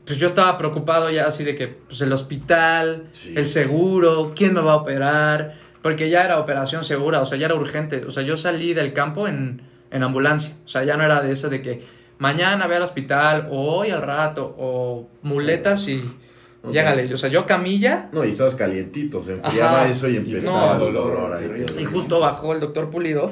Pues 0.08 0.18
yo 0.20 0.26
estaba 0.26 0.58
preocupado 0.58 1.10
ya 1.12 1.28
así 1.28 1.44
de 1.44 1.54
que, 1.54 1.68
pues 1.68 2.00
el 2.02 2.12
hospital, 2.14 3.04
Sí. 3.12 3.34
el 3.36 3.46
seguro, 3.48 4.32
quién 4.36 4.54
me 4.54 4.62
va 4.62 4.72
a 4.72 4.76
operar, 4.78 5.56
porque 5.82 6.10
ya 6.10 6.24
era 6.24 6.40
operación 6.40 6.84
segura, 6.86 7.22
o 7.22 7.26
sea, 7.26 7.38
ya 7.38 7.46
era 7.48 7.56
urgente. 7.56 8.06
O 8.06 8.12
sea, 8.12 8.24
yo 8.24 8.38
salí 8.38 8.74
del 8.74 8.94
campo 8.94 9.28
en, 9.28 9.62
en 9.92 10.04
ambulancia, 10.04 10.54
o 10.66 10.68
sea, 10.68 10.84
ya 10.86 10.96
no 10.98 11.04
era 11.04 11.22
de 11.22 11.32
eso 11.32 11.50
de 11.50 11.62
que 11.62 11.84
mañana 12.20 12.68
ve 12.68 12.78
al 12.78 12.84
hospital, 12.84 13.48
o 13.52 13.76
hoy 13.80 13.92
al 13.92 14.02
rato, 14.02 14.56
o 14.58 15.10
muletas 15.24 15.88
y 15.90 16.00
Ok. 16.64 16.72
llégale. 16.74 17.14
O 17.14 17.18
sea, 17.18 17.30
yo 17.30 17.46
camilla 17.46 18.10
No, 18.14 18.24
y 18.26 18.30
estabas 18.30 18.56
calientito, 18.56 19.22
se 19.22 19.34
enfriaba 19.34 19.82
Ajá. 19.82 19.90
eso 19.90 20.08
y 20.10 20.16
empezaba 20.18 20.78
no, 20.78 20.88
el 20.88 20.94
dolor. 20.94 21.38
terrible. 21.38 21.66
y 21.82 21.86
justo 21.86 22.20
bajó 22.22 22.54
el 22.54 22.60
doctor 22.62 22.90
Pulido. 22.90 23.32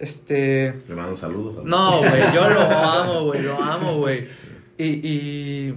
Este. 0.00 0.74
Le 0.88 0.94
mando 0.94 1.14
saludos. 1.16 1.58
a- 1.58 1.68
No, 1.68 1.98
güey, 1.98 2.22
yo 2.34 2.48
lo 2.48 2.60
amo, 2.60 3.24
güey, 3.24 3.42
lo 3.42 3.62
amo, 3.62 3.96
güey. 3.96 4.26
Y, 4.76 4.84
y, 4.84 5.74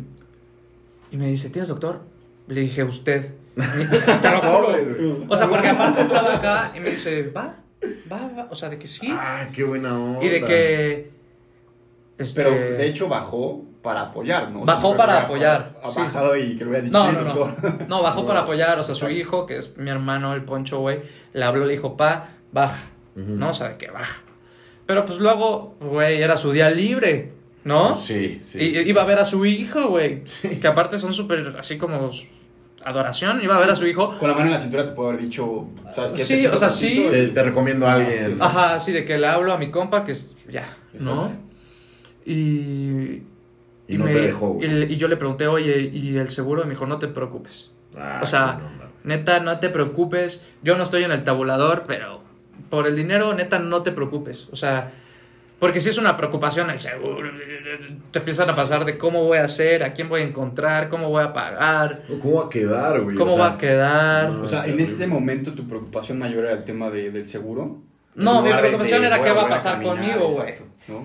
y 1.11 1.17
me 1.17 1.27
dice, 1.27 1.49
¿tienes 1.49 1.67
doctor? 1.69 2.01
Le 2.47 2.61
dije, 2.61 2.83
usted. 2.83 3.33
Te 3.55 4.29
lo 4.31 4.39
juro. 4.39 5.25
O 5.29 5.35
sea, 5.35 5.47
porque 5.47 5.67
aparte 5.69 6.01
estaba 6.01 6.35
acá 6.35 6.71
y 6.75 6.79
me 6.79 6.91
dice, 6.91 7.29
va, 7.29 7.55
va, 8.11 8.29
va. 8.37 8.47
O 8.49 8.55
sea, 8.55 8.69
de 8.69 8.77
que 8.79 8.87
sí. 8.87 9.07
Ah, 9.11 9.49
qué 9.53 9.63
buena 9.63 9.97
onda. 9.97 10.23
y 10.25 10.29
de 10.29 10.41
que. 10.41 11.11
Este, 12.17 12.43
Pero 12.43 12.51
de 12.51 12.85
hecho 12.87 13.07
bajó 13.09 13.63
para 13.81 14.01
apoyar, 14.01 14.51
¿no? 14.51 14.61
O 14.61 14.65
Bajó 14.65 14.95
para 14.95 15.21
apoyar, 15.21 15.73
Ha 15.83 15.89
sí. 15.89 15.99
bajado 16.01 16.35
y 16.37 16.55
que 16.55 16.65
lo 16.65 16.79
dicho, 16.79 16.91
No, 16.93 17.09
"Tienes 17.09 17.23
no, 17.23 17.33
no. 17.33 17.33
doctor". 17.33 17.73
No, 17.87 18.03
bajó 18.03 18.25
para 18.25 18.39
apoyar. 18.41 18.77
O 18.79 18.83
sea, 18.83 18.93
su 18.95 19.09
hijo, 19.09 19.47
que 19.47 19.57
es 19.57 19.75
mi 19.77 19.89
hermano, 19.89 20.33
el 20.35 20.43
Poncho, 20.43 20.79
güey, 20.79 21.01
le 21.33 21.43
habló, 21.43 21.65
le 21.65 21.73
dijo, 21.73 21.97
pa, 21.97 22.29
baja. 22.51 22.89
No, 23.15 23.49
o 23.49 23.53
sea, 23.53 23.69
de 23.69 23.77
que 23.77 23.89
baja. 23.89 24.21
Pero 24.85 25.03
pues 25.05 25.19
luego, 25.19 25.75
güey, 25.81 26.21
era 26.21 26.37
su 26.37 26.51
día 26.51 26.69
libre, 26.69 27.33
¿no? 27.63 27.95
Sí, 27.95 28.39
sí. 28.43 28.59
y 28.59 28.73
sí. 28.75 28.83
iba 28.89 29.01
a 29.01 29.05
ver 29.05 29.19
a 29.19 29.25
su 29.25 29.45
hijo, 29.45 29.89
güey. 29.89 30.23
Que 30.59 30.67
aparte 30.67 30.97
son 30.97 31.13
súper 31.13 31.55
así 31.59 31.77
como 31.77 32.09
adoración. 32.83 33.43
Iba 33.43 33.55
a 33.55 33.59
ver 33.59 33.69
a 33.69 33.75
su 33.75 33.85
hijo. 33.87 34.17
Con 34.17 34.29
la 34.29 34.33
mano 34.35 34.47
en 34.47 34.53
la 34.53 34.59
cintura 34.59 34.85
te 34.85 34.93
puedo 34.93 35.09
haber 35.09 35.21
dicho, 35.21 35.67
¿sabes 35.95 36.11
qué? 36.13 36.23
Sí, 36.23 36.45
o 36.47 36.57
sea, 36.57 36.69
sí. 36.69 37.07
Te, 37.09 37.27
te 37.27 37.43
recomiendo 37.43 37.87
a 37.87 37.93
alguien. 37.93 38.29
Sí, 38.29 38.35
sí. 38.35 38.41
Ajá, 38.41 38.75
así 38.75 38.91
de 38.91 39.05
que 39.05 39.17
le 39.17 39.27
hablo 39.27 39.53
a 39.53 39.57
mi 39.57 39.69
compa, 39.71 40.03
que 40.03 40.11
es 40.13 40.35
ya, 40.49 40.65
¿no? 40.99 41.25
Y. 42.25 43.23
Y 43.87 43.97
no 43.97 44.05
te 44.05 44.21
dejó. 44.21 44.57
Y, 44.61 44.93
y 44.93 44.95
yo 44.95 45.07
le 45.07 45.17
pregunté, 45.17 45.47
oye, 45.47 45.81
¿y 45.91 46.15
el 46.17 46.29
seguro? 46.29 46.61
Y 46.61 46.65
me 46.65 46.71
dijo, 46.71 46.85
no 46.85 46.97
te 46.97 47.07
preocupes. 47.09 47.71
Ah, 47.97 48.19
O 48.21 48.25
sea, 48.25 48.61
onda. 48.65 48.89
Neta, 49.03 49.39
no 49.41 49.59
te 49.59 49.69
preocupes. 49.69 50.43
Yo 50.63 50.77
no 50.77 50.83
estoy 50.83 51.03
en 51.03 51.11
el 51.11 51.23
tabulador, 51.23 51.83
pero 51.87 52.21
por 52.69 52.87
el 52.87 52.95
dinero, 52.95 53.33
neta, 53.33 53.59
no 53.59 53.81
te 53.81 53.91
preocupes. 53.91 54.47
O 54.51 54.55
sea, 54.55 54.93
porque 55.61 55.79
si 55.79 55.89
es 55.89 55.97
una 55.99 56.17
preocupación 56.17 56.69
el 56.71 56.79
seguro, 56.79 57.29
te 58.11 58.17
empiezan 58.19 58.49
a 58.49 58.55
pasar 58.55 58.83
de 58.83 58.97
cómo 58.97 59.23
voy 59.25 59.37
a 59.37 59.43
hacer, 59.45 59.83
a 59.83 59.93
quién 59.93 60.09
voy 60.09 60.21
a 60.21 60.23
encontrar, 60.23 60.89
cómo 60.89 61.07
voy 61.09 61.23
a 61.23 61.31
pagar, 61.31 62.01
¿Cómo 62.19 62.33
va 62.41 62.45
a 62.45 62.49
quedar, 62.49 62.99
güey? 63.01 63.15
cómo 63.15 63.33
O 63.33 63.35
sea, 63.35 63.45
va 63.45 63.51
a 63.53 63.57
quedar. 63.59 64.29
no. 64.31 64.43
O 64.43 64.47
sea, 64.47 64.65
en 64.65 64.79
ese 64.79 65.05
momento 65.05 65.53
tu 65.53 65.67
preocupación 65.67 66.17
mayor 66.19 66.45
era 66.45 66.53
el 66.55 66.63
tema 66.63 66.89
de- 66.89 67.11
del 67.11 67.27
seguro. 67.27 67.77
No, 68.15 68.41
mi 68.41 68.51
preocupación 68.51 69.01
de 69.01 69.07
era 69.07 69.21
qué 69.21 69.31
va 69.31 69.43
a 69.43 69.47
pasar 69.49 69.73
caminar, 69.81 69.95
conmigo, 70.17 70.31
güey. 70.31 70.53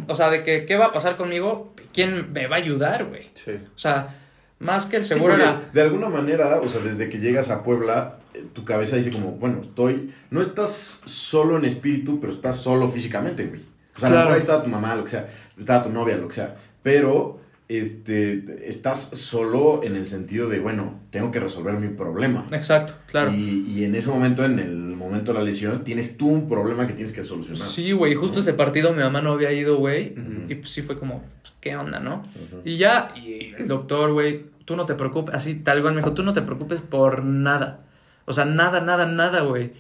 O 0.09 0.15
sea, 0.15 0.31
de 0.31 0.43
que 0.43 0.65
qué 0.65 0.77
va 0.77 0.87
a 0.87 0.93
pasar 0.93 1.17
conmigo, 1.19 1.73
quién 1.93 2.33
me 2.33 2.47
va 2.49 2.57
a 2.57 2.59
ayudar, 2.59 3.05
güey. 3.05 3.29
Sí. 3.35 3.53
O 3.53 3.79
sea, 3.79 4.17
más 4.59 4.87
que 4.87 4.97
el 4.97 5.05
seguro 5.05 5.35
era... 5.35 5.61
De 5.73 5.83
alguna 5.83 6.09
manera, 6.09 6.61
o 6.63 6.67
sea, 6.67 6.81
desde 6.81 7.11
que 7.11 7.19
llegas 7.19 7.51
a 7.51 7.63
Puebla, 7.63 8.17
eh, 8.33 8.43
tu 8.55 8.65
cabeza 8.65 8.97
dice 8.97 9.11
como, 9.11 9.33
bueno, 9.33 9.61
estoy. 9.61 10.15
No 10.31 10.41
estás 10.41 11.03
solo 11.05 11.59
en 11.59 11.67
espíritu, 11.67 12.19
pero 12.21 12.33
estás 12.33 12.57
solo 12.57 12.89
físicamente, 12.89 13.45
güey. 13.45 13.61
O 13.97 14.01
sea, 14.01 14.09
a 14.09 14.11
lo 14.11 14.15
Claro. 14.17 14.19
mejor 14.19 14.33
ahí 14.35 14.39
estaba 14.41 14.63
tu 14.63 14.69
mamá, 14.71 14.95
lo 14.95 15.05
que 15.05 15.11
sea, 15.11 15.29
estaba 15.59 15.83
tu 15.83 15.91
novia, 15.91 16.17
lo 16.17 16.29
que 16.29 16.35
sea. 16.35 16.57
Pero, 16.83 17.41
este, 17.69 18.69
estás 18.69 19.01
solo 19.01 19.81
en 19.83 19.97
el 19.97 20.07
sentido 20.07 20.49
de, 20.49 20.61
bueno, 20.61 21.01
tengo 21.11 21.31
que 21.31 21.41
resolver 21.41 21.75
mi 21.75 21.89
problema. 21.89 22.47
Exacto, 22.53 22.95
claro. 23.07 23.33
Y, 23.33 23.65
y 23.69 23.85
en 23.85 23.95
ese 23.95 24.09
momento, 24.09 24.45
en 24.45 24.59
el 24.59 24.77
momento 24.95 25.33
de 25.33 25.39
la 25.41 25.45
lesión, 25.45 25.83
tienes 25.85 26.17
tú 26.17 26.29
un 26.29 26.49
problema 26.49 26.87
que 26.87 26.93
tienes 26.93 27.13
que 27.13 27.25
solucionar. 27.25 27.67
Sí, 27.67 27.93
güey, 27.93 28.15
justo 28.15 28.41
ese 28.41 28.53
partido 28.55 28.93
mi 28.93 29.03
mamá 29.03 29.21
no 29.21 29.33
había 29.33 29.53
ido, 29.53 29.77
güey. 29.79 30.15
Y 30.49 30.55
pues 30.57 30.71
sí 30.71 30.83
fue 30.83 30.99
como, 30.99 31.25
pues, 31.43 31.55
¿qué 31.61 31.77
onda, 31.77 31.99
no? 32.01 32.23
Y 32.65 32.77
ya, 32.77 33.13
y 33.17 33.55
el 33.59 33.67
doctor, 33.69 34.13
güey, 34.13 34.47
tú 34.65 34.77
no 34.77 34.87
te 34.87 34.95
preocupes, 34.95 35.35
así 35.35 35.57
tal 35.57 35.83
cual 35.83 35.95
me 35.95 36.01
dijo, 36.01 36.13
tú 36.13 36.23
no 36.23 36.33
te 36.33 36.43
preocupes 36.43 36.81
por 36.83 37.25
nada. 37.25 37.81
O 38.27 38.33
sea, 38.33 38.45
nada, 38.45 38.81
nada, 38.81 39.07
nada, 39.07 39.41
güey. 39.43 39.73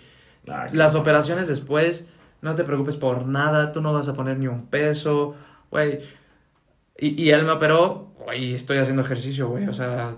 Ah, 0.48 0.66
Las 0.72 0.94
operaciones 0.94 1.48
después, 1.48 2.08
no 2.46 2.54
te 2.54 2.64
preocupes 2.64 2.96
por 2.96 3.26
nada, 3.26 3.72
tú 3.72 3.80
no 3.82 3.92
vas 3.92 4.08
a 4.08 4.14
poner 4.14 4.38
ni 4.38 4.46
un 4.46 4.66
peso, 4.66 5.34
güey. 5.70 5.98
Y, 6.98 7.22
y 7.22 7.30
él 7.30 7.44
me 7.44 7.50
operó, 7.52 8.14
güey, 8.24 8.54
estoy 8.54 8.78
haciendo 8.78 9.02
ejercicio, 9.02 9.48
güey. 9.48 9.68
O 9.68 9.72
sea, 9.74 10.16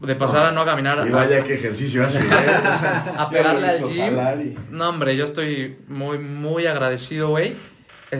de 0.00 0.14
pasar 0.14 0.46
a 0.46 0.52
no 0.52 0.64
caminar 0.64 1.02
Sí, 1.02 1.08
a- 1.08 1.12
vaya 1.12 1.42
qué 1.42 1.54
ejercicio 1.54 2.04
hace, 2.06 2.18
güey. 2.18 2.30
O 2.38 2.78
sea, 2.78 3.14
a 3.18 3.28
pegarle 3.30 3.66
al 3.68 3.82
gym. 3.82 4.14
y- 4.52 4.58
No, 4.72 4.88
hombre, 4.90 5.16
yo 5.16 5.24
estoy 5.24 5.78
muy, 5.88 6.18
muy 6.18 6.66
agradecido, 6.66 7.30
güey. 7.30 7.56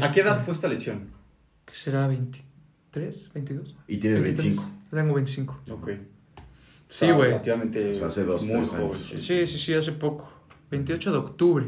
¿A 0.03 0.11
qué 0.13 0.21
edad 0.21 0.43
fue 0.45 0.55
esta 0.55 0.67
lesión? 0.69 1.11
¿Qué 1.65 1.75
será? 1.75 2.09
¿23? 2.09 2.43
¿22? 3.33 3.75
Y 3.87 3.99
tienes 3.99 4.23
23. 4.23 4.57
25. 4.57 4.71
Tengo 4.91 5.15
25. 5.15 5.61
Ok. 5.71 5.91
Sí, 6.89 7.11
güey. 7.13 7.31
Relativamente 7.31 7.93
O 7.93 7.95
sea, 7.95 8.07
hace 8.09 8.25
dos, 8.25 8.43
muy 8.43 8.57
tres 8.57 8.69
joven. 8.71 8.99
Sí, 9.17 9.47
sí, 9.47 9.59
sí, 9.59 9.75
hace 9.75 9.93
poco. 9.93 10.33
28 10.73 11.13
de 11.13 11.19
octubre, 11.19 11.67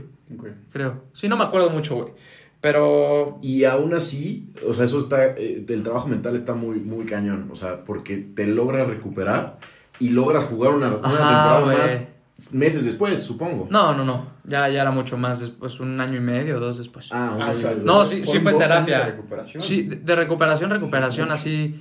Creo. 0.71 1.05
Sí, 1.13 1.29
no 1.29 1.37
me 1.37 1.45
acuerdo 1.45 1.71
mucho, 1.71 1.97
güey. 1.97 2.13
Pero 2.61 3.39
Y 3.43 3.65
aún 3.65 3.93
así, 3.93 4.49
o 4.67 4.73
sea, 4.73 4.85
eso 4.85 4.99
está, 5.01 5.27
eh, 5.37 5.65
el 5.69 5.83
trabajo 5.83 6.07
mental 6.09 6.37
está 6.37 6.55
muy, 6.55 6.79
muy 6.79 7.05
cañón, 7.05 7.49
o 7.53 7.57
sea, 7.57 7.85
porque 7.85 8.17
te 8.19 8.47
logras 8.47 8.87
recuperar 8.87 9.59
y 9.99 10.11
logras 10.11 10.45
jugar 10.45 10.73
una, 10.73 10.89
una 10.97 10.99
Ajá, 11.09 11.59
temporada 11.59 11.67
más 11.67 12.53
meses 12.53 12.85
después, 12.85 13.21
supongo. 13.23 13.67
No, 13.71 13.95
no, 13.95 14.05
no. 14.05 14.27
Ya, 14.45 14.69
ya 14.69 14.81
era 14.83 14.91
mucho 14.93 15.17
más 15.19 15.41
después, 15.41 15.79
un 15.81 16.01
año 16.01 16.17
y 16.17 16.21
medio, 16.21 16.61
dos 16.61 16.79
después. 16.79 17.09
Ah, 17.13 17.37
Ah, 17.41 17.51
o 17.51 17.55
sea, 17.55 17.75
No, 17.83 18.05
sí, 18.05 18.25
sí 18.25 18.39
fue 18.39 18.55
terapia. 18.55 18.97
años 18.97 19.07
de 19.07 19.13
recuperación. 19.13 19.63
Sí, 19.63 19.83
de, 19.83 19.97
de 19.97 20.17
recuperación, 20.17 20.71
recuperación, 20.71 21.31
así 21.33 21.75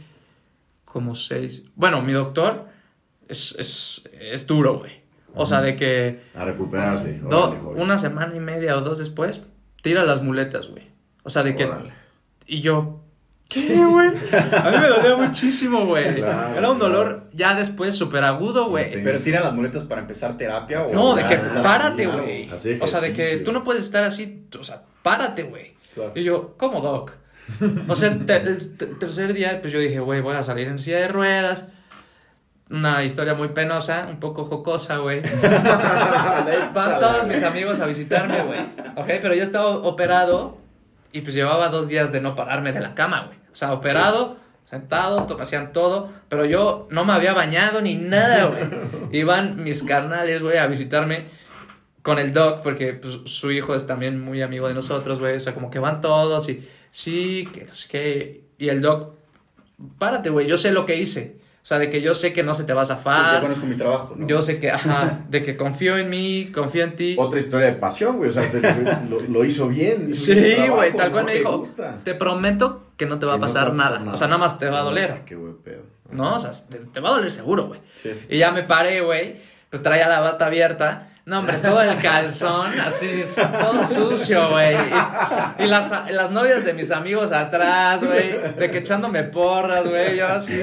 como 0.85 1.13
seis. 1.15 1.63
Bueno, 1.75 2.01
mi 2.01 2.11
doctor 2.13 2.65
es, 3.27 3.55
es, 3.59 4.09
es 4.19 4.45
duro, 4.47 4.79
güey. 4.79 5.00
O 5.35 5.45
sea, 5.45 5.61
de 5.61 5.75
que 5.75 6.21
a 6.35 6.43
recuperarse. 6.45 7.19
do- 7.19 7.49
órale, 7.51 7.81
una 7.81 7.97
semana 7.97 8.35
y 8.35 8.39
media 8.39 8.75
o 8.77 8.81
dos 8.81 8.97
después, 8.99 9.41
tira 9.81 10.03
las 10.03 10.21
muletas, 10.21 10.67
güey. 10.67 10.89
O 11.23 11.29
sea, 11.29 11.43
de 11.43 11.55
que... 11.55 11.65
Órale. 11.65 11.93
Y 12.47 12.61
yo... 12.61 12.97
¿Qué, 13.47 13.75
güey? 13.85 14.07
A 14.09 14.71
mí 14.71 14.77
me 14.77 14.87
dolía 14.87 15.17
muchísimo, 15.17 15.85
güey. 15.85 16.15
Claro, 16.15 16.55
Era 16.57 16.71
un 16.71 16.79
dolor 16.79 17.05
claro. 17.07 17.29
ya 17.33 17.53
después 17.53 17.93
súper 17.95 18.23
agudo, 18.23 18.69
güey. 18.69 19.03
Pero 19.03 19.19
tira 19.19 19.41
las 19.41 19.53
muletas 19.53 19.83
para 19.83 19.99
empezar 20.01 20.37
terapia 20.37 20.83
o 20.83 20.93
No, 20.93 21.15
de 21.15 21.25
que 21.25 21.35
párate, 21.61 22.07
güey. 22.07 22.49
o- 22.81 22.87
sea, 22.87 23.01
de 23.01 23.11
que 23.11 23.37
tú 23.37 23.51
no 23.51 23.63
puedes 23.65 23.83
estar 23.83 24.03
así, 24.05 24.47
o 24.57 24.63
sea, 24.63 24.83
párate, 25.03 25.43
güey. 25.43 25.73
Claro. 25.93 26.13
Y 26.15 26.23
yo, 26.23 26.55
¿cómo, 26.57 26.79
Doc? 26.79 27.11
O 27.89 27.95
sea, 27.97 28.09
el, 28.13 28.25
te- 28.25 28.37
el 28.37 28.77
te- 28.77 28.85
tercer 28.87 29.33
día, 29.33 29.59
pues 29.59 29.73
yo 29.73 29.79
dije, 29.79 29.99
güey, 29.99 30.21
voy 30.21 30.35
a 30.37 30.43
salir 30.43 30.67
en 30.69 30.79
silla 30.79 30.99
de 30.99 31.07
ruedas. 31.09 31.67
Una 32.71 33.03
historia 33.03 33.33
muy 33.33 33.49
penosa, 33.49 34.07
un 34.09 34.19
poco 34.19 34.45
jocosa, 34.45 34.97
güey. 34.97 35.21
Van 36.73 36.99
todos 36.99 37.27
mis 37.27 37.43
amigos 37.43 37.79
a 37.79 37.85
visitarme, 37.85 38.41
güey. 38.43 38.59
Ok, 38.95 39.07
pero 39.21 39.33
yo 39.33 39.43
estaba 39.43 39.69
operado 39.69 40.57
y 41.11 41.21
pues 41.21 41.35
llevaba 41.35 41.67
dos 41.69 41.87
días 41.89 42.11
de 42.11 42.21
no 42.21 42.35
pararme 42.35 42.71
de 42.71 42.79
la 42.79 42.95
cama, 42.95 43.25
güey. 43.27 43.37
O 43.51 43.55
sea, 43.55 43.73
operado, 43.73 44.37
sentado, 44.63 45.25
to- 45.25 45.41
hacían 45.41 45.73
todo, 45.73 46.09
pero 46.29 46.45
yo 46.45 46.87
no 46.91 47.03
me 47.03 47.11
había 47.13 47.33
bañado 47.33 47.81
ni 47.81 47.95
nada, 47.95 48.45
güey. 48.45 48.63
Iban 49.11 49.61
mis 49.63 49.83
carnales, 49.83 50.41
güey, 50.41 50.57
a 50.57 50.67
visitarme 50.67 51.25
con 52.01 52.17
el 52.19 52.31
doc, 52.33 52.61
porque 52.61 52.93
pues, 52.93 53.19
su 53.25 53.51
hijo 53.51 53.75
es 53.75 53.85
también 53.85 54.19
muy 54.23 54.41
amigo 54.41 54.67
de 54.69 54.73
nosotros, 54.73 55.19
güey. 55.19 55.35
O 55.35 55.39
sea, 55.41 55.53
como 55.53 55.69
que 55.69 55.79
van 55.79 55.99
todos 55.99 56.47
y 56.47 56.65
sí, 56.91 57.49
que 57.51 57.67
sé 57.67 57.87
qué. 57.89 58.43
Y 58.57 58.69
el 58.69 58.81
doc, 58.81 59.15
párate, 59.97 60.29
güey, 60.29 60.47
yo 60.47 60.55
sé 60.57 60.71
lo 60.71 60.85
que 60.85 60.95
hice. 60.95 61.40
O 61.63 61.65
sea, 61.65 61.77
de 61.77 61.89
que 61.91 62.01
yo 62.01 62.15
sé 62.15 62.33
que 62.33 62.41
no 62.41 62.55
se 62.55 62.63
te 62.63 62.73
va 62.73 62.81
a 62.81 62.85
Sí, 62.85 62.89
zafar. 62.93 63.35
te 63.35 63.41
pones 63.41 63.59
con 63.59 63.69
mi 63.69 63.75
trabajo, 63.75 64.15
¿no? 64.17 64.25
Yo 64.27 64.41
sé 64.41 64.57
que, 64.59 64.71
ajá, 64.71 65.19
de 65.29 65.43
que 65.43 65.55
confío 65.55 65.95
en 65.97 66.09
mí, 66.09 66.49
confío 66.53 66.83
en 66.83 66.95
ti. 66.95 67.15
Otra 67.19 67.39
historia 67.39 67.67
de 67.67 67.73
pasión, 67.73 68.17
güey, 68.17 68.29
o 68.29 68.33
sea, 68.33 68.49
te- 68.49 68.59
lo, 68.59 69.19
lo 69.29 69.45
hizo 69.45 69.67
bien. 69.67 70.07
hizo 70.09 70.33
Sí, 70.33 70.55
güey, 70.69 70.91
tal 70.93 71.07
¿no? 71.09 71.13
cual 71.13 71.25
me 71.25 71.35
dijo. 71.35 71.59
gusta. 71.59 71.99
Te 72.03 72.15
prometo 72.15 72.87
que 72.97 73.05
no 73.05 73.19
te 73.19 73.27
va 73.27 73.33
a 73.33 73.37
no 73.37 73.41
pasar 73.41 73.73
nada. 73.75 74.01
O 74.11 74.17
sea, 74.17 74.27
nada 74.27 74.39
más 74.39 74.57
te 74.57 74.69
va 74.69 74.79
a 74.79 74.83
doler. 74.83 75.17
Ah, 75.19 75.25
Qué 75.25 75.35
güey 75.35 75.53
pedo. 75.63 75.83
¿No? 76.11 76.35
O 76.35 76.39
sea, 76.39 76.49
te, 76.69 76.79
te 76.79 76.99
va 76.99 77.09
a 77.09 77.13
doler 77.13 77.29
seguro, 77.29 77.67
güey. 77.67 77.79
Sí. 77.95 78.09
Y 78.29 78.39
ya 78.39 78.51
me 78.51 78.63
paré, 78.63 79.01
güey. 79.01 79.35
Pues 79.69 79.81
traía 79.83 80.09
la 80.09 80.19
bata 80.19 80.47
abierta. 80.47 81.10
No, 81.23 81.39
hombre, 81.39 81.57
todo 81.57 81.83
el 81.83 81.99
calzón, 81.99 82.79
así, 82.79 83.23
todo 83.59 83.85
sucio, 83.85 84.49
güey. 84.49 84.75
Y, 84.75 85.63
y 85.63 85.67
las, 85.67 85.91
las 86.09 86.31
novias 86.31 86.65
de 86.65 86.73
mis 86.73 86.89
amigos 86.89 87.31
atrás, 87.31 88.03
güey, 88.03 88.39
de 88.57 88.71
que 88.71 88.79
echándome 88.79 89.23
porras, 89.23 89.87
güey, 89.87 90.17
yo 90.17 90.27
así, 90.27 90.59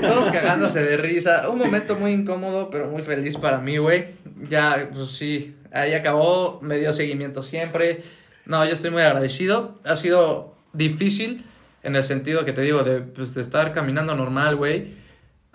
todos 0.00 0.30
cagándose 0.30 0.82
de 0.82 0.96
risa. 0.96 1.50
Un 1.50 1.58
momento 1.58 1.96
muy 1.96 2.12
incómodo, 2.12 2.70
pero 2.70 2.88
muy 2.88 3.02
feliz 3.02 3.36
para 3.36 3.58
mí, 3.58 3.76
güey. 3.76 4.06
Ya, 4.48 4.88
pues 4.90 5.10
sí, 5.10 5.54
ahí 5.70 5.92
acabó, 5.92 6.60
me 6.62 6.78
dio 6.78 6.94
seguimiento 6.94 7.42
siempre. 7.42 8.02
No, 8.46 8.64
yo 8.64 8.72
estoy 8.72 8.90
muy 8.90 9.02
agradecido. 9.02 9.74
Ha 9.84 9.96
sido 9.96 10.56
difícil 10.72 11.44
en 11.82 11.94
el 11.94 12.04
sentido 12.04 12.46
que 12.46 12.54
te 12.54 12.62
digo, 12.62 12.84
de, 12.84 13.00
pues, 13.00 13.34
de 13.34 13.42
estar 13.42 13.72
caminando 13.72 14.14
normal, 14.14 14.56
güey 14.56 15.03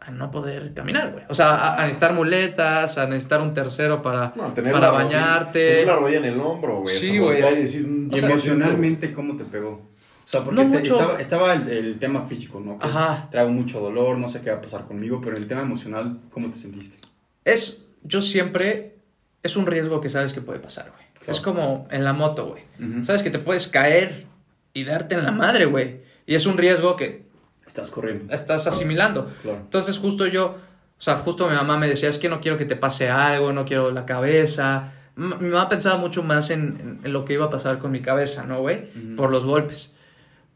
a 0.02 0.12
no 0.12 0.32
poder 0.32 0.74
caminar, 0.74 1.12
güey. 1.12 1.24
O 1.30 1.34
sea, 1.34 1.56
a, 1.56 1.76
a 1.76 1.82
necesitar 1.82 2.14
muletas, 2.14 2.98
a 2.98 3.06
necesitar 3.06 3.42
un 3.42 3.54
tercero 3.54 4.02
para, 4.02 4.34
No, 4.36 4.54
tener 4.54 4.72
para 4.74 4.92
la 4.92 5.00
rodilla- 5.00 5.20
bañarte. 5.22 5.70
tener 5.72 5.88
la 5.88 5.96
rodilla 5.98 6.18
en 6.20 6.26
el 6.26 6.40
hombro, 6.40 6.82
güey. 6.82 6.98
Sí, 7.00 7.20
o 7.20 7.34
sea, 7.34 7.52
güey. 7.52 7.86
me 7.86 8.18
emocionalmente, 8.18 9.12
¿cómo 9.12 9.36
te 9.36 9.44
pegó? 9.44 9.72
O 9.72 10.32
sea, 10.32 10.44
porque 10.44 10.64
No 10.64 10.72
te- 10.72 10.78
mucho. 10.78 10.96
estaba, 11.00 11.20
estaba 11.22 11.54
el, 11.54 11.68
el 11.70 12.00
tema 12.00 12.26
físico, 12.28 12.62
¿no? 12.64 12.78
Que 12.80 12.88
es, 12.88 12.96
Ajá. 12.96 13.28
traigo 13.32 13.50
mucho 13.52 13.80
dolor, 13.80 14.18
no 14.18 14.30
sé 14.30 14.42
qué 14.42 14.52
va 14.52 14.58
a 14.58 14.62
pasar 14.62 14.86
conmigo, 14.86 15.20
pero 15.22 15.36
en 15.36 15.42
el 15.42 15.48
tema 15.48 15.62
emocional, 15.62 16.20
¿cómo 16.32 16.50
te 16.50 16.58
sentiste? 16.58 16.98
Es, 17.46 17.88
yo 18.04 18.22
siempre, 18.22 18.96
es 19.44 19.58
un 19.58 19.66
riesgo 19.66 20.00
que 20.02 20.10
sabes 20.10 20.34
que 20.34 20.42
puede 20.42 20.60
pasar, 20.60 20.92
güey. 20.92 21.04
Claro. 21.16 21.32
Es 21.32 21.42
como 21.42 21.88
en 21.92 22.04
la 22.04 22.14
moto, 22.14 22.48
güey. 22.48 22.64
Ujú. 22.80 23.04
Sabes 23.04 23.24
que 23.24 23.30
te 23.32 23.40
puedes 23.40 23.68
caer 23.68 24.26
y 24.74 24.84
darte 24.86 25.16
en 25.16 25.24
la 25.24 25.32
madre, 25.32 25.66
güey. 25.66 26.02
Y 26.26 26.36
es 26.36 26.46
un 26.46 26.58
riesgo 26.58 26.96
que 26.96 27.24
Estás 27.70 27.90
corriendo. 27.92 28.34
estás 28.34 28.68
asimilando. 28.68 29.32
Claro. 29.44 29.60
Entonces 29.60 29.98
justo 29.98 30.26
yo, 30.28 30.46
o 30.48 31.02
sea, 31.02 31.16
justo 31.16 31.48
mi 31.48 31.56
mamá 31.56 31.78
me 31.78 31.88
decía, 31.88 32.10
es 32.10 32.18
que 32.18 32.28
no 32.28 32.42
quiero 32.42 32.58
que 32.58 32.66
te 32.66 32.76
pase 32.76 33.10
algo, 33.10 33.54
no 33.54 33.64
quiero 33.64 33.92
la 33.92 34.06
cabeza. 34.06 34.92
M- 35.16 35.36
Mi 35.40 35.50
mamá 35.50 35.70
pensaba 35.70 35.96
mucho 35.98 36.24
más 36.24 36.50
en, 36.50 37.00
en- 37.04 37.14
lo 37.14 37.24
que 37.26 37.34
iba 37.34 37.46
a 37.46 37.50
pasar 37.50 37.78
con 37.80 37.92
mi 37.92 38.02
cabeza, 38.02 38.44
¿no, 38.46 38.60
güey? 38.60 38.88
Por 39.16 39.30
los 39.32 39.46
golpes. 39.46 39.94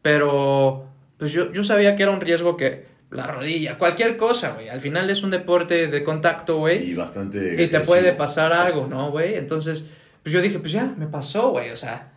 Pero, 0.02 0.86
pues 1.18 1.32
yo, 1.32 1.52
yo 1.52 1.64
sabía 1.64 1.96
que 1.96 2.02
era 2.02 2.12
un 2.12 2.20
riesgo 2.20 2.56
que 2.56 2.86
la 3.10 3.26
rodilla, 3.28 3.78
cualquier 3.78 4.16
cosa, 4.16 4.50
güey. 4.52 4.68
Al 4.68 4.80
final 4.80 5.08
es 5.08 5.22
un 5.22 5.30
deporte 5.30 5.86
de 5.86 6.02
contacto, 6.04 6.58
güey. 6.58 6.90
Y 6.90 6.94
bastante. 6.94 7.62
Y 7.62 7.68
te 7.68 7.80
puede 7.80 8.12
pasar 8.12 8.52
algo, 8.52 8.86
¿no, 8.88 9.10
güey? 9.12 9.36
Entonces, 9.36 9.84
pues 10.22 10.32
yo 10.32 10.40
dije, 10.42 10.58
pues 10.58 10.72
ya, 10.72 10.92
me 10.96 11.06
pasó, 11.06 11.50
güey. 11.50 11.70
O 11.70 11.76
sea, 11.76 12.12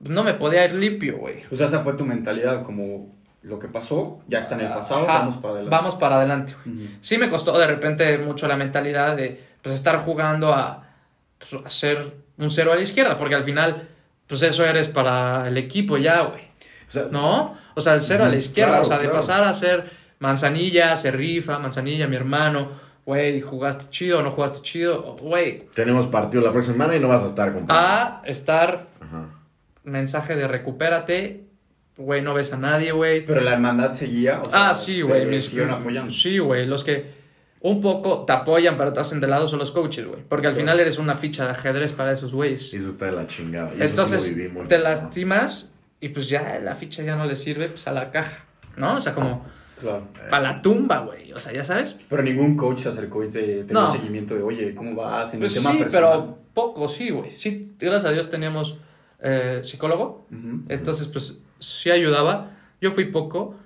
no 0.00 0.22
me 0.24 0.34
podía 0.34 0.64
ir 0.66 0.74
limpio, 0.74 1.16
güey. 1.18 1.36
O 1.50 1.56
sea, 1.56 1.66
esa 1.66 1.80
fue 1.80 1.94
tu 1.94 2.04
mentalidad, 2.04 2.62
como 2.62 3.15
lo 3.46 3.58
que 3.58 3.68
pasó, 3.68 4.20
ya 4.26 4.40
está 4.40 4.56
en 4.56 4.62
el 4.62 4.68
pasado, 4.68 5.08
Ajá, 5.08 5.18
vamos 5.20 5.36
para 5.36 5.54
adelante. 5.54 5.76
Vamos 5.76 5.94
para 5.94 6.16
adelante, 6.16 6.54
güey. 6.64 6.76
Ujú. 6.76 6.94
Sí 7.00 7.16
me 7.18 7.28
costó 7.28 7.56
de 7.58 7.66
repente 7.66 8.18
mucho 8.18 8.48
la 8.48 8.56
mentalidad 8.56 9.16
de 9.16 9.40
pues, 9.62 9.74
estar 9.74 9.98
jugando 9.98 10.52
a, 10.52 10.84
pues, 11.38 11.64
a 11.64 11.70
ser 11.70 12.14
un 12.38 12.50
cero 12.50 12.72
a 12.72 12.76
la 12.76 12.82
izquierda, 12.82 13.16
porque 13.16 13.34
al 13.36 13.44
final, 13.44 13.88
pues 14.26 14.42
eso 14.42 14.64
eres 14.64 14.88
para 14.88 15.46
el 15.48 15.56
equipo 15.58 15.96
ya, 15.96 16.22
güey. 16.22 16.42
O 16.88 16.90
sea, 16.90 17.04
¿No? 17.10 17.56
O 17.74 17.80
sea, 17.80 17.94
el 17.94 18.02
cero 18.02 18.24
a 18.24 18.28
la 18.28 18.36
izquierda, 18.36 18.72
claro, 18.72 18.82
o 18.82 18.86
sea, 18.86 18.98
de 18.98 19.04
claro. 19.04 19.18
pasar 19.18 19.44
a 19.44 19.54
ser 19.54 19.90
manzanilla, 20.18 20.96
se 20.96 21.10
rifa, 21.10 21.58
manzanilla, 21.58 22.06
mi 22.08 22.16
hermano, 22.16 22.70
güey, 23.04 23.40
jugaste 23.40 23.90
chido 23.90 24.22
no 24.22 24.30
jugaste 24.32 24.60
chido, 24.62 25.14
güey, 25.20 25.60
tenemos 25.74 26.06
partido 26.06 26.42
la 26.42 26.50
próxima 26.52 26.74
semana 26.74 26.96
y 26.96 27.00
no 27.00 27.08
vas 27.08 27.22
a 27.22 27.26
estar, 27.26 27.52
compadre. 27.52 27.80
a 27.80 28.22
estar 28.24 28.86
Ajá. 29.00 29.26
mensaje 29.84 30.34
de 30.36 30.48
recupérate, 30.48 31.44
güey, 31.96 32.22
no 32.22 32.34
ves 32.34 32.52
a 32.52 32.56
nadie, 32.58 32.92
güey. 32.92 33.24
Pero 33.24 33.40
la 33.40 33.54
hermandad 33.54 33.92
seguía. 33.92 34.40
O 34.40 34.44
sea, 34.44 34.70
Ah, 34.70 34.74
sí, 34.74 35.00
güey. 35.02 35.26
mis- 35.26 35.52
apoyando. 35.70 36.10
Sí, 36.10 36.38
güey. 36.38 36.66
Los 36.66 36.84
que 36.84 37.14
un 37.60 37.80
poco 37.80 38.24
te 38.24 38.32
apoyan, 38.32 38.76
pero 38.76 38.92
te 38.92 39.00
hacen 39.00 39.18
de 39.20 39.26
lado 39.28 39.48
son 39.48 39.58
los 39.58 39.72
coaches, 39.72 40.06
güey. 40.06 40.20
Porque 40.28 40.46
al 40.46 40.54
final 40.54 40.78
eres 40.78 40.98
una 40.98 41.14
ficha 41.16 41.44
de 41.46 41.50
ajedrez 41.52 41.92
para 41.92 42.12
esos 42.12 42.32
güeyes. 42.34 42.72
Y 42.74 42.76
eso 42.76 42.90
está 42.90 43.06
de 43.06 43.12
la 43.12 43.26
chingada. 43.26 43.70
Y 43.74 43.76
eso 43.76 43.84
sí 43.84 43.90
Entonces, 43.90 44.30
lo 44.30 44.36
viví 44.36 44.48
muy 44.48 44.66
te 44.68 44.78
lastimas 44.78 45.72
y 46.00 46.10
pues 46.10 46.28
ya 46.28 46.60
la 46.62 46.74
ficha 46.74 47.02
ya 47.02 47.16
no 47.16 47.24
le 47.24 47.34
sirve 47.34 47.68
pues 47.70 47.86
a 47.88 47.92
la 47.92 48.10
caja, 48.10 48.44
¿no? 48.76 48.96
O 48.96 49.00
sea, 49.00 49.14
como 49.14 49.44
Claro. 49.80 50.06
para 50.30 50.42
la 50.54 50.62
tumba, 50.62 51.00
güey. 51.00 51.32
O 51.32 51.40
sea, 51.40 51.52
ya 51.52 51.64
sabes. 51.64 51.96
Pero 52.08 52.22
ningún 52.22 52.56
coach 52.56 52.80
se 52.80 52.88
acercó 52.90 53.24
y 53.24 53.30
te, 53.30 53.64
te 53.64 53.72
No. 53.74 53.82
dio 53.86 53.92
seguimiento 53.92 54.34
de, 54.34 54.42
oye, 54.42 54.74
¿cómo 54.74 54.94
vas? 54.94 55.32
En 55.34 55.40
Pues 55.40 55.56
el 55.56 55.62
tema 55.62 55.72
sí, 55.74 55.78
personal. 55.82 56.10
pero 56.12 56.38
poco, 56.54 56.86
sí, 56.88 57.10
güey. 57.10 57.30
Sí, 57.32 57.74
gracias 57.78 58.04
a 58.04 58.12
Dios 58.12 58.30
teníamos 58.30 58.78
eh, 59.20 59.60
psicólogo. 59.62 60.26
Entonces, 60.68 61.08
pues 61.08 61.40
sí 61.58 61.90
ayudaba. 61.90 62.50
Yo 62.80 62.90
fui 62.90 63.06
poco 63.06 63.56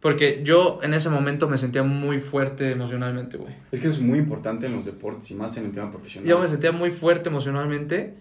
porque 0.00 0.40
yo 0.42 0.78
en 0.82 0.94
ese 0.94 1.10
momento 1.10 1.48
me 1.48 1.58
sentía 1.58 1.82
muy 1.82 2.18
fuerte 2.18 2.70
emocionalmente, 2.70 3.36
güey. 3.36 3.54
Es 3.70 3.80
que 3.80 3.88
eso 3.88 3.98
es 3.98 4.02
muy 4.02 4.18
importante 4.18 4.66
en 4.66 4.72
los 4.72 4.84
deportes 4.86 5.30
y 5.30 5.34
más 5.34 5.56
en 5.58 5.66
el 5.66 5.72
tema 5.72 5.90
profesional. 5.90 6.28
Yo 6.28 6.38
me 6.38 6.48
sentía 6.48 6.72
muy 6.72 6.90
fuerte 6.90 7.28
emocionalmente, 7.28 8.14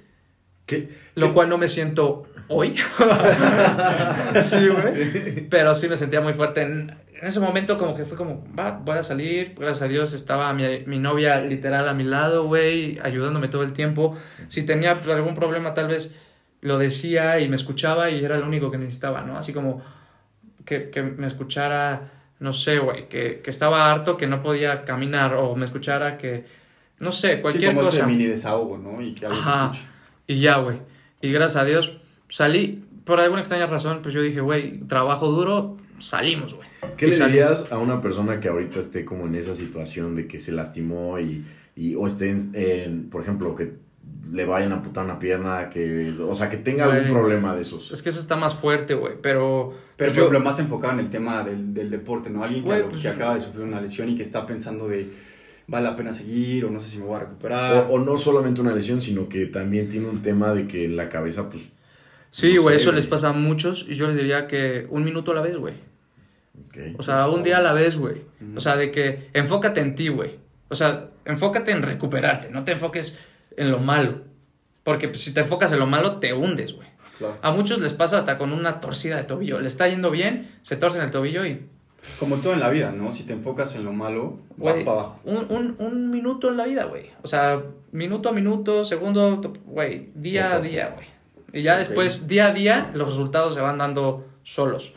¿Qué? 0.65 0.89
lo 1.15 1.27
¿Qué? 1.27 1.33
cual 1.33 1.49
no 1.49 1.57
me 1.57 1.69
siento 1.69 2.25
hoy. 2.49 2.75
sí, 4.43 4.67
güey. 4.67 5.47
Pero 5.49 5.73
sí 5.73 5.87
me 5.87 5.95
sentía 5.95 6.19
muy 6.19 6.33
fuerte. 6.33 6.63
En, 6.63 6.93
en 7.21 7.27
ese 7.27 7.39
momento 7.39 7.77
como 7.77 7.95
que 7.95 8.05
fue 8.05 8.17
como, 8.17 8.45
va, 8.57 8.71
voy 8.71 8.97
a 8.97 9.03
salir. 9.03 9.55
Gracias 9.57 9.83
a 9.83 9.87
Dios 9.87 10.13
estaba 10.13 10.53
mi, 10.53 10.63
mi 10.85 10.99
novia 10.99 11.39
literal 11.41 11.87
a 11.87 11.93
mi 11.93 12.03
lado, 12.03 12.45
güey, 12.45 12.99
ayudándome 13.01 13.47
todo 13.47 13.63
el 13.63 13.71
tiempo. 13.71 14.17
Si 14.49 14.63
tenía 14.63 14.91
algún 14.91 15.33
problema 15.33 15.73
tal 15.73 15.87
vez 15.87 16.13
lo 16.61 16.77
decía 16.77 17.39
y 17.39 17.47
me 17.49 17.55
escuchaba 17.55 18.09
y 18.09 18.23
era 18.23 18.37
lo 18.37 18.45
único 18.47 18.69
que 18.71 18.77
necesitaba, 18.77 19.21
¿no? 19.21 19.37
Así 19.37 19.53
como 19.53 19.81
que, 20.65 20.89
que 20.89 21.01
me 21.03 21.27
escuchara, 21.27 22.11
no 22.39 22.53
sé, 22.53 22.79
güey, 22.79 23.07
que, 23.09 23.41
que 23.43 23.49
estaba 23.49 23.91
harto, 23.91 24.17
que 24.17 24.27
no 24.27 24.43
podía 24.43 24.83
caminar 24.85 25.35
o 25.35 25.55
me 25.55 25.65
escuchara 25.65 26.17
que, 26.17 26.45
no 26.99 27.11
sé, 27.11 27.35
Sí, 27.35 27.41
cualquier 27.41 27.73
como 27.73 27.85
cosa. 27.85 27.97
ese 27.99 28.05
mini 28.07 28.25
desahogo, 28.25 28.77
¿no? 28.77 29.01
Y 29.01 29.13
que 29.13 29.25
Ajá. 29.25 29.71
Y 30.27 30.39
ya, 30.41 30.57
güey. 30.57 30.79
Y 31.21 31.31
gracias 31.31 31.55
a 31.61 31.65
Dios 31.65 31.97
salí. 32.27 32.85
Por 33.05 33.19
alguna 33.19 33.39
extraña 33.41 33.65
razón, 33.65 34.01
pues 34.03 34.13
yo 34.13 34.21
dije, 34.21 34.39
güey, 34.41 34.81
trabajo 34.81 35.27
duro, 35.31 35.77
salimos, 35.97 36.53
güey. 36.53 36.67
¿Qué 36.97 37.07
Y 37.07 37.09
le 37.09 37.15
salí. 37.15 37.31
dirías 37.33 37.71
a 37.71 37.77
una 37.79 38.01
persona 38.01 38.39
que 38.39 38.49
ahorita 38.49 38.79
esté 38.79 39.03
como 39.05 39.25
en 39.25 39.33
esa 39.35 39.55
situación 39.55 40.15
de 40.15 40.27
que 40.27 40.39
se 40.39 40.51
lastimó 40.51 41.19
y, 41.19 41.43
y 41.75 41.95
o 41.95 42.05
esté, 42.05 42.29
en, 42.29 42.51
en, 42.53 43.09
por 43.09 43.21
ejemplo, 43.23 43.55
que 43.55 43.73
le 44.31 44.45
vayan 44.45 44.71
a 44.71 44.75
amputar 44.75 45.05
una 45.05 45.17
pierna, 45.19 45.69
que, 45.69 46.13
o 46.21 46.35
sea, 46.35 46.49
que 46.49 46.57
tenga 46.57 46.85
algún 46.85 47.11
problema 47.11 47.55
de 47.55 47.61
esos? 47.61 47.91
Es 47.91 48.01
que 48.03 48.09
eso 48.09 48.19
está 48.19 48.35
más 48.35 48.53
fuerte, 48.55 48.93
güey. 48.93 49.13
Pero. 49.21 49.73
Pero, 49.95 49.95
pues, 49.97 50.09
por 50.11 50.15
yo- 50.15 50.21
ejemplo, 50.23 50.39
más 50.41 50.59
enfocado 50.59 50.93
en 50.93 50.99
el 50.99 51.09
tema 51.09 51.43
del, 51.43 51.73
del 51.73 51.89
deporte, 51.89 52.29
¿no? 52.29 52.43
Alguien 52.43 52.63
que, 52.63 52.69
Güey, 52.69 52.83
pues- 52.89 53.01
que 53.01 53.07
acaba 53.09 53.35
de 53.35 53.41
sufrir 53.41 53.63
una 53.65 53.81
lesión 53.81 54.07
y 54.09 54.15
que 54.15 54.21
está 54.23 54.45
pensando 54.45 54.87
de, 54.87 55.11
vale 55.67 55.83
la 55.85 55.95
pena 55.95 56.13
seguir 56.13 56.65
o 56.65 56.71
no 56.71 56.79
sé 56.79 56.87
si 56.87 56.97
me 56.99 57.05
voy 57.05 57.15
a 57.17 57.19
recuperar. 57.19 57.87
O, 57.89 57.93
o 57.95 57.99
no 57.99 58.17
solamente 58.17 58.61
una 58.61 58.73
lesión, 58.73 59.01
sino 59.01 59.27
que 59.29 59.45
también 59.47 59.89
tiene 59.89 60.07
un 60.07 60.21
tema 60.21 60.53
de 60.53 60.67
que 60.67 60.87
la 60.87 61.09
cabeza, 61.09 61.49
pues... 61.49 61.63
Sí, 62.31 62.53
no 62.55 62.61
güey, 62.63 62.75
sé, 62.77 62.83
eso 62.83 62.91
les 62.91 63.07
pasa 63.07 63.29
a 63.29 63.33
muchos. 63.33 63.87
Y 63.89 63.95
yo 63.95 64.07
les 64.07 64.15
diría 64.15 64.45
que 64.47 64.85
un 64.89 65.03
minuto 65.03 65.31
a 65.31 65.35
la 65.35 65.41
vez, 65.41 65.57
güey. 65.57 65.73
ok. 66.67 66.99
O 66.99 67.03
sea, 67.03 67.27
un 67.27 67.41
día 67.43 67.57
a 67.57 67.61
la 67.61 67.73
vez, 67.73 67.97
güey. 67.97 68.21
O 68.55 68.59
sea, 68.59 68.75
de 68.75 68.91
que 68.91 69.29
enfócate 69.33 69.81
en 69.81 69.95
ti, 69.95 70.09
güey. 70.09 70.37
O 70.69 70.75
sea, 70.75 71.09
enfócate 71.25 71.71
en 71.71 71.81
recuperarte. 71.81 72.49
No 72.51 72.63
te 72.63 72.71
enfoques 72.73 73.19
en 73.59 73.71
lo 73.71 73.79
malo. 73.79 74.21
Porque 74.83 75.07
pues, 75.07 75.21
si 75.21 75.33
te 75.33 75.41
enfocas 75.41 75.71
en 75.71 75.79
lo 75.79 75.85
malo, 75.85 76.17
te 76.17 76.33
hundes, 76.33 76.73
güey. 76.73 76.87
Claro. 77.17 77.37
A 77.41 77.51
muchos 77.51 77.79
les 77.81 77.93
pasa 77.93 78.17
hasta 78.17 78.37
con 78.37 78.53
una 78.53 78.79
torcida 78.79 79.17
de 79.17 79.23
tobillo. 79.23 79.59
Le 79.59 79.67
está 79.67 79.87
yendo 79.87 80.09
bien, 80.09 80.49
se 80.61 80.77
torcen 80.77 81.01
el 81.01 81.11
tobillo 81.11 81.45
y 81.45 81.67
Como 82.17 82.37
todo 82.37 82.53
en 82.53 82.61
la 82.61 82.69
vida, 82.69 82.91
¿no? 82.91 83.11
Si 83.11 83.23
te 83.23 83.33
enfocas 83.33 83.75
en 83.75 83.83
lo 83.83 83.91
malo, 83.91 84.39
vas 84.55 84.73
Güey, 84.73 84.85
para 84.85 85.01
abajo. 85.01 85.19
un, 85.25 85.45
un, 85.49 85.75
un 85.79 86.09
minuto 86.09 86.47
en 86.49 86.55
la 86.57 86.63
vida, 86.65 86.85
güey. 86.85 87.11
O 87.21 87.27
sea, 87.27 87.61
minuto 87.91 88.29
a 88.29 88.31
minuto, 88.31 88.85
segundo, 88.85 89.41
güey, 89.65 90.09
día 90.15 90.55
a 90.55 90.61
día, 90.61 90.93
güey. 90.95 91.07
Y 91.51 91.63
ya 91.63 91.77
después, 91.77 92.27
día 92.27 92.47
a 92.47 92.51
día, 92.51 92.89
los 92.93 93.09
resultados 93.09 93.53
se 93.53 93.59
van 93.61 93.79
dando 93.79 94.25
solos. 94.43 94.93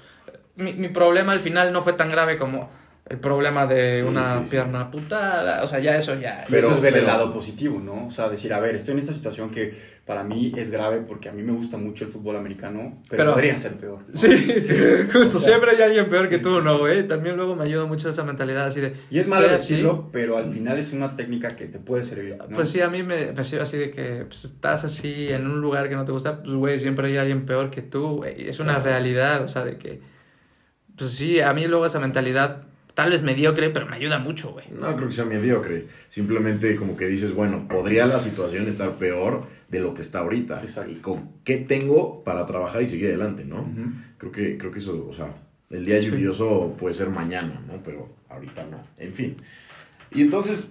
Mi, 0.55 0.75
mi 0.75 0.88
problema 0.88 1.33
al 1.33 1.40
final 1.40 1.72
no 1.72 1.83
fue 1.83 1.94
tan 1.94 2.09
grave 2.11 2.37
como 2.38 2.70
el 3.08 3.18
problema 3.18 3.66
de 3.66 4.00
Sí, 4.00 4.06
una 4.06 4.24
sí, 4.24 4.38
sí. 4.44 4.50
pierna 4.50 4.90
putada. 4.90 5.62
O 5.64 5.68
sea, 5.68 5.81
ya 5.81 5.96
eso 5.96 6.14
ya. 6.18 6.44
Pero, 6.48 6.68
eso 6.68 6.77
es 6.77 6.83
ver 6.83 6.96
el 6.96 7.06
lado 7.06 7.33
positivo, 7.33 7.81
¿no? 7.81 8.06
O 8.06 8.10
sea, 8.10 8.29
decir, 8.29 8.52
a 8.54 8.60
ver, 8.60 8.74
estoy 8.77 8.92
en 8.92 8.98
esta 9.00 9.12
situación 9.12 9.50
que 9.50 9.92
para 10.06 10.24
mí 10.24 10.52
es 10.56 10.70
grave 10.70 10.98
porque 11.06 11.29
a 11.29 11.33
mí 11.33 11.42
me 11.42 11.52
gusta 11.52 11.77
mucho 11.77 12.04
el 12.04 12.10
fútbol 12.10 12.37
americano, 12.37 13.00
pero, 13.08 13.22
Pero- 13.22 13.33
podría 13.35 13.56
ser 13.58 13.74
peor. 13.74 14.00
¿no? 14.00 14.14
Sí, 14.16 14.29
justo, 15.12 15.37
O 15.37 15.40
sea, 15.40 15.50
siempre 15.50 15.72
hay 15.72 15.83
alguien 15.83 16.08
peor 16.08 16.29
que 16.29 16.37
sí, 16.37 16.42
tú, 16.42 16.58
sí, 16.58 16.64
¿no, 16.64 16.79
güey? 16.79 17.06
También 17.06 17.37
luego 17.37 17.54
me 17.54 17.64
ayuda 17.64 17.85
mucho 17.87 18.08
esa 18.08 18.24
mentalidad 18.24 18.66
así 18.66 18.81
de... 18.81 18.94
Y 19.10 19.18
es 19.20 19.29
malo 19.29 19.46
así, 19.46 19.74
decirlo, 19.74 20.08
pero 20.12 20.38
al 20.38 20.52
final 20.52 20.77
es 20.79 20.92
una 20.92 21.14
técnica 21.14 21.48
que 21.48 21.66
te 21.66 21.79
puede 21.79 22.02
servir. 22.04 22.37
¿no? 22.37 22.46
Pues 22.54 22.68
sí, 22.70 22.81
a 22.81 22.88
mí 22.88 23.02
me, 23.04 23.33
me 23.33 23.44
sirve 23.44 23.62
así 23.62 23.79
de 23.79 23.90
que 23.92 24.24
pues, 24.27 24.44
estás 24.44 24.85
así 24.85 25.29
en 25.29 25.46
un 25.46 25.60
lugar 25.60 25.88
que 25.88 25.94
no 25.96 26.04
te 26.04 26.12
gusta, 26.12 26.42
pues 26.42 26.54
güey, 26.54 26.79
siempre 26.81 27.06
hay 27.08 27.16
alguien 27.18 27.46
peor 27.46 27.70
que 27.70 27.83
tú, 27.83 28.16
güey. 28.16 28.48
Es 28.48 28.58
una 28.58 28.79
realidad, 28.81 29.42
o 29.42 29.48
sea, 29.48 29.64
de 29.64 29.77
que, 29.79 30.00
pues 30.96 31.10
sí, 31.10 31.40
a 31.40 31.52
mí 31.52 31.66
luego 31.68 31.87
esa 31.87 32.00
mentalidad, 32.00 32.64
tal 32.94 33.10
vez 33.10 33.22
mediocre, 33.22 33.70
pero 33.70 33.86
me 33.86 33.96
ayuda 33.96 34.18
mucho, 34.18 34.52
güey. 34.52 34.66
No 34.70 34.94
creo 34.96 35.08
que 35.08 35.14
sea 35.14 35.24
mediocre. 35.24 35.86
Simplemente 36.08 36.76
como 36.76 36.96
que 36.96 37.06
dices, 37.06 37.32
bueno, 37.34 37.66
podría 37.68 38.06
la 38.06 38.20
situación 38.20 38.68
estar 38.68 38.92
peor 38.92 39.46
de 39.68 39.80
lo 39.80 39.94
que 39.94 40.00
está 40.02 40.20
ahorita. 40.20 40.60
Exacto. 40.62 40.90
Y 40.92 40.96
con 40.96 41.30
qué 41.44 41.56
tengo 41.58 42.22
para 42.24 42.44
trabajar 42.46 42.82
y 42.82 42.88
seguir 42.88 43.06
adelante, 43.08 43.44
¿no? 43.44 43.66
Creo 44.18 44.32
que, 44.32 44.58
creo 44.58 44.70
que 44.70 44.78
eso, 44.78 45.06
o 45.08 45.12
sea, 45.12 45.34
el 45.70 45.84
día 45.86 46.00
Sí. 46.02 46.10
lluvioso 46.10 46.76
puede 46.78 46.94
ser 46.94 47.08
mañana, 47.08 47.60
¿no? 47.66 47.82
Pero 47.84 48.08
ahorita 48.28 48.64
no. 48.70 48.82
En 48.98 49.12
fin. 49.14 49.36
Y 50.10 50.20
entonces, 50.22 50.68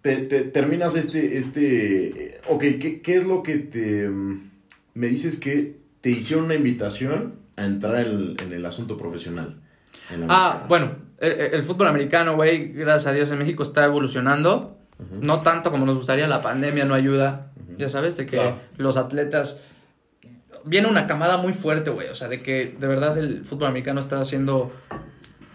te, 0.00 0.16
te- 0.18 0.44
terminas 0.44 0.96
este, 0.96 1.36
este, 1.36 2.06
eh, 2.36 2.40
ok, 2.48 2.62
¿qué, 2.80 3.00
qué 3.02 3.16
es 3.16 3.24
lo 3.26 3.42
que 3.42 3.56
te, 3.58 4.08
mm, 4.08 4.50
me 4.94 5.06
dices 5.08 5.38
que 5.38 5.76
te 6.00 6.10
hicieron 6.10 6.46
una 6.46 6.54
invitación 6.54 7.34
a 7.56 7.66
entrar 7.66 8.06
en, 8.06 8.34
en 8.42 8.52
el 8.52 8.64
asunto 8.66 8.96
profesional? 8.96 9.60
Ah, 10.28 10.64
bueno, 10.68 10.96
el, 11.18 11.32
el 11.32 11.62
fútbol 11.62 11.88
americano, 11.88 12.34
güey, 12.36 12.72
gracias 12.72 13.06
a 13.06 13.12
Dios 13.12 13.30
en 13.30 13.38
México 13.38 13.62
está 13.62 13.84
evolucionando. 13.84 14.78
No 15.20 15.42
tanto 15.42 15.70
como 15.72 15.84
nos 15.86 15.96
gustaría, 15.96 16.26
la 16.28 16.40
pandemia 16.40 16.84
no 16.84 16.94
ayuda. 16.94 17.50
Ya 17.76 17.88
sabes, 17.88 18.16
de 18.16 18.26
que 18.26 18.36
Claro. 18.36 18.56
los 18.76 18.96
atletas. 18.96 19.64
Viene 20.64 20.86
una 20.88 21.06
camada 21.06 21.36
muy 21.36 21.52
fuerte, 21.52 21.90
güey. 21.90 22.08
O 22.08 22.14
sea, 22.14 22.28
de 22.28 22.42
que 22.42 22.74
de 22.78 22.86
verdad 22.86 23.18
el 23.18 23.44
fútbol 23.44 23.66
americano 23.68 24.00
está 24.00 24.20
haciendo 24.20 24.72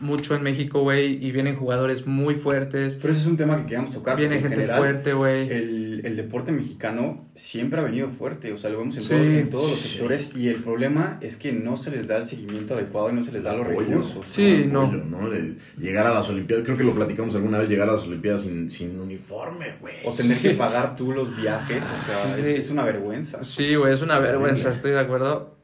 mucho 0.02 0.36
en 0.36 0.44
México, 0.44 0.82
güey. 0.82 1.24
Y 1.26 1.32
vienen 1.32 1.56
jugadores 1.56 2.08
muy 2.08 2.36
fuertes. 2.36 2.98
Pero 3.02 3.12
ese 3.14 3.22
es 3.22 3.28
un 3.28 3.38
tema 3.38 3.58
que 3.58 3.64
queríamos 3.64 3.92
tocar. 3.92 4.18
Viene 4.18 4.40
gente 4.40 4.56
general, 4.58 4.78
fuerte, 4.78 5.14
güey. 5.14 5.50
El, 5.52 6.02
el 6.06 6.16
deporte 6.16 6.52
mexicano 6.52 7.30
siempre 7.36 7.80
ha 7.80 7.84
venido 7.84 8.10
fuerte, 8.10 8.52
o 8.54 8.58
sea, 8.58 8.70
lo 8.70 8.80
vemos 8.80 8.96
en, 8.98 9.02
Sí. 9.02 9.10
todos, 9.10 9.22
en 9.28 9.50
todos 9.50 9.70
los 9.70 9.80
Sí. 9.80 9.90
sectores 9.90 10.32
y 10.36 10.48
el 10.50 10.64
problema 10.64 11.18
es 11.22 11.38
que 11.38 11.52
no 11.52 11.78
se 11.78 11.92
les 11.92 12.08
da 12.08 12.18
el 12.18 12.26
seguimiento 12.26 12.74
adecuado 12.76 13.10
y 13.10 13.14
no 13.14 13.24
se 13.24 13.32
les 13.32 13.44
da 13.44 13.54
los 13.54 13.68
Apoyo, 13.68 13.80
recursos. 13.88 14.26
Sí, 14.30 14.66
no. 14.70 14.84
apoyo, 14.84 15.04
¿no? 15.06 15.30
De 15.30 15.56
llegar 15.78 16.08
a 16.08 16.14
las 16.14 16.30
Olimpiadas, 16.30 16.66
creo 16.66 16.78
que 16.78 16.84
lo 16.84 16.94
platicamos 16.96 17.34
alguna 17.36 17.60
vez, 17.60 17.70
llegar 17.70 17.90
a 17.90 17.94
las 17.94 18.04
Olimpiadas 18.08 18.42
sin, 18.42 18.70
sin 18.70 19.00
uniforme, 19.00 19.76
güey. 19.82 19.96
O 20.06 20.12
tener 20.14 20.38
que 20.38 20.52
pagar 20.52 20.96
tú 20.96 21.12
los 21.12 21.36
viajes, 21.36 21.84
o 21.84 22.06
sea, 22.06 22.34
Sí. 22.36 22.42
es, 22.42 22.48
es 22.60 22.70
una 22.70 22.84
vergüenza. 22.84 23.42
Sí, 23.44 23.76
güey, 23.76 23.94
es 23.94 24.02
una 24.02 24.20
vergüenza, 24.20 24.70
estoy 24.70 24.92
de 24.92 25.00
acuerdo. 25.00 25.58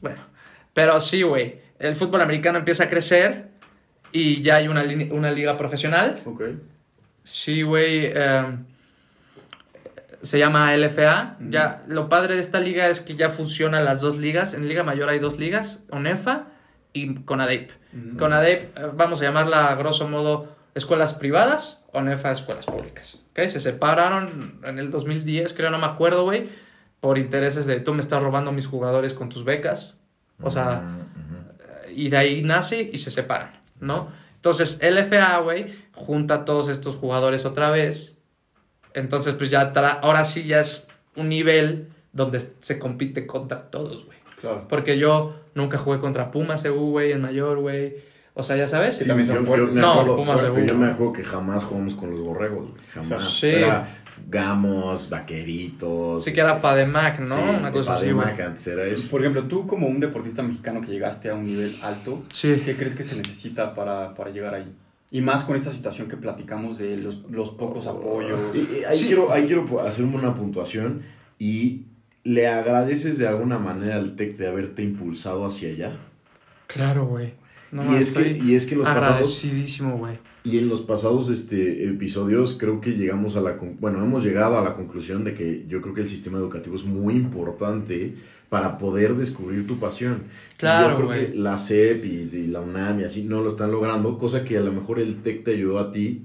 Bueno, 0.00 0.20
pero 0.72 1.00
sí, 1.00 1.22
güey. 1.22 1.63
El 1.78 1.94
fútbol 1.96 2.20
americano 2.20 2.58
empieza 2.58 2.84
a 2.84 2.88
crecer 2.88 3.48
y 4.12 4.40
ya 4.42 4.56
hay 4.56 4.68
una, 4.68 4.84
una 5.10 5.30
liga 5.32 5.56
profesional. 5.56 6.22
Ok. 6.24 6.42
Sí, 7.22 7.62
güey. 7.62 8.06
eh, 8.14 8.44
se 10.22 10.38
llama 10.38 10.74
LFA. 10.76 11.36
Ya, 11.50 11.82
lo 11.86 12.08
padre 12.08 12.34
de 12.34 12.40
esta 12.40 12.58
liga 12.60 12.88
es 12.88 13.00
que 13.00 13.14
ya 13.14 13.30
funcionan 13.30 13.84
las 13.84 14.00
dos 14.00 14.16
ligas. 14.16 14.54
En 14.54 14.68
Liga 14.68 14.82
Mayor 14.82 15.08
hay 15.10 15.18
dos 15.18 15.38
ligas, 15.38 15.82
ONEFA 15.90 16.46
y 16.92 17.14
CONADEP. 17.14 17.70
CONADEP, 18.18 18.76
eh, 18.78 18.90
vamos 18.94 19.20
a 19.20 19.24
llamarla 19.24 19.68
a 19.68 19.74
grosso 19.74 20.08
modo 20.08 20.48
escuelas 20.74 21.14
privadas, 21.14 21.84
ONEFA 21.92 22.30
escuelas 22.30 22.66
públicas. 22.66 23.18
¿Ok? 23.30 23.40
Se 23.48 23.60
separaron 23.60 24.60
en 24.64 24.78
el 24.78 24.90
2010, 24.90 25.52
creo, 25.52 25.70
no 25.70 25.78
me 25.78 25.86
acuerdo, 25.86 26.24
güey, 26.24 26.48
por 27.00 27.18
intereses 27.18 27.66
de 27.66 27.80
tú 27.80 27.92
me 27.94 28.00
estás 28.00 28.22
robando 28.22 28.50
mis 28.50 28.66
jugadores 28.66 29.12
con 29.12 29.28
tus 29.28 29.44
becas. 29.44 29.98
O 30.40 30.50
sea, 30.50 30.82
Ujú. 30.82 31.13
Y 31.96 32.08
de 32.08 32.16
ahí 32.16 32.42
nace 32.42 32.90
y 32.92 32.98
se 32.98 33.10
separan, 33.10 33.60
¿no? 33.80 34.08
Entonces, 34.36 34.78
LFA, 34.82 35.38
güey, 35.38 35.66
junta 35.92 36.34
a 36.34 36.44
todos 36.44 36.68
estos 36.68 36.96
jugadores 36.96 37.44
otra 37.46 37.70
vez. 37.70 38.18
Entonces, 38.92 39.34
pues 39.34 39.50
ya 39.50 39.72
tra- 39.72 39.98
ahora 40.02 40.24
sí 40.24 40.44
ya 40.44 40.60
es 40.60 40.88
un 41.16 41.28
nivel 41.28 41.88
donde 42.12 42.40
se 42.40 42.78
compite 42.78 43.26
contra 43.26 43.70
todos, 43.70 44.04
güey. 44.04 44.18
Claro. 44.40 44.66
Porque 44.68 44.98
yo 44.98 45.34
nunca 45.54 45.78
jugué 45.78 45.98
contra 45.98 46.30
Pumas 46.30 46.64
güey, 46.90 47.12
en 47.12 47.22
mayor, 47.22 47.58
güey. 47.58 47.96
O 48.36 48.42
sea, 48.42 48.56
ya 48.56 48.66
sabes. 48.66 48.96
Sí, 48.96 49.06
también 49.06 49.26
son 49.28 49.36
yo- 49.38 49.44
fuertes. 49.44 49.68
yo 49.68 49.74
me 49.74 49.80
No, 49.80 50.16
Pumas 50.16 50.42
de 50.42 50.48
fuerte, 50.50 50.68
Yo 50.72 50.76
me 50.78 50.86
acuerdo 50.86 51.12
que 51.12 51.22
jamás 51.22 51.62
jugamos 51.64 51.94
con 51.94 52.10
los 52.10 52.20
borregos, 52.20 52.70
güey, 52.70 52.82
Jamás. 52.92 53.30
Sí. 53.32 53.46
Era 53.46 53.86
Gamos, 54.28 55.08
Vaqueritos. 55.10 56.22
Sí 56.24 56.32
que 56.32 56.40
era 56.40 56.54
Fademac, 56.54 57.20
¿no? 57.20 57.36
Sí, 57.36 57.42
Una 57.60 57.70
cosa 57.72 57.92
así. 57.92 58.02
Fademac 58.06 58.40
antes 58.40 58.66
era 58.66 58.84
eso. 58.86 59.08
Por 59.08 59.20
ejemplo, 59.20 59.44
tú 59.44 59.66
como 59.66 59.86
un 59.86 60.00
deportista 60.00 60.42
mexicano 60.42 60.80
que 60.80 60.88
llegaste 60.88 61.30
a 61.30 61.34
un 61.34 61.44
nivel 61.46 61.76
alto, 61.82 62.22
Sí. 62.32 62.60
¿qué 62.64 62.76
crees 62.76 62.94
que 62.94 63.02
se 63.02 63.16
necesita 63.16 63.74
para, 63.74 64.14
para 64.14 64.30
llegar 64.30 64.54
ahí? 64.54 64.72
Y 65.10 65.20
más 65.20 65.44
con 65.44 65.54
esta 65.56 65.70
situación 65.70 66.08
que 66.08 66.16
platicamos 66.16 66.78
de 66.78 66.96
los, 66.96 67.22
los 67.30 67.50
pocos 67.50 67.86
apoyos. 67.86 68.38
Y- 68.54 68.80
y 68.80 68.84
ahí, 68.84 68.96
Sí. 68.96 69.06
quiero, 69.06 69.32
ahí 69.32 69.44
quiero 69.46 69.66
pu- 69.66 69.80
hacer 69.86 70.04
una 70.04 70.34
puntuación 70.34 71.02
y 71.38 71.82
le 72.24 72.48
agradeces 72.48 73.18
de 73.18 73.28
alguna 73.28 73.58
manera 73.58 73.96
al 73.96 74.16
TEC 74.16 74.36
de 74.36 74.48
haberte 74.48 74.82
impulsado 74.82 75.46
hacia 75.46 75.68
allá. 75.68 75.96
Claro, 76.66 77.06
güey. 77.06 77.34
No, 77.74 77.92
y, 77.92 78.00
es 78.00 78.12
que, 78.12 78.38
y 78.38 78.54
es 78.54 78.66
que 78.66 78.76
los 78.76 78.84
pasados 78.84 79.04
agradecidísimo, 79.04 79.98
güey. 79.98 80.18
y 80.44 80.58
en 80.58 80.68
los 80.68 80.82
pasados 80.82 81.28
este, 81.28 81.88
episodios 81.88 82.56
creo 82.56 82.80
que 82.80 82.92
llegamos 82.92 83.34
a 83.34 83.40
la 83.40 83.58
bueno 83.80 83.98
hemos 83.98 84.22
llegado 84.22 84.56
a 84.56 84.62
la 84.62 84.74
conclusión 84.74 85.24
de 85.24 85.34
que 85.34 85.64
yo 85.66 85.82
creo 85.82 85.92
que 85.92 86.02
el 86.02 86.08
sistema 86.08 86.38
educativo 86.38 86.76
es 86.76 86.84
muy 86.84 87.14
importante 87.14 88.14
para 88.48 88.78
poder 88.78 89.16
descubrir 89.16 89.66
tu 89.66 89.80
pasión. 89.80 90.22
Y 90.54 90.58
Claro, 90.58 90.90
yo 90.90 91.08
creo 91.08 91.10
que 91.10 91.34
la 91.34 91.58
CEP 91.58 92.04
y, 92.04 92.30
y 92.32 92.46
la 92.46 92.60
UNAM 92.60 93.00
y 93.00 93.04
así 93.04 93.24
no 93.24 93.40
lo 93.40 93.48
están 93.48 93.72
logrando, 93.72 94.16
cosa 94.18 94.44
que 94.44 94.56
a 94.56 94.60
lo 94.60 94.70
mejor 94.70 95.00
el 95.00 95.22
TEC 95.22 95.42
te 95.42 95.50
ayudó 95.54 95.80
a 95.80 95.90
ti 95.90 96.22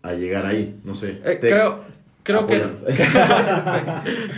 a 0.00 0.14
llegar 0.14 0.46
ahí, 0.46 0.80
no 0.84 0.94
sé. 0.94 1.20
Eh, 1.22 1.36
TEC, 1.38 1.50
creo, 1.50 1.84
creo 2.22 2.46
que 2.46 2.54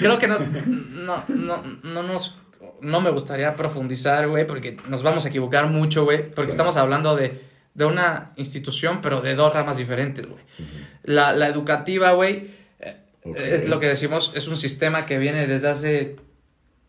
creo 0.01 0.19
que 0.19 0.27
nos, 0.27 0.41
no, 0.41 1.23
no, 1.29 1.63
no 1.85 2.03
nos 2.03 2.40
no 2.83 3.01
me 3.01 3.11
gustaría 3.11 3.55
profundizar, 3.57 4.29
güey, 4.29 4.47
porque 4.47 4.77
nos 4.89 5.03
vamos 5.03 5.25
a 5.27 5.29
equivocar 5.29 5.67
mucho, 5.69 6.05
güey, 6.05 6.19
porque 6.19 6.35
Claro. 6.35 6.51
estamos 6.51 6.77
hablando 6.77 7.17
de, 7.17 7.41
de 7.75 7.85
una 7.85 8.33
institución, 8.37 9.01
pero 9.01 9.21
de 9.23 9.35
dos 9.35 9.53
ramas 9.53 9.77
diferentes, 9.77 10.27
güey. 10.27 10.43
La, 11.05 11.33
la 11.33 11.49
educativa, 11.49 12.13
güey, 12.13 12.49
eh, 12.81 12.97
es 13.55 13.69
lo 13.69 13.79
que 13.81 13.87
decimos, 13.89 14.33
es 14.35 14.49
un 14.49 14.57
sistema 14.57 15.07
que 15.07 15.19
viene 15.19 15.47
desde 15.47 15.69
hace 15.69 16.17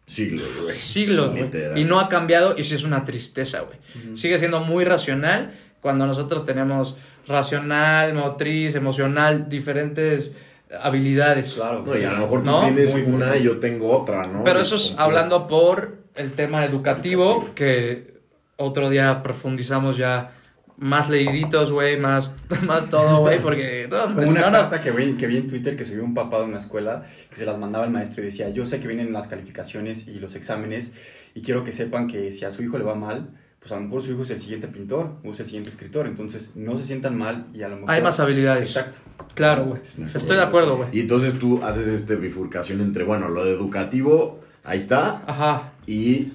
Siglos, 0.05 0.43
güey. 0.61 0.73
siglos, 0.73 1.31
güey, 1.31 1.49
y 1.79 1.83
no 1.85 1.99
ha 1.99 2.09
cambiado 2.09 2.55
y 2.57 2.63
sí 2.63 2.75
es 2.75 2.83
una 2.83 3.03
tristeza, 3.05 3.61
güey. 3.61 3.77
Sigue 4.15 4.37
siendo 4.37 4.59
muy 4.59 4.83
racional 4.83 5.53
cuando 5.79 6.05
nosotros 6.05 6.45
tenemos 6.45 6.97
racional, 7.27 8.13
motriz, 8.13 8.75
emocional, 8.75 9.47
diferentes 9.47 10.33
habilidades. 10.79 11.55
Claro. 11.55 11.83
No, 11.85 11.97
y 11.97 12.03
a 12.03 12.11
lo 12.11 12.19
mejor 12.19 12.43
tú 12.43 12.59
tienes 12.61 12.93
Muy 12.93 13.13
una 13.13 13.37
y 13.37 13.43
yo 13.43 13.59
tengo 13.59 13.91
otra, 13.91 14.23
¿no? 14.23 14.43
Pero 14.43 14.61
eso 14.61 14.75
es 14.75 14.95
hablando 14.97 15.47
por 15.47 15.97
el 16.15 16.33
tema 16.33 16.65
educativo, 16.65 17.49
que 17.55 18.21
otro 18.57 18.89
día 18.89 19.23
profundizamos 19.23 19.97
ya 19.97 20.31
más 20.77 21.09
leíditos, 21.09 21.71
güey, 21.71 21.97
más, 21.97 22.35
más 22.63 22.89
todo, 22.89 23.19
güey, 23.19 23.39
porque... 23.39 23.87
no, 23.89 24.03
Como 24.15 24.23
si 24.23 24.29
una 24.29 24.49
no, 24.49 24.81
que 24.81 24.91
vi, 24.91 25.13
que 25.13 25.27
vi 25.27 25.37
en 25.37 25.47
Twitter 25.47 25.77
que 25.77 25.85
subió 25.85 26.03
un 26.03 26.15
papá 26.15 26.39
de 26.39 26.45
una 26.45 26.57
escuela 26.57 27.03
que 27.29 27.35
se 27.35 27.45
las 27.45 27.57
mandaba 27.57 27.85
el 27.85 27.91
maestro 27.91 28.23
y 28.23 28.25
decía, 28.25 28.49
yo 28.49 28.65
sé 28.65 28.79
que 28.79 28.87
vienen 28.87 29.13
las 29.13 29.27
calificaciones 29.27 30.07
y 30.07 30.19
los 30.19 30.35
exámenes 30.35 30.93
y 31.35 31.41
quiero 31.41 31.63
que 31.63 31.71
sepan 31.71 32.07
que 32.07 32.31
si 32.31 32.45
a 32.45 32.51
su 32.51 32.63
hijo 32.63 32.77
le 32.79 32.83
va 32.83 32.95
mal, 32.95 33.29
pues 33.61 33.71
a 33.71 33.75
lo 33.75 33.81
mejor 33.83 34.01
su 34.01 34.11
hijo 34.11 34.23
es 34.23 34.31
el 34.31 34.41
siguiente 34.41 34.67
pintor 34.67 35.17
o 35.23 35.31
es 35.31 35.39
el 35.39 35.45
siguiente 35.45 35.69
escritor, 35.69 36.07
entonces 36.07 36.55
no 36.55 36.75
se 36.77 36.83
sientan 36.83 37.15
mal 37.15 37.45
y 37.53 37.61
a 37.61 37.67
lo 37.69 37.75
mejor... 37.75 37.91
Hay 37.91 38.01
más 38.01 38.19
habilidades. 38.19 38.75
Exacto. 38.75 38.97
Claro, 39.35 39.65
güey. 39.65 39.81
Estoy 40.15 40.37
de 40.37 40.41
acuerdo, 40.43 40.77
güey. 40.77 40.89
Y 40.91 41.01
entonces 41.01 41.37
tú 41.37 41.63
haces 41.63 41.87
este 41.87 42.15
bifurcación 42.15 42.81
entre, 42.81 43.03
bueno, 43.03 43.29
lo 43.29 43.45
educativo, 43.45 44.39
ahí 44.63 44.79
está, 44.79 45.21
Ajá. 45.27 45.73
y 45.85 46.33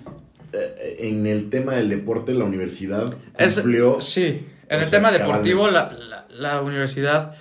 eh, 0.53 0.97
en 1.01 1.27
el 1.27 1.51
tema 1.51 1.75
del 1.75 1.89
deporte, 1.89 2.33
la 2.33 2.45
universidad 2.45 3.13
Es- 3.37 3.57
cumplió. 3.59 4.01
sí, 4.01 4.47
en 4.69 4.81
el 4.81 4.89
tema 4.91 5.11
deportivo 5.11 5.69
la- 5.69 6.27
la 6.31 6.63
universidad 6.63 7.35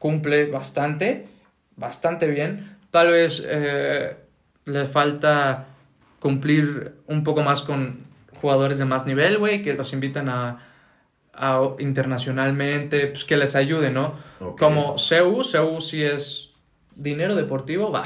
cumple 0.00 0.46
bastante, 0.46 1.26
bastante 1.76 2.26
bien. 2.26 2.76
Tal 2.90 3.08
vez 3.12 3.44
eh, 3.46 4.16
le 4.64 4.84
falta 4.84 5.68
cumplir 6.18 6.94
un 7.06 7.22
poco 7.22 7.42
más 7.42 7.62
con 7.62 8.07
jugadores 8.40 8.78
de 8.78 8.84
más 8.84 9.06
nivel, 9.06 9.38
güey, 9.38 9.62
que 9.62 9.74
los 9.74 9.92
invitan 9.92 10.28
a, 10.28 10.58
a 11.32 11.60
internacionalmente, 11.78 13.06
pues 13.08 13.24
que 13.24 13.36
les 13.36 13.54
ayude, 13.56 13.90
¿no? 13.90 14.14
Como 14.58 14.98
CEU, 14.98 15.44
CEU 15.44 15.80
sí 15.80 16.02
es 16.02 16.50
dinero 16.94 17.34
deportivo, 17.36 17.90
va. 17.92 18.04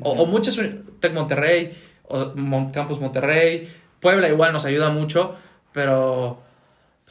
O, 0.00 0.12
o 0.12 0.26
muchas, 0.26 0.58
Tec 1.00 1.12
Monterrey, 1.12 1.72
o 2.04 2.32
Mon- 2.34 2.70
Campus 2.70 3.00
Monterrey, 3.00 3.72
Puebla 4.00 4.28
igual 4.28 4.52
nos 4.52 4.64
ayuda 4.64 4.90
mucho, 4.90 5.36
pero 5.72 6.42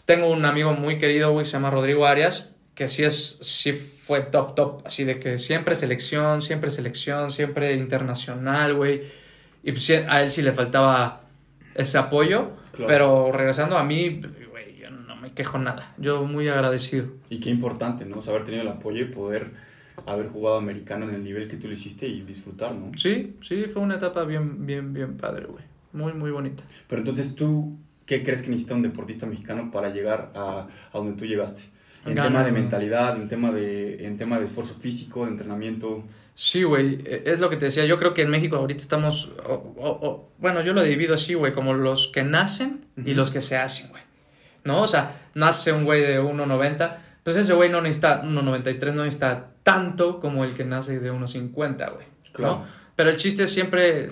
tengo 0.05 0.28
un 0.30 0.43
amigo 0.45 0.74
muy 0.74 0.97
querido, 0.97 1.32
güey, 1.32 1.45
se 1.45 1.53
llama 1.53 1.69
Rodrigo 1.69 2.05
Arias, 2.05 2.55
que 2.76 2.88
sí 2.88 3.03
es, 3.03 3.38
sí 3.41 3.72
fue 3.74 4.22
top, 4.22 4.55
top, 4.55 4.82
así 4.86 5.03
de 5.05 5.19
que 5.19 5.38
siempre 5.39 5.76
selección, 5.76 6.41
siempre 6.41 6.69
selección, 6.69 7.30
siempre 7.30 7.74
internacional, 7.74 8.74
güey. 8.74 9.03
Y 9.63 9.72
pues 9.72 9.89
a 9.91 10.22
él 10.22 10.32
sí 10.32 10.41
le 10.41 10.51
faltaba 10.51 11.22
ese 11.76 11.97
apoyo, 11.97 12.51
Claro. 12.72 12.88
pero 12.88 13.32
regresando 13.32 13.78
a 13.78 13.84
mí, 13.84 14.22
güey, 14.49 14.78
yo 14.78 14.89
no 14.91 15.15
me 15.15 15.32
quejo 15.32 15.57
nada. 15.57 15.93
Yo 15.97 16.24
muy 16.26 16.47
agradecido. 16.47 17.05
Y 17.30 17.39
qué 17.39 17.49
importante, 17.49 18.05
¿no? 18.05 18.17
O 18.19 18.22
sea, 18.22 18.34
haber 18.34 18.45
tenido 18.45 18.63
el 18.63 18.69
apoyo 18.69 19.01
y 19.01 19.05
poder 19.05 19.51
haber 20.07 20.30
jugado 20.30 20.57
americano 20.57 21.07
en 21.07 21.15
el 21.15 21.24
nivel 21.24 21.47
que 21.47 21.57
tú 21.57 21.67
lo 21.67 21.74
hiciste 21.74 22.07
y 22.07 22.22
disfrutar, 22.22 22.74
¿no? 22.74 22.91
Sí, 22.97 23.36
sí, 23.41 23.65
fue 23.72 23.82
una 23.82 23.95
etapa 23.95 24.24
bien, 24.24 24.65
bien, 24.65 24.93
bien 24.93 25.17
padre, 25.17 25.45
güey. 25.45 25.63
Muy, 25.93 26.13
muy 26.13 26.32
bonita. 26.32 26.63
Pero 26.88 27.01
entonces 27.01 27.36
tú, 27.36 27.78
¿qué 28.05 28.24
crees 28.24 28.41
que 28.41 28.49
necesita 28.49 28.76
un 28.76 28.82
deportista 28.82 29.26
mexicano 29.26 29.69
para 29.72 29.89
llegar 29.89 30.32
a, 30.34 30.67
a 30.91 30.97
donde 30.97 31.13
tú 31.13 31.26
llegaste? 31.26 31.63
En 32.05 32.15
Gana, 32.15 32.30
tema 32.30 32.43
de 32.45 32.51
mentalidad, 32.51 33.15
en 33.15 33.28
tema 33.28 33.51
de, 33.51 34.07
en 34.07 34.17
tema 34.17 34.39
de 34.39 34.45
esfuerzo 34.45 34.74
físico, 34.74 35.26
de 35.26 35.32
entrenamiento. 35.32 36.03
Sí, 36.34 36.64
güey, 36.64 37.00
e- 37.06 37.24
es 37.26 37.40
lo 37.40 37.50
que 37.50 37.58
te 37.58 37.66
decía. 37.66 37.86
Yo 37.86 37.98
creo 38.00 38.14
que 38.14 38.22
en 38.24 38.30
México 38.30 38.56
ahorita 38.56 38.80
estamos. 38.82 39.30
o- 39.46 39.74
o- 39.78 40.08
o- 40.08 40.30
bueno, 40.40 40.62
yo 40.62 40.74
lo 40.74 40.82
divido 40.84 41.14
así, 41.14 41.34
güey, 41.34 41.52
como 41.54 41.74
los 41.74 42.08
que 42.08 42.24
nacen 42.24 42.86
y 43.06 43.14
los 43.14 43.32
que 43.32 43.42
se 43.42 43.58
hacen, 43.58 43.90
güey. 43.92 44.02
¿No? 44.64 44.82
O 44.82 44.88
sea, 44.88 45.20
nace 45.34 45.72
un 45.74 45.86
güey 45.86 46.02
de 46.02 46.20
1.90, 46.20 46.98
Pues 47.24 47.36
ese 47.36 47.54
güey 47.54 47.70
no 47.70 47.82
necesita, 47.82 48.24
1.93 48.24 48.94
no 48.96 49.04
necesita 49.04 49.52
tanto 49.62 50.20
como 50.20 50.44
el 50.44 50.56
que 50.56 50.66
nace 50.66 51.00
de 51.00 51.12
1.50, 51.12 51.92
güey. 51.94 52.08
Claro. 52.34 52.54
¿no? 52.56 52.66
Pero 52.96 53.12
el 53.12 53.18
chiste 53.18 53.44
es 53.44 53.52
siempre, 53.54 54.12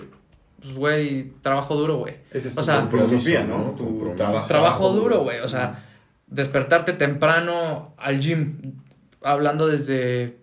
pues, 0.60 0.74
güey, 0.76 1.32
trabajo 1.42 1.74
duro, 1.74 1.96
güey. 1.98 2.14
Esa 2.30 2.46
es 2.48 2.54
O 2.54 2.56
tu 2.58 2.62
sea, 2.62 2.82
filosofía, 2.82 3.42
¿no? 3.44 3.74
Tu 3.76 4.12
trabajo. 4.16 4.46
Trabajo 4.46 4.92
duro, 4.92 5.24
güey. 5.24 5.40
O 5.40 5.48
sea, 5.48 5.84
despertarte 6.28 6.92
temprano 6.92 7.94
al 7.98 8.20
gym, 8.20 8.74
hablando 9.22 9.66
desde 9.66 10.38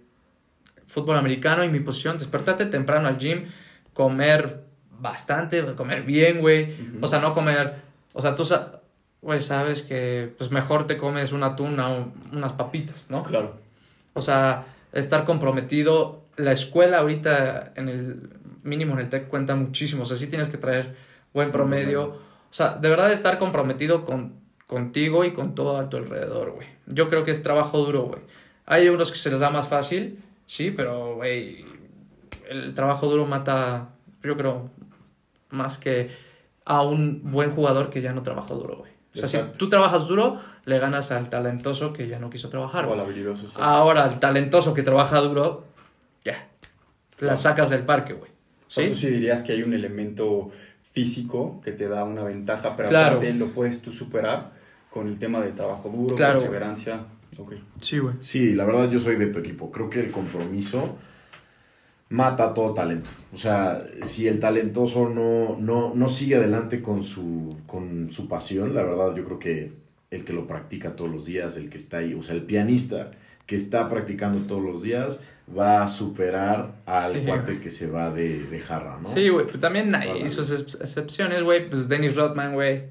fútbol 0.98 1.18
americano 1.18 1.64
y 1.64 1.70
mi 1.70 1.80
posición, 1.80 2.18
despertarte 2.18 2.66
temprano 2.66 3.08
al 3.08 3.18
gym, 3.20 3.46
comer 3.94 4.62
bastante, 5.00 5.64
comer 5.76 6.02
bien, 6.04 6.40
güey. 6.40 6.74
O 7.02 7.08
sea, 7.08 7.20
no 7.20 7.34
comer, 7.36 7.76
o 8.14 8.22
sea, 8.22 8.34
tú 8.34 8.44
sa- 8.46 8.82
güey, 9.22 9.40
sabes 9.40 9.84
que 9.84 10.34
pues 10.38 10.50
mejor 10.50 10.88
te 10.88 10.98
comes 10.98 11.34
un 11.34 11.44
atún 11.44 11.80
a 11.80 11.90
un- 11.90 12.14
unas 12.34 12.54
papitas, 12.54 13.08
¿no? 13.12 13.24
Claro. 13.24 13.56
O 14.14 14.22
sea, 14.22 14.66
estar 14.92 15.24
comprometido. 15.24 16.24
La 16.36 16.52
escuela 16.52 17.00
ahorita, 17.00 17.74
en 17.76 17.90
el 17.90 18.30
mínimo 18.64 18.94
en 18.94 19.00
el 19.00 19.10
TEC, 19.10 19.28
cuenta 19.28 19.56
muchísimo. 19.56 20.04
O 20.04 20.06
sea, 20.06 20.18
sí 20.18 20.28
tienes 20.28 20.50
que 20.50 20.58
traer 20.58 20.96
buen 21.34 21.52
promedio. 21.52 22.04
O 22.50 22.54
sea, 22.54 22.70
de 22.76 22.90
verdad 22.90 23.12
estar 23.12 23.38
comprometido 23.38 24.04
con, 24.06 24.34
contigo 24.66 25.26
y 25.26 25.32
con 25.34 25.54
todo 25.54 25.78
a 25.78 25.90
tu 25.90 25.98
alrededor, 25.98 26.52
güey. 26.52 26.68
Yo 26.88 27.08
creo 27.10 27.24
que 27.24 27.32
es 27.32 27.44
trabajo 27.44 27.78
duro, 27.86 28.04
güey. 28.04 28.22
Hay 28.66 28.90
unos 28.90 29.12
que 29.12 29.18
se 29.18 29.30
les 29.32 29.40
da 29.40 29.50
más 29.50 29.68
fácil, 29.68 30.20
sí, 30.48 30.72
pero, 30.72 31.16
güey, 31.16 31.64
el 32.50 32.74
trabajo 32.74 33.08
duro 33.08 33.26
mata, 33.28 33.90
yo 34.24 34.36
creo, 34.36 34.72
más 35.52 35.78
que 35.78 36.10
a 36.66 36.82
un 36.82 37.22
buen 37.32 37.52
jugador 37.52 37.90
que 37.92 38.02
ya 38.02 38.14
no 38.14 38.24
trabaja 38.24 38.54
duro, 38.56 38.78
güey. 38.78 38.92
O 39.16 39.20
sea, 39.20 39.28
si 39.28 39.58
tú 39.58 39.68
trabajas 39.70 40.08
duro, 40.08 40.40
le 40.66 40.78
ganas 40.80 41.12
al 41.12 41.30
talentoso 41.30 41.92
que 41.94 42.08
ya 42.08 42.20
no 42.20 42.30
quiso 42.30 42.50
trabajar. 42.50 42.86
O 42.86 42.94
al 42.94 43.00
habilidoso. 43.00 43.48
sí. 43.50 43.56
Ahora, 43.60 44.06
el 44.06 44.20
talentoso 44.20 44.74
que 44.74 44.84
trabaja 44.84 45.20
duro, 45.22 45.66
ya. 46.24 46.48
La 47.20 47.36
sacas 47.36 47.70
del 47.72 47.84
parque, 47.84 48.14
güey. 48.14 48.32
¿Sí? 48.68 48.90
tú 48.90 48.96
sí 48.96 49.08
dirías 49.10 49.44
que 49.44 49.54
hay 49.54 49.64
un 49.64 49.74
elemento 49.74 50.52
físico 50.92 51.62
que 51.64 51.72
te 51.72 51.88
da 51.88 52.04
una 52.04 52.24
ventaja, 52.24 52.76
pero 52.76 52.90
Claro. 52.90 53.16
aparte 53.18 53.34
lo 53.34 53.48
puedes 53.48 53.82
tú 53.82 53.92
superar 53.92 54.52
con 54.92 55.08
el 55.08 55.18
tema 55.18 55.40
de 55.40 55.52
trabajo 55.52 55.90
duro, 55.90 56.16
Claro. 56.16 56.40
perseverancia. 56.40 57.00
Ok. 57.38 57.54
Sí, 57.82 58.00
güey. 58.00 58.16
Sí, 58.20 58.54
la 58.54 58.66
verdad 58.66 58.90
yo 58.90 59.00
soy 59.00 59.16
de 59.16 59.28
tu 59.28 59.40
equipo. 59.40 59.72
Creo 59.72 59.90
que 59.90 60.00
el 60.00 60.12
compromiso 60.12 60.98
mata 62.10 62.54
todo 62.54 62.74
talento. 62.74 63.10
O 63.34 63.38
sea, 63.38 63.86
si 64.02 64.28
el 64.28 64.40
talentoso 64.40 65.10
no, 65.10 65.58
no, 65.60 65.94
no 65.94 66.10
sigue 66.10 66.36
adelante 66.36 66.82
con 66.82 67.04
su, 67.04 67.58
con 67.68 68.12
su 68.12 68.28
pasión, 68.28 68.74
la 68.74 68.84
verdad 68.84 69.14
yo 69.16 69.26
creo 69.26 69.40
que 69.40 69.74
el 70.10 70.24
que 70.24 70.32
lo 70.34 70.48
practica 70.48 70.96
todos 70.96 71.12
los 71.12 71.26
días, 71.26 71.58
el 71.58 71.70
que 71.70 71.78
está 71.78 71.98
ahí, 71.98 72.14
o 72.14 72.24
sea, 72.24 72.36
el 72.36 72.44
pianista 72.44 73.12
que 73.46 73.56
está 73.56 73.90
practicando 73.90 74.46
todos 74.48 74.64
los 74.64 74.82
días, 74.84 75.20
va 75.58 75.84
a 75.84 75.88
superar 75.88 76.76
al 76.86 77.14
Sí, 77.14 77.20
cuate 77.26 77.52
güey. 77.54 77.60
que 77.62 77.70
se 77.70 77.88
va 77.90 78.10
de, 78.14 78.44
de 78.46 78.60
jarra, 78.60 79.00
¿no? 79.02 79.08
Sí, 79.08 79.28
güey. 79.30 79.46
Pero 79.46 79.60
también 79.60 79.94
hay 79.96 80.28
sus 80.30 80.52
ex- 80.52 80.76
excepciones, 80.82 81.44
güey. 81.44 81.70
Pues 81.70 81.88
Dennis 81.90 82.16
Rodman, 82.16 82.54
güey. 82.54 82.84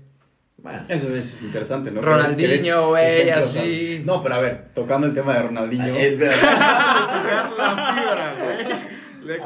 Bueno, 0.67 0.83
Eso 0.89 1.15
es 1.15 1.43
interesante, 1.43 1.93
¿no? 1.93 2.03
Ronaldinho, 2.03 2.89
güey, 2.89 3.31
así. 3.31 4.03
No, 4.05 4.21
pero 4.21 4.35
a 4.35 4.39
ver, 4.41 4.65
tocando 4.75 5.07
el 5.07 5.15
tema 5.15 5.35
de 5.35 5.43
Ronaldinho. 5.45 5.95
es 5.95 6.19
verdad. 6.19 6.41
Tocar 6.41 7.53
la 7.57 7.95
fibra, 7.95 8.35
güey. 8.43 9.27
Le 9.27 9.39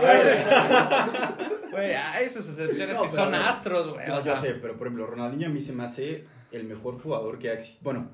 Güey, 1.71 1.95
hay 1.95 2.31
sus 2.31 2.49
excepciones 2.49 2.97
No, 2.97 3.03
que 3.03 3.09
son 3.11 3.35
a 3.35 3.39
ver. 3.39 3.49
astros, 3.49 3.93
güey. 3.93 4.09
No, 4.09 4.17
o 4.17 4.21
sea, 4.23 4.37
yo 4.37 4.41
sé, 4.41 4.51
pero 4.55 4.79
por 4.79 4.87
ejemplo, 4.87 5.07
Ronaldinho 5.07 5.47
a 5.49 5.51
mí 5.51 5.61
se 5.61 5.73
me 5.73 5.85
hace 5.85 6.25
el 6.53 6.65
mejor 6.65 7.01
jugador 7.03 7.39
que 7.39 7.51
ha 7.51 7.53
existido. 7.53 7.85
Bueno, 7.85 8.11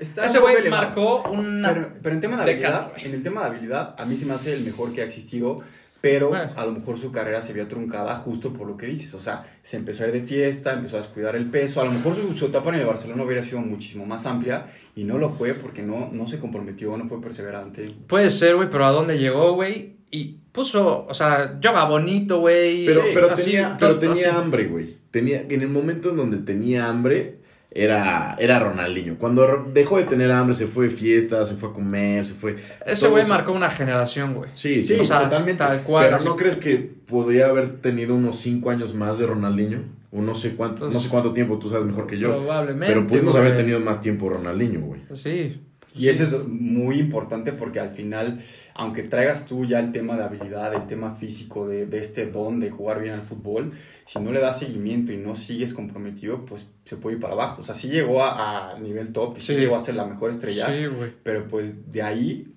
está 0.00 0.24
ese 0.24 0.40
güey 0.40 0.68
marcó 0.68 1.22
una. 1.30 1.72
Pero, 1.72 1.90
pero 2.02 2.14
en 2.16 2.20
tema 2.20 2.36
de 2.36 2.42
habilidad, 2.42 2.92
en 2.96 3.14
el 3.14 3.22
tema 3.22 3.40
de 3.42 3.46
habilidad, 3.46 3.94
a 3.98 4.04
mí 4.04 4.16
se 4.16 4.26
me 4.26 4.34
hace 4.34 4.52
el 4.52 4.64
mejor 4.64 4.92
que 4.92 5.02
ha 5.02 5.04
existido, 5.04 5.60
pero 6.00 6.28
Bueno. 6.28 6.50
a 6.56 6.64
lo 6.64 6.72
mejor 6.72 6.98
su 6.98 7.10
carrera 7.10 7.42
se 7.42 7.52
vio 7.52 7.66
truncada 7.66 8.16
justo 8.16 8.52
por 8.52 8.66
lo 8.66 8.76
que 8.76 8.86
dices. 8.86 9.12
O 9.14 9.20
sea, 9.20 9.44
se 9.62 9.76
empezó 9.76 10.04
a 10.04 10.08
ir 10.08 10.12
de 10.12 10.22
fiesta, 10.22 10.72
empezó 10.72 10.96
a 10.96 11.00
descuidar 11.00 11.34
el 11.36 11.46
peso. 11.46 11.80
A 11.80 11.84
lo 11.84 11.90
mejor 11.92 12.14
su, 12.14 12.34
su 12.36 12.46
etapa 12.46 12.68
en 12.70 12.76
el 12.76 12.86
Barcelona 12.86 13.22
hubiera 13.24 13.42
sido 13.42 13.60
muchísimo 13.60 14.06
más 14.06 14.24
amplia 14.26 14.66
y 14.94 15.04
no 15.04 15.18
lo 15.18 15.30
fue 15.30 15.54
porque 15.54 15.82
no, 15.82 16.08
no 16.12 16.26
se 16.26 16.38
comprometió, 16.38 16.96
no 16.96 17.06
fue 17.08 17.20
perseverante. 17.20 17.90
Puede 18.06 18.30
ser, 18.30 18.56
güey, 18.56 18.68
pero 18.70 18.84
¿a 18.86 18.90
dónde 18.90 19.18
llegó, 19.18 19.54
güey? 19.54 19.96
Y 20.10 20.38
puso, 20.52 21.06
o 21.06 21.14
sea, 21.14 21.58
yoga 21.60 21.84
bonito, 21.84 22.40
güey. 22.40 22.86
Pero, 22.86 23.02
pero, 23.12 23.30
así, 23.30 23.52
tenía, 23.52 23.76
pero 23.78 23.98
tenía 23.98 24.12
así. 24.12 24.24
hambre, 24.24 24.66
güey. 24.66 24.96
Tenía, 25.10 25.42
en 25.48 25.62
el 25.62 25.68
momento 25.68 26.10
en 26.10 26.16
donde 26.16 26.38
tenía 26.38 26.88
hambre, 26.88 27.38
era, 27.70 28.34
era 28.38 28.58
Ronaldinho. 28.58 29.16
Cuando 29.18 29.66
dejó 29.72 29.98
de 29.98 30.04
tener 30.04 30.30
hambre, 30.32 30.54
se 30.54 30.66
fue 30.66 30.88
de 30.88 30.94
fiesta, 30.94 31.44
se 31.44 31.54
fue 31.54 31.68
a 31.70 31.72
comer, 31.72 32.24
se 32.24 32.34
fue. 32.34 32.56
Ese 32.86 33.08
güey 33.08 33.26
marcó 33.26 33.52
una 33.52 33.70
generación, 33.70 34.34
güey. 34.34 34.50
Sí, 34.54 34.82
Sí, 34.84 34.94
sí. 34.94 35.00
o 35.00 35.04
sea, 35.04 35.22
totalmente. 35.24 35.62
tal 35.64 35.82
cual. 35.82 36.06
Pero. 36.10 36.24
¿no 36.24 36.36
crees 36.36 36.56
que 36.56 36.76
podía 36.76 37.46
haber 37.48 37.80
tenido 37.80 38.14
unos 38.14 38.38
5 38.40 38.70
años 38.70 38.94
más 38.94 39.18
de 39.18 39.26
Ronaldinho? 39.26 39.82
O 40.10 40.22
no 40.22 40.34
sé 40.34 40.56
cuánto, 40.56 40.80
Pues, 40.80 40.92
no 40.94 41.00
sé 41.00 41.10
cuánto 41.10 41.32
tiempo, 41.34 41.58
tú 41.58 41.68
sabes 41.68 41.84
mejor 41.86 42.06
que 42.06 42.18
yo. 42.18 42.30
Probablemente. 42.34 42.86
Pero 42.86 43.06
pudimos 43.06 43.34
güey. 43.34 43.44
haber 43.46 43.58
tenido 43.58 43.78
más 43.80 44.00
tiempo 44.00 44.30
Ronaldinho, 44.30 44.80
güey. 44.80 45.02
Pues 45.06 45.20
sí. 45.20 45.60
Y 45.98 46.08
eso 46.08 46.24
es 46.24 46.46
muy 46.48 46.98
importante 47.00 47.52
porque 47.52 47.80
al 47.80 47.90
final, 47.90 48.40
aunque 48.74 49.02
traigas 49.02 49.46
tú 49.46 49.64
ya 49.64 49.80
el 49.80 49.92
tema 49.92 50.16
de 50.16 50.24
habilidad, 50.24 50.72
el 50.74 50.86
tema 50.86 51.14
físico, 51.14 51.68
de, 51.68 51.86
de 51.86 51.98
este 51.98 52.26
don 52.26 52.60
de 52.60 52.70
jugar 52.70 53.00
bien 53.02 53.14
al 53.14 53.24
fútbol, 53.24 53.72
si 54.04 54.18
no 54.20 54.32
le 54.32 54.40
das 54.40 54.58
seguimiento 54.60 55.12
y 55.12 55.16
no 55.16 55.36
sigues 55.36 55.74
comprometido, 55.74 56.44
pues 56.44 56.66
se 56.84 56.96
puede 56.96 57.16
ir 57.16 57.20
para 57.22 57.34
abajo. 57.34 57.60
O 57.60 57.64
sea, 57.64 57.74
sí 57.74 57.88
llegó 57.88 58.22
a, 58.22 58.72
a 58.74 58.78
nivel 58.78 59.12
top 59.12 59.36
sí. 59.38 59.54
Sí. 59.54 59.56
llegó 59.60 59.76
a 59.76 59.80
ser 59.80 59.96
la 59.96 60.06
mejor 60.06 60.30
estrella, 60.30 60.66
Sí, 60.66 60.86
güey. 60.86 61.12
pero 61.22 61.46
pues 61.48 61.90
de 61.92 62.02
ahí, 62.02 62.52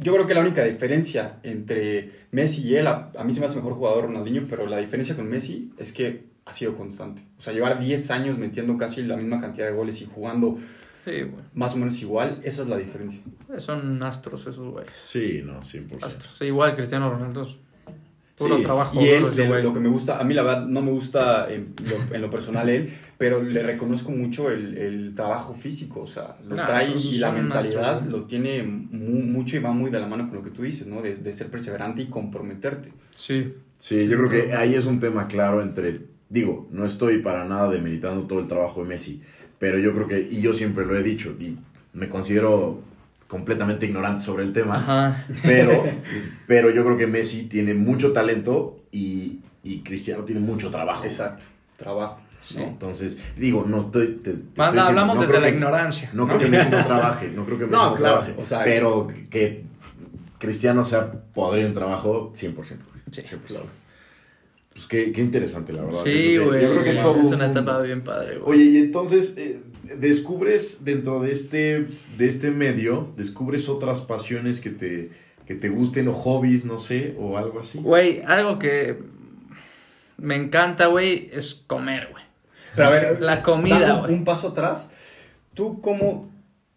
yo 0.00 0.12
creo 0.14 0.26
que 0.26 0.34
la 0.34 0.40
única 0.40 0.64
diferencia 0.64 1.38
entre 1.42 2.10
Messi 2.30 2.62
y 2.68 2.76
él, 2.76 2.86
a, 2.86 3.10
a 3.18 3.24
mí 3.24 3.34
se 3.34 3.40
me 3.40 3.46
hace 3.46 3.56
mejor 3.56 3.74
jugador 3.74 4.04
Ronaldinho, 4.04 4.46
pero 4.48 4.66
la 4.66 4.78
diferencia 4.78 5.16
con 5.16 5.28
Messi 5.28 5.72
es 5.78 5.92
que 5.92 6.28
ha 6.44 6.52
sido 6.54 6.76
constante. 6.76 7.22
O 7.36 7.40
sea, 7.42 7.52
llevar 7.52 7.78
10 7.78 8.10
años 8.10 8.38
metiendo 8.38 8.78
casi 8.78 9.02
la 9.02 9.16
misma 9.18 9.38
cantidad 9.40 9.66
de 9.66 9.72
goles 9.72 10.00
y 10.00 10.06
jugando 10.06 10.56
Sí, 11.10 11.22
güey. 11.22 11.44
más 11.54 11.74
o 11.74 11.78
menos 11.78 12.00
igual, 12.02 12.38
esa 12.42 12.62
es 12.62 12.68
la 12.68 12.76
diferencia. 12.78 13.20
Son 13.58 14.02
astros 14.02 14.46
esos 14.46 14.70
güeyes. 14.72 14.92
Sí, 14.94 15.40
no, 15.44 15.60
100%. 15.60 16.02
Astros. 16.04 16.36
Sí, 16.36 16.44
igual 16.46 16.74
Cristiano 16.74 17.10
Ronaldo. 17.10 17.42
es 17.42 17.56
Puro 18.36 18.58
Sí, 18.58 18.62
trabajo. 18.62 19.00
Y 19.00 19.08
él, 19.08 19.18
duro 19.22 19.32
ese 19.32 19.42
de 19.42 19.48
güey. 19.48 19.62
lo 19.64 19.72
que 19.72 19.80
me 19.80 19.88
gusta, 19.88 20.20
a 20.20 20.22
mí 20.22 20.32
la 20.32 20.44
verdad 20.44 20.64
no 20.66 20.80
me 20.80 20.92
gusta 20.92 21.52
en 21.52 21.74
lo, 21.88 22.14
en 22.14 22.22
lo 22.22 22.30
personal 22.30 22.68
él, 22.68 22.88
pero 23.16 23.42
le 23.42 23.64
reconozco 23.64 24.12
mucho 24.12 24.48
el, 24.48 24.78
el 24.78 25.12
trabajo 25.16 25.54
físico, 25.54 26.02
o 26.02 26.06
sea, 26.06 26.36
lo 26.46 26.54
Nah, 26.54 26.64
trae 26.66 26.84
esos 26.86 27.04
y 27.06 27.18
la 27.18 27.32
mentalidad 27.32 28.02
lo 28.02 28.26
tiene 28.26 28.62
mu- 28.62 29.22
mucho 29.22 29.56
y 29.56 29.58
va 29.58 29.72
muy 29.72 29.90
de 29.90 29.98
la 29.98 30.06
mano 30.06 30.28
con 30.28 30.36
lo 30.36 30.44
que 30.44 30.50
tú 30.50 30.62
dices, 30.62 30.86
¿no? 30.86 31.02
De, 31.02 31.16
de 31.16 31.32
ser 31.32 31.48
perseverante 31.48 32.02
y 32.02 32.06
comprometerte. 32.06 32.92
Sí. 33.12 33.54
Sí, 33.76 34.06
yo 34.06 34.16
creo 34.24 34.30
que 34.30 34.52
ahí 34.54 34.74
es 34.76 34.86
un 34.86 35.00
tema 35.00 35.26
claro 35.26 35.60
entre, 35.60 36.02
digo, 36.28 36.68
no 36.70 36.84
estoy 36.84 37.18
para 37.18 37.44
nada 37.44 37.68
demeritando 37.70 38.28
todo 38.28 38.38
el 38.38 38.46
trabajo 38.46 38.82
de 38.84 38.88
Messi, 38.88 39.20
pero 39.58 39.78
yo 39.78 39.92
creo 39.94 40.06
que, 40.08 40.20
y 40.20 40.40
yo 40.40 40.52
siempre 40.52 40.84
lo 40.86 40.96
he 40.96 41.02
dicho, 41.02 41.34
y 41.40 41.56
me 41.92 42.08
considero 42.08 42.80
completamente 43.26 43.86
ignorante 43.86 44.24
sobre 44.24 44.44
el 44.44 44.52
tema, 44.52 44.76
Ajá. 44.76 45.26
pero, 45.42 45.84
pero 46.46 46.70
yo 46.70 46.84
creo 46.84 46.96
que 46.96 47.06
Messi 47.06 47.42
tiene 47.44 47.74
mucho 47.74 48.12
talento 48.12 48.80
y, 48.90 49.40
y 49.62 49.80
Cristiano 49.80 50.22
tiene 50.24 50.40
mucho 50.40 50.70
trabajo. 50.70 51.04
Exacto, 51.04 51.44
trabajo. 51.76 52.20
Entonces, 52.56 53.18
digo, 53.36 53.64
no 53.68 53.82
estoy... 53.82 54.06
te- 54.06 54.12
te 54.22 54.30
estoy 54.30 54.44
Manda, 54.56 54.72
diciendo- 54.82 54.88
hablamos 54.88 55.16
no 55.16 55.22
desde 55.22 55.40
la 55.40 55.48
que- 55.48 55.54
ignorancia. 55.54 56.10
No 56.14 56.26
creo 56.26 56.38
que 56.38 56.46
Messi 56.46 56.70
no 56.70 56.84
trabaje, 56.86 57.28
no 57.28 57.44
creo 57.44 57.58
que 57.58 57.64
Messi 57.64 57.76
No, 57.76 57.90
no, 57.90 57.94
claro, 57.96 58.14
trabaje, 58.20 58.34
o 58.40 58.46
sea, 58.46 58.64
pero 58.64 59.08
que 59.28 59.64
Cristiano 60.38 60.84
sea 60.84 61.10
podrido 61.34 61.66
en 61.68 61.74
trabajo, 61.74 62.32
100%. 62.34 62.54
güey. 62.54 62.68
Sí, 63.10 63.22
100%. 63.22 63.60
Pues 64.78 64.86
qué, 64.86 65.10
qué 65.10 65.20
interesante, 65.22 65.72
la 65.72 65.82
verdad. 65.82 65.98
Sí, 66.04 66.36
güey. 66.36 66.62
Yo 66.62 66.70
creo 66.70 66.84
que 66.84 66.90
es 66.90 66.96
Es 66.96 67.02
todo 67.02 67.18
una 67.18 67.46
etapa 67.46 67.80
bien 67.80 68.02
padre, 68.02 68.38
güey. 68.38 68.60
Oye, 68.60 68.70
y 68.70 68.76
entonces, 68.76 69.36
eh, 69.36 69.58
descubres 69.98 70.84
dentro 70.84 71.18
de 71.18 71.32
este, 71.32 71.88
de 72.16 72.28
este 72.28 72.52
medio, 72.52 73.08
descubres 73.16 73.68
otras 73.68 74.02
pasiones 74.02 74.60
que 74.60 74.70
te, 74.70 75.10
que 75.48 75.56
te 75.56 75.68
gusten 75.68 76.06
o 76.06 76.12
hobbies, 76.12 76.64
no 76.64 76.78
sé, 76.78 77.16
o 77.18 77.36
algo 77.36 77.58
así. 77.58 77.80
Güey, 77.80 78.22
algo 78.24 78.60
que 78.60 79.00
me 80.16 80.36
encanta, 80.36 80.86
güey, 80.86 81.28
es 81.32 81.64
comer, 81.66 82.10
güey. 82.12 82.22
Pero 82.76 82.86
a 82.86 82.90
ver, 82.92 83.20
La 83.20 83.42
comida, 83.42 83.94
güey. 84.02 84.14
un 84.14 84.24
paso 84.24 84.50
atrás, 84.50 84.92
¿tú 85.54 85.80
cómo 85.80 86.30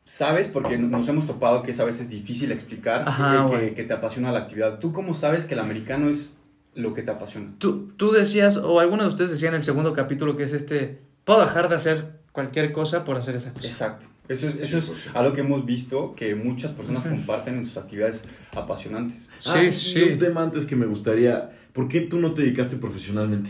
sabes? 0.06 0.48
Porque 0.48 0.80
nos 0.80 1.08
hemos 1.08 1.28
topado 1.28 1.62
que 1.62 1.70
es 1.70 1.80
a 1.80 1.86
veces 1.86 2.10
difícil 2.10 2.52
explicar 2.52 3.04
Ajá, 3.08 3.48
que, 3.52 3.76
que 3.76 3.84
te 3.84 3.94
apasiona 3.94 4.32
la 4.32 4.40
actividad. 4.40 4.80
¿Tú 4.80 4.92
cómo 4.92 5.14
sabes 5.14 5.46
que 5.46 5.54
el 5.54 5.60
americano 5.60 6.10
es 6.10 6.36
lo 6.76 6.94
que 6.94 7.02
te 7.04 7.12
apasiona? 7.12 7.54
Tú, 7.58 7.92
tú 7.98 8.12
decías, 8.12 8.58
o 8.58 8.80
alguno 8.80 9.04
de 9.04 9.10
ustedes 9.10 9.32
decía 9.32 9.50
en 9.50 9.56
el 9.56 9.64
segundo 9.64 9.94
capítulo 9.94 10.38
que 10.38 10.44
es 10.44 10.54
este, 10.54 11.02
puedo 11.24 11.42
dejar 11.42 11.70
de 11.70 11.76
hacer 11.76 12.20
cualquier 12.32 12.72
cosa 12.72 13.04
por 13.04 13.18
hacer 13.18 13.36
esa 13.36 13.54
cosa. 13.54 13.68
Exacto. 13.68 14.06
Eso 14.30 14.48
es, 14.48 14.56
eso 14.56 14.78
es 14.78 15.08
100%. 15.08 15.12
algo 15.16 15.34
que 15.34 15.42
hemos 15.42 15.66
visto 15.66 16.16
que 16.16 16.36
muchas 16.36 16.72
personas 16.72 17.04
comparten 17.04 17.56
en 17.58 17.66
sus 17.66 17.76
actividades 17.76 18.26
apasionantes. 18.56 19.28
Sí, 19.40 19.50
Ah, 19.54 19.64
y 19.64 19.72
sí. 19.74 20.02
Un 20.04 20.20
tema 20.20 20.44
antes 20.44 20.66
que 20.66 20.76
me 20.78 20.86
gustaría, 20.86 21.52
¿por 21.74 21.90
qué 21.90 22.02
tú 22.02 22.18
no 22.20 22.34
te 22.34 22.44
dedicaste 22.44 22.78
profesionalmente? 22.78 23.50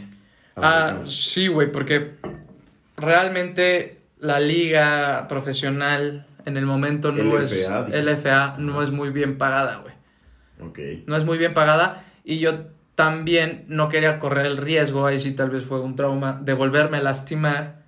Ah, 0.55 1.01
sí, 1.05 1.47
güey, 1.47 1.71
porque 1.71 2.13
realmente 2.97 3.99
la 4.19 4.39
liga 4.39 5.27
profesional 5.27 6.25
en 6.45 6.57
el 6.57 6.65
momento 6.65 7.11
no 7.11 7.23
LFA, 7.23 7.43
es 7.43 7.51
dijiste. 7.51 8.01
LFA 8.03 8.55
no 8.57 8.81
es 8.81 8.91
muy 8.91 9.09
bien 9.09 9.37
pagada, 9.37 9.77
güey. 9.83 9.93
Ok. 10.67 11.05
No 11.07 11.15
es 11.15 11.25
muy 11.25 11.37
bien 11.37 11.53
pagada 11.53 12.03
y 12.23 12.39
yo 12.39 12.65
también 13.03 13.65
no 13.67 13.89
quería 13.89 14.19
correr 14.19 14.45
el 14.45 14.57
riesgo, 14.57 15.05
ahí 15.05 15.19
sí 15.19 15.31
tal 15.33 15.49
vez 15.49 15.63
fue 15.63 15.79
un 15.81 15.95
trauma 15.95 16.39
de 16.41 16.53
volverme 16.53 16.97
a 16.97 17.01
lastimar 17.01 17.83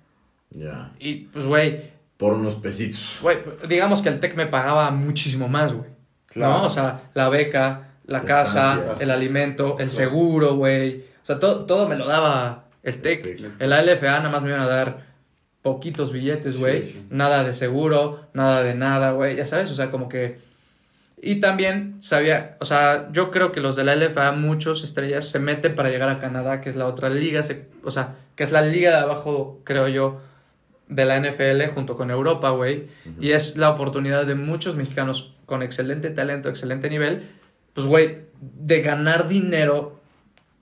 Ya. 0.50 0.92
y 0.98 1.26
pues 1.32 1.44
güey, 1.44 1.90
Por 2.16 2.34
unos 2.34 2.54
pesitos. 2.56 3.18
güey, 3.22 3.38
digamos 3.68 4.02
que 4.02 4.08
el 4.08 4.20
Tec 4.20 4.34
me 4.36 4.46
pagaba 4.46 4.90
muchísimo 4.90 5.48
más, 5.48 5.72
güey. 5.72 5.90
Claro. 6.26 6.52
¿No? 6.58 6.64
O 6.64 6.70
sea, 6.70 7.10
la 7.14 7.28
beca, 7.28 7.90
la 8.06 8.22
casa, 8.22 8.96
el 9.00 9.10
alimento, 9.10 9.70
el 9.78 9.88
Claro. 9.88 9.90
seguro, 9.90 10.54
güey. 10.56 11.04
O 11.22 11.26
sea, 11.26 11.38
todo, 11.38 11.64
todo 11.64 11.88
me 11.88 11.96
lo 11.96 12.06
daba 12.06 12.64
el 12.82 13.00
TEC. 13.00 13.24
El. 13.26 13.52
El 13.58 13.72
ALFA 13.72 14.18
nada 14.18 14.28
más 14.30 14.42
me 14.42 14.50
iban 14.50 14.60
a 14.62 14.66
dar 14.66 15.14
poquitos 15.62 16.12
billetes, 16.12 16.54
Sí, 16.56 16.60
güey. 16.60 16.82
sí. 16.82 17.06
Nada 17.10 17.42
de 17.44 17.52
seguro, 17.52 18.28
nada 18.34 18.62
de 18.62 18.74
nada, 18.74 19.12
güey. 19.12 19.36
Ya 19.36 19.46
sabes, 19.46 19.70
o 19.70 19.74
sea, 19.74 19.90
como 19.90 20.08
que... 20.08 20.38
Y 21.26 21.40
también 21.40 21.96
sabía, 22.00 22.56
o 22.60 22.64
sea, 22.64 23.08
yo 23.12 23.30
creo 23.30 23.50
que 23.50 23.60
los 23.60 23.76
de 23.76 23.84
la 23.84 23.94
LFA, 23.96 24.32
muchos 24.32 24.84
estrellas, 24.84 25.28
se 25.28 25.38
meten 25.38 25.74
para 25.74 25.88
llegar 25.90 26.08
a 26.10 26.18
Canadá, 26.18 26.60
que 26.60 26.68
es 26.68 26.76
la 26.76 26.86
otra 26.86 27.08
liga, 27.08 27.42
se- 27.42 27.66
o 27.82 27.90
sea, 27.90 28.16
que 28.36 28.42
es 28.44 28.52
la 28.52 28.60
liga 28.62 28.90
de 28.90 28.96
abajo, 28.98 29.60
creo 29.64 29.88
yo, 29.88 30.20
de 30.88 31.04
la 31.06 31.16
NFL 31.16 31.66
junto 31.74 31.96
con 31.96 32.10
Europa, 32.10 32.50
güey. 32.50 32.88
Y 33.20 33.30
es 33.30 33.56
la 33.56 33.70
oportunidad 33.70 34.26
de 34.26 34.34
muchos 34.34 34.76
mexicanos 34.76 35.34
con 35.46 35.62
excelente 35.62 36.10
talento, 36.10 36.48
excelente 36.50 36.90
nivel, 36.90 37.22
pues, 37.72 37.86
güey, 37.86 38.18
de 38.40 38.82
ganar 38.82 39.26
dinero, 39.26 40.00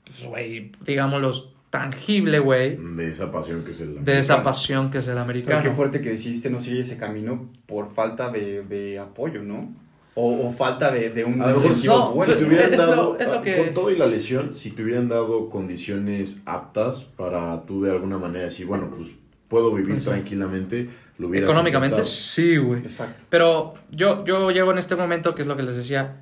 pues, 0.04 0.28
güey, 0.28 0.70
digámoslo, 0.84 1.32
tangible, 1.70 2.38
güey, 2.38 2.76
De 2.76 3.08
esa 3.08 3.32
pasión 3.32 3.64
que 3.64 3.70
es 3.72 3.80
el. 3.80 4.04
de 4.04 4.18
esa 4.18 4.34
americano. 4.34 4.44
pasión 4.44 4.90
que 4.90 4.98
es 4.98 5.06
el 5.08 5.12
Pero 5.14 5.22
americano. 5.24 5.62
qué 5.62 5.70
fuerte 5.72 6.00
que 6.02 6.10
decidiste 6.10 6.50
no 6.50 6.60
seguir 6.60 6.80
ese 6.82 6.96
camino 6.98 7.50
por 7.66 7.92
falta 7.92 8.30
de, 8.30 8.62
de 8.62 8.98
apoyo, 8.98 9.42
¿no? 9.42 9.74
O, 10.14 10.46
o 10.46 10.52
falta 10.52 10.90
de, 10.90 11.08
de 11.10 11.24
un 11.24 11.38
lo 11.38 11.54
incentivo 11.54 11.94
no, 11.96 12.10
bueno. 12.12 12.32
si 12.34 12.38
te 12.38 12.44
hubieran 12.44 12.72
es 12.74 12.80
lo- 12.80 12.86
dado, 12.86 13.18
es 13.18 13.28
lo 13.28 13.34
ah, 13.38 13.42
que- 13.42 13.56
con 13.64 13.74
todo 13.74 13.90
y 13.90 13.96
la 13.96 14.06
lesión, 14.06 14.54
si 14.54 14.70
te 14.72 14.82
hubieran 14.82 15.08
dado 15.08 15.48
condiciones 15.48 16.42
aptas 16.44 17.04
para 17.04 17.62
tú 17.62 17.82
de 17.82 17.92
alguna 17.92 18.18
manera 18.18 18.44
decir, 18.44 18.66
bueno, 18.66 18.90
pues 18.94 19.08
puedo 19.48 19.72
vivir 19.72 20.00
sí. 20.00 20.06
tranquilamente, 20.08 20.90
lo 21.18 21.28
hubieras 21.28 21.48
Económicamente, 21.48 22.04
sí, 22.04 22.58
güey. 22.58 22.80
Exacto. 22.82 23.24
Pero 23.30 23.74
yo, 23.90 24.22
yo 24.26 24.50
llego 24.50 24.70
en 24.72 24.78
este 24.78 24.96
momento, 24.96 25.34
que 25.34 25.42
es 25.42 25.48
lo 25.48 25.56
que 25.56 25.62
les 25.62 25.76
decía, 25.76 26.16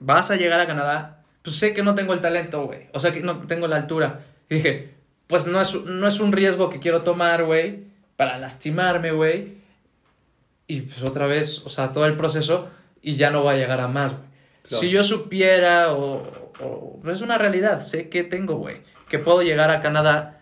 vas 0.00 0.30
a 0.30 0.36
llegar 0.36 0.60
a 0.60 0.66
Canadá, 0.66 1.22
pues 1.42 1.56
sé 1.56 1.72
que 1.72 1.82
no 1.82 1.94
tengo 1.94 2.12
el 2.12 2.20
talento, 2.20 2.66
güey. 2.66 2.88
O 2.92 2.98
sea, 2.98 3.10
que 3.12 3.20
no 3.20 3.38
tengo 3.38 3.66
la 3.68 3.76
altura. 3.76 4.20
Y 4.50 4.56
dije, 4.56 4.90
pues 5.26 5.46
no 5.46 5.60
es, 5.62 5.82
no 5.86 6.06
es 6.06 6.20
un 6.20 6.32
riesgo 6.32 6.68
que 6.68 6.78
quiero 6.78 7.02
tomar, 7.02 7.44
güey, 7.44 7.84
para 8.16 8.36
lastimarme, 8.38 9.12
güey. 9.12 9.54
Y 10.66 10.82
pues 10.82 11.02
otra 11.02 11.26
vez, 11.26 11.64
o 11.64 11.70
sea, 11.70 11.90
todo 11.92 12.04
el 12.06 12.16
proceso 12.16 12.68
y 13.02 13.14
ya 13.14 13.30
no 13.30 13.44
va 13.44 13.52
a 13.52 13.56
llegar 13.56 13.80
a 13.80 13.88
más, 13.88 14.12
güey. 14.12 14.24
Claro. 14.68 14.80
Si 14.80 14.90
yo 14.90 15.02
supiera, 15.02 15.92
o, 15.92 16.22
o- 16.60 17.00
pues 17.02 17.16
es 17.16 17.22
una 17.22 17.38
realidad, 17.38 17.80
sé 17.80 18.08
que 18.08 18.22
tengo, 18.24 18.54
güey, 18.56 18.76
que 19.08 19.18
puedo 19.18 19.42
llegar 19.42 19.70
a 19.70 19.80
Canadá, 19.80 20.36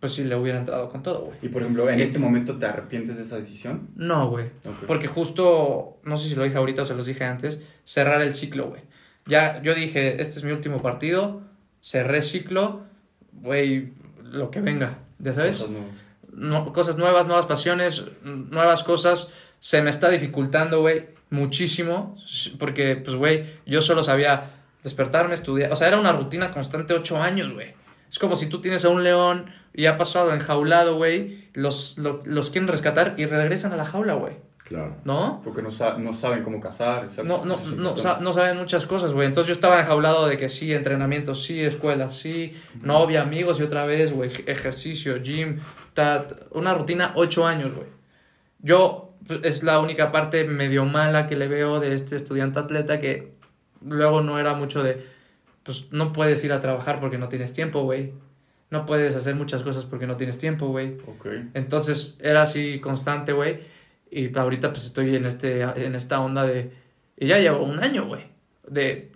pues 0.00 0.12
sí 0.12 0.24
le 0.24 0.36
hubiera 0.36 0.58
entrado 0.58 0.88
con 0.88 1.02
todo, 1.02 1.22
güey. 1.26 1.38
Y 1.42 1.48
por 1.48 1.62
ejemplo, 1.62 1.88
¿en 1.90 2.00
este 2.00 2.18
momento 2.18 2.56
te 2.58 2.66
arrepientes 2.66 3.16
de 3.16 3.22
esa 3.24 3.36
decisión? 3.38 3.88
No, 3.96 4.28
güey. 4.30 4.46
Ok. 4.64 4.86
Porque 4.86 5.08
justo, 5.08 5.98
no 6.04 6.16
sé 6.16 6.28
si 6.28 6.34
lo 6.36 6.44
dije 6.44 6.56
ahorita 6.56 6.82
o 6.82 6.84
se 6.84 6.94
los 6.94 7.06
dije 7.06 7.24
antes, 7.24 7.60
cerrar 7.84 8.22
el 8.22 8.34
ciclo, 8.34 8.68
güey. 8.68 8.82
Ya, 9.26 9.60
yo 9.62 9.74
dije, 9.74 10.20
este 10.22 10.38
es 10.38 10.44
mi 10.44 10.52
último 10.52 10.80
partido, 10.80 11.42
cerré 11.82 12.22
ciclo, 12.22 12.82
güey, 13.32 13.92
lo 14.22 14.50
que 14.50 14.60
venga, 14.60 14.98
¿ya 15.18 15.32
sabes? 15.32 15.58
Cosas 15.58 15.70
nuevas. 15.70 15.94
No, 16.32 16.72
cosas 16.72 16.96
nuevas, 16.96 17.26
nuevas 17.26 17.46
pasiones, 17.46 18.04
nuevas 18.24 18.84
cosas. 18.84 19.30
Se 19.60 19.82
me 19.82 19.90
está 19.90 20.08
dificultando, 20.08 20.80
güey, 20.80 21.06
muchísimo, 21.30 22.16
porque, 22.58 22.96
pues, 22.96 23.16
güey, 23.16 23.44
yo 23.66 23.80
solo 23.82 24.02
sabía 24.02 24.50
despertarme, 24.82 25.34
estudiar, 25.34 25.72
o 25.72 25.76
sea, 25.76 25.88
era 25.88 25.98
una 25.98 26.12
rutina 26.12 26.50
constante 26.50 26.94
ocho 26.94 27.20
años, 27.22 27.52
güey. 27.52 27.74
Es 28.10 28.18
como 28.18 28.36
si 28.36 28.46
tú 28.48 28.60
tienes 28.60 28.84
a 28.84 28.88
un 28.88 29.04
león 29.04 29.50
y 29.74 29.86
ha 29.86 29.96
pasado 29.98 30.32
enjaulado, 30.32 30.96
güey, 30.96 31.48
los, 31.52 31.98
lo- 31.98 32.22
los 32.24 32.50
quieren 32.50 32.68
rescatar 32.68 33.14
y 33.18 33.26
regresan 33.26 33.72
a 33.72 33.76
la 33.76 33.84
jaula, 33.84 34.14
güey. 34.14 34.36
Claro. 34.64 34.96
¿No? 35.04 35.40
Porque 35.44 35.62
no, 35.62 35.70
sa- 35.72 35.96
no 35.98 36.12
saben 36.14 36.42
cómo 36.42 36.60
cazar. 36.60 37.06
No, 37.24 37.44
no, 37.44 37.56
no, 37.76 37.96
sa- 37.96 38.18
no 38.20 38.32
saben 38.34 38.56
muchas 38.58 38.86
cosas, 38.86 39.12
güey. 39.12 39.26
Entonces 39.26 39.48
yo 39.48 39.52
estaba 39.52 39.80
enjaulado 39.80 40.26
de 40.26 40.36
que 40.36 40.48
sí, 40.48 40.72
entrenamiento, 40.74 41.34
sí, 41.34 41.62
escuela, 41.62 42.10
sí, 42.10 42.54
novia, 42.82 43.22
amigos 43.22 43.60
y 43.60 43.62
otra 43.62 43.84
vez, 43.86 44.12
güey, 44.12 44.30
ejercicio, 44.46 45.22
gym, 45.22 45.60
ta- 45.94 46.26
ta- 46.26 46.36
una 46.52 46.74
rutina, 46.74 47.12
ocho 47.14 47.46
años, 47.46 47.72
güey. 47.74 47.88
Yo, 48.60 49.07
es 49.42 49.62
la 49.62 49.80
única 49.80 50.12
parte 50.12 50.44
medio 50.44 50.84
mala 50.84 51.26
que 51.26 51.36
le 51.36 51.48
veo 51.48 51.80
de 51.80 51.94
este 51.94 52.16
estudiante 52.16 52.58
atleta 52.58 53.00
que 53.00 53.32
luego 53.84 54.20
no 54.20 54.38
era 54.38 54.54
mucho 54.54 54.82
de, 54.82 55.04
pues 55.62 55.88
no 55.92 56.12
puedes 56.12 56.42
ir 56.44 56.52
a 56.52 56.60
trabajar 56.60 57.00
porque 57.00 57.18
no 57.18 57.28
tienes 57.28 57.52
tiempo, 57.52 57.82
güey. 57.82 58.12
No 58.70 58.84
puedes 58.84 59.14
hacer 59.16 59.34
muchas 59.34 59.62
cosas 59.62 59.86
porque 59.86 60.06
no 60.06 60.16
tienes 60.16 60.38
tiempo, 60.38 60.68
güey. 60.68 60.98
Ok. 61.06 61.26
Entonces 61.54 62.16
era 62.20 62.42
así 62.42 62.80
constante, 62.80 63.32
güey. 63.32 63.60
Y 64.10 64.36
ahorita 64.36 64.72
pues 64.72 64.86
estoy 64.86 65.16
en, 65.16 65.26
este, 65.26 65.62
en 65.62 65.94
esta 65.94 66.20
onda 66.20 66.44
de... 66.44 66.70
Y 67.16 67.26
ya 67.26 67.38
llevo 67.38 67.64
un 67.64 67.82
año, 67.82 68.06
güey. 68.06 68.22
De... 68.66 69.12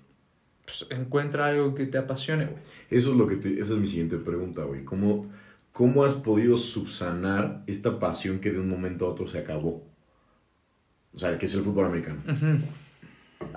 Pues 0.65 0.87
encuentra 0.91 1.47
algo 1.47 1.75
que 1.75 1.87
te 1.87 1.99
apasione, 1.99 2.47
güey. 2.47 2.63
Eso 2.91 3.11
es 3.11 3.17
lo 3.17 3.27
que 3.27 3.37
te, 3.37 3.59
esa 3.59 3.73
es 3.73 3.79
mi 3.79 3.87
siguiente 3.87 4.17
pregunta, 4.17 4.65
güey. 4.65 4.85
¿Cómo, 4.85 5.31
¿Cómo 5.73 6.05
has 6.05 6.15
podido 6.15 6.57
subsanar 6.57 7.63
esta 7.67 7.99
pasión 7.99 8.39
que 8.39 8.53
de 8.53 8.61
un 8.61 8.69
momento 8.69 9.07
a 9.07 9.11
otro 9.11 9.27
se 9.27 9.39
acabó? 9.39 9.83
O 11.15 11.19
sea, 11.19 11.37
que 11.39 11.47
es 11.47 11.55
el 11.55 11.63
fútbol 11.63 11.87
americano. 11.87 12.21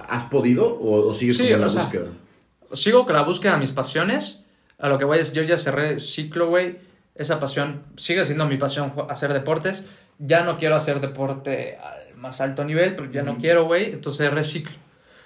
¿Has 0.10 0.24
podido 0.24 0.68
o, 0.68 1.08
o 1.10 1.14
sigues 1.14 1.38
Sí, 1.38 1.44
como 1.44 1.56
en 1.56 1.62
la 1.62 1.70
sea, 1.70 1.82
búsqueda? 1.84 2.06
Sigo 2.74 3.06
con 3.06 3.16
la 3.16 3.22
búsqueda 3.22 3.54
de 3.54 3.60
mis 3.60 3.72
pasiones. 3.72 4.42
A 4.80 4.90
lo 4.90 4.98
que 4.98 5.06
voy 5.06 5.20
es, 5.20 5.32
yo 5.34 5.42
ya 5.44 5.58
cerré 5.58 6.00
ciclo, 6.00 6.50
güey. 6.50 6.78
Esa 7.16 7.40
pasión 7.40 7.84
sigue 7.96 8.26
siendo 8.26 8.46
mi 8.46 8.58
pasión 8.58 8.94
hacer 9.10 9.32
deportes. 9.32 9.86
Ya 10.20 10.44
no 10.44 10.58
quiero 10.58 10.76
hacer 10.76 11.00
deporte 11.00 11.78
al 11.78 12.16
más 12.18 12.42
alto 12.42 12.66
nivel, 12.66 12.96
pero 12.96 13.10
ya 13.12 13.24
no 13.24 13.38
quiero, 13.38 13.66
güey. 13.66 13.92
Entonces 13.94 14.18
cerré 14.28 14.44
ciclo. 14.44 14.76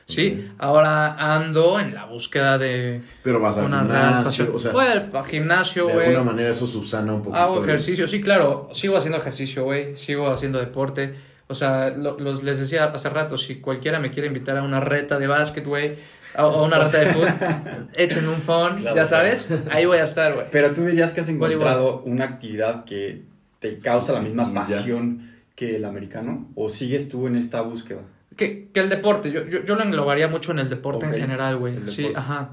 Sí, 0.05 0.49
ahora 0.57 1.35
ando 1.35 1.79
en 1.79 1.93
la 1.93 2.05
búsqueda 2.05 2.57
de 2.57 2.99
Pero 3.23 3.39
vas 3.39 3.57
al 3.57 3.65
una 3.65 3.81
gimnasio, 3.81 4.23
pasión. 4.23 4.51
o 4.55 4.59
sea, 4.59 4.71
Voy 4.71 4.85
al 4.87 5.11
al 5.13 5.23
gimnasio, 5.25 5.85
de 5.85 5.93
güey. 5.93 6.07
alguna 6.07 6.31
manera 6.31 6.49
eso 6.49 6.65
subsana 6.65 7.13
un 7.13 7.21
poquito. 7.21 7.39
Hago 7.39 7.63
ejercicio, 7.63 8.07
sí, 8.07 8.19
claro, 8.19 8.69
sigo 8.73 8.97
haciendo 8.97 9.19
ejercicio, 9.19 9.65
güey, 9.65 9.95
sigo 9.95 10.27
haciendo 10.31 10.57
deporte. 10.57 11.13
O 11.51 11.55
sea, 11.55 11.89
lo- 11.89 12.19
los, 12.19 12.43
les 12.43 12.59
decía 12.59 12.85
hace 12.85 13.09
rato, 13.09 13.35
si 13.35 13.55
cualquiera 13.55 13.99
me 13.99 14.11
quiere 14.11 14.27
invitar 14.27 14.55
a 14.57 14.61
una 14.63 14.79
reta 14.79 15.17
de 15.19 15.25
básquet, 15.27 15.65
güey, 15.65 15.95
o 16.37 16.43
o 16.43 16.65
una 16.65 16.77
reta 16.79 16.99
de 16.99 17.05
fútbol, 17.07 17.29
echen 17.95 18.27
un 18.27 18.35
phone, 18.39 18.77
Claro, 18.77 18.95
ya 18.95 19.05
sabes, 19.05 19.49
ahí 19.71 19.85
voy 19.85 19.97
a 19.97 20.03
estar, 20.03 20.33
güey. 20.35 20.45
Pero 20.51 20.71
tú 20.73 20.85
dirías 20.85 21.11
que 21.11 21.21
has 21.21 21.29
encontrado 21.29 22.03
una 22.05 22.25
actividad 22.25 22.85
que 22.85 23.23
te 23.59 23.77
causa 23.79 24.13
la 24.13 24.21
misma 24.21 24.45
Ya. 24.47 24.53
pasión 24.53 25.31
que 25.55 25.75
el 25.75 25.85
americano. 25.85 26.47
¿O 26.55 26.69
sigues 26.69 27.09
tú 27.09 27.25
en 27.27 27.35
esta 27.35 27.61
búsqueda? 27.61 28.01
Que, 28.37 28.69
que 28.71 28.79
el 28.79 28.87
deporte, 28.89 29.31
yo, 29.31 29.43
yo, 29.45 29.65
yo 29.65 29.75
lo 29.75 29.83
englobaría 29.83 30.27
mucho 30.29 30.51
en 30.53 30.59
el 30.59 30.69
deporte 30.69 31.05
en 31.07 31.13
general, 31.15 31.57
güey. 31.57 31.85
Sí, 31.87 32.09
ajá. 32.15 32.51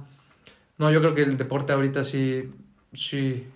No, 0.78 0.90
yo 0.90 1.00
creo 1.00 1.14
que 1.14 1.22
el 1.22 1.36
deporte 1.36 1.72
ahorita 1.74 2.02
sí, 2.02 2.50
sí, 2.94 3.46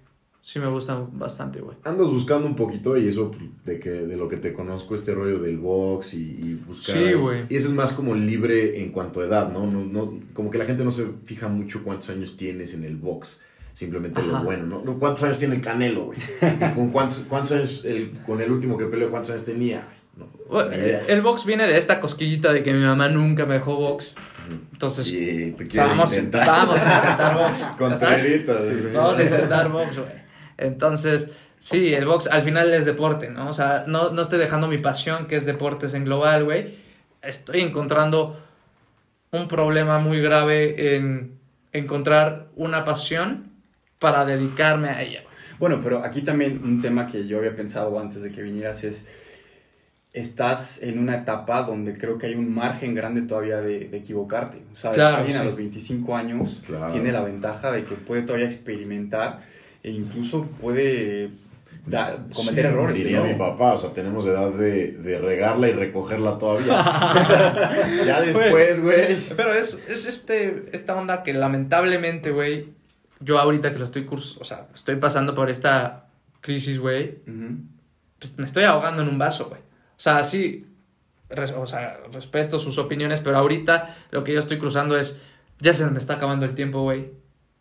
sí 0.43 0.59
me 0.59 0.67
gusta 0.69 1.07
bastante, 1.13 1.61
güey. 1.61 1.77
Andas 1.85 2.09
buscando 2.09 2.47
un 2.47 2.57
poquito 2.57 2.97
y 2.97 3.09
eso 3.09 3.31
de 3.65 3.79
que 3.79 3.91
de 3.91 4.17
lo 4.17 4.29
que 4.29 4.37
te 4.37 4.53
conozco, 4.53 4.95
este 4.95 5.15
rollo 5.15 5.39
del 5.39 5.59
box 5.59 6.15
y, 6.15 6.39
y 6.41 6.55
buscar. 6.67 6.97
Sí, 6.97 7.13
güey. 7.15 7.45
Y 7.49 7.57
eso 7.57 7.69
es 7.69 7.75
más 7.75 7.93
como 7.93 8.15
libre 8.15 8.83
en 8.83 8.91
cuanto 8.91 9.21
a 9.21 9.25
edad, 9.27 9.53
¿no? 9.53 9.67
No, 9.67 9.85
no 9.85 10.19
Como 10.33 10.51
que 10.51 10.59
la 10.59 10.65
gente 10.65 10.85
no 10.85 10.91
se 10.91 11.07
fija 11.25 11.49
mucho 11.49 11.83
cuántos 11.85 12.11
años 12.11 12.37
tienes 12.37 12.75
en 12.75 12.85
el 12.85 12.97
box. 12.97 13.41
Simplemente 13.75 14.21
Ajá. 14.21 14.39
lo 14.39 14.45
bueno, 14.45 14.83
¿no? 14.85 14.99
¿Cuántos 14.99 15.23
años 15.25 15.39
tiene 15.39 15.55
el 15.57 15.61
Canelo, 15.63 16.07
güey? 16.07 16.19
¿Con 16.75 16.91
cuántos, 16.91 17.21
cuántos 17.29 17.53
años, 17.53 17.85
el, 17.85 18.11
con 18.27 18.41
el 18.41 18.51
último 18.51 18.77
que 18.77 18.85
peleó, 18.87 19.11
cuántos 19.11 19.31
años 19.31 19.45
tenía? 19.45 19.87
No, 20.17 20.27
Bueno, 20.51 20.71
el 20.73 21.23
box 21.23 21.47
viene 21.47 21.67
de 21.67 21.79
esta 21.79 22.01
cosquillita 22.01 22.53
de 22.53 22.63
que 22.63 22.73
mi 22.75 22.81
mamá 22.83 23.09
nunca 23.09 23.47
me 23.47 23.55
dejó 23.55 23.77
box. 23.77 24.17
Entonces, 24.73 25.07
Sí, 25.07 25.55
vamos, 25.77 26.13
intentar. 26.13 26.47
vamos 26.47 26.81
a 26.81 26.95
intentar 26.97 27.37
box. 27.39 27.59
Con 27.79 27.97
¿sabes? 27.97 28.23
treritas, 28.23 28.65
Sí, 28.65 28.71
güey. 28.73 28.85
sí, 28.87 28.97
Vamos 28.97 29.19
a 29.19 29.23
intentar 29.23 29.73
box, 29.73 29.99
güey. 29.99 30.20
Entonces, 30.61 31.33
sí, 31.59 31.93
el 31.95 32.07
box 32.07 32.27
al 32.29 32.43
final 32.43 32.73
es 32.73 32.85
deporte, 32.85 33.31
¿no? 33.31 33.49
O 33.49 33.53
sea, 33.53 33.85
no, 33.87 34.11
no 34.11 34.23
estoy 34.23 34.39
dejando 34.39 34.69
mi 34.69 34.79
pasión, 34.79 35.27
que 35.27 35.37
es 35.37 35.47
deportes 35.47 35.95
en 35.95 36.05
global, 36.05 36.45
güey. 36.45 36.75
Estoy 37.23 37.61
encontrando 37.61 38.39
un 39.33 39.49
problema 39.49 39.99
muy 39.99 40.21
grave 40.21 40.97
en 40.97 41.39
encontrar 41.73 42.49
una 42.57 42.85
pasión 42.85 43.51
para 43.99 44.25
dedicarme 44.25 44.89
a 44.89 45.03
ella. 45.03 45.23
Bueno, 45.59 45.81
pero 45.83 46.03
aquí 46.05 46.23
también 46.23 46.61
un 46.65 46.81
tema 46.81 47.07
que 47.07 47.27
yo 47.27 47.39
había 47.39 47.55
pensado 47.55 47.99
antes 48.01 48.23
de 48.23 48.33
que 48.33 48.43
vinieras 48.43 48.83
es, 48.83 49.07
estás 50.13 50.83
en 50.83 50.99
una 50.99 51.17
etapa 51.19 51.63
donde 51.63 51.97
creo 51.97 52.19
que 52.19 52.27
hay 52.27 52.35
un 52.35 52.53
margen 52.53 52.95
grande 52.95 53.23
todavía 53.23 53.61
de, 53.61 53.89
de 53.89 53.97
equivocarte. 53.99 54.63
O 54.73 54.77
sea, 54.77 54.91
Claro, 54.91 55.19
alguien 55.19 55.37
a 55.37 55.45
los 55.45 55.55
25 55.55 56.17
años 56.17 56.61
Claro. 56.67 56.93
tiene 56.93 57.13
la 57.13 57.21
ventaja 57.21 57.71
de 57.71 57.85
que 57.85 57.95
puede 57.95 58.23
todavía 58.23 58.47
experimentar 58.47 59.41
e 59.83 59.91
incluso 59.91 60.45
puede 60.61 61.31
da- 61.87 62.19
cometer 62.35 62.67
Sí, 62.67 62.71
errores. 62.73 62.97
Diría 62.97 63.21
¿no? 63.21 63.27
mi 63.27 63.35
papá, 63.35 63.73
o 63.75 63.79
sea, 63.79 63.91
tenemos 63.93 64.27
edad 64.27 64.51
de, 64.51 64.93
de 64.93 65.19
regarla 65.19 65.69
y 65.69 65.73
recogerla 65.73 66.39
todavía. 66.39 66.83
Ya 68.07 68.21
después, 68.21 68.83
güey. 68.83 69.17
Pero 69.37 69.55
es, 69.55 69.77
es 69.89 70.07
este, 70.07 70.67
esta 70.73 70.97
onda 70.97 71.23
que 71.23 71.35
lamentablemente, 71.35 72.31
güey, 72.31 72.69
yo 73.21 73.39
ahorita 73.39 73.73
que 73.73 73.79
lo 73.79 73.85
estoy 73.85 74.05
curs 74.05 74.37
o 74.39 74.45
sea, 74.45 74.69
estoy 74.75 74.97
pasando 74.97 75.35
por 75.35 75.51
esta 75.51 76.07
crisis, 76.41 76.79
güey, 76.79 77.19
pues 78.19 78.37
me 78.39 78.45
estoy 78.45 78.65
ahogando 78.65 79.03
en 79.03 79.09
un 79.09 79.19
vaso, 79.19 79.47
güey. 79.49 79.61
O 79.61 80.03
sea, 80.03 80.25
sí, 80.25 80.67
res- 81.29 81.53
o 81.57 81.67
sea, 81.67 82.01
respeto 82.13 82.59
sus 82.59 82.79
opiniones, 82.79 83.21
pero 83.21 83.37
ahorita 83.39 83.95
lo 84.11 84.25
que 84.25 84.33
yo 84.33 84.39
estoy 84.39 84.59
cruzando 84.59 84.97
es, 84.97 85.21
ya 85.59 85.73
se 85.75 85.85
me 85.87 85.99
está 85.99 86.15
acabando 86.15 86.47
el 86.47 86.55
tiempo, 86.55 86.83
güey. 86.83 87.11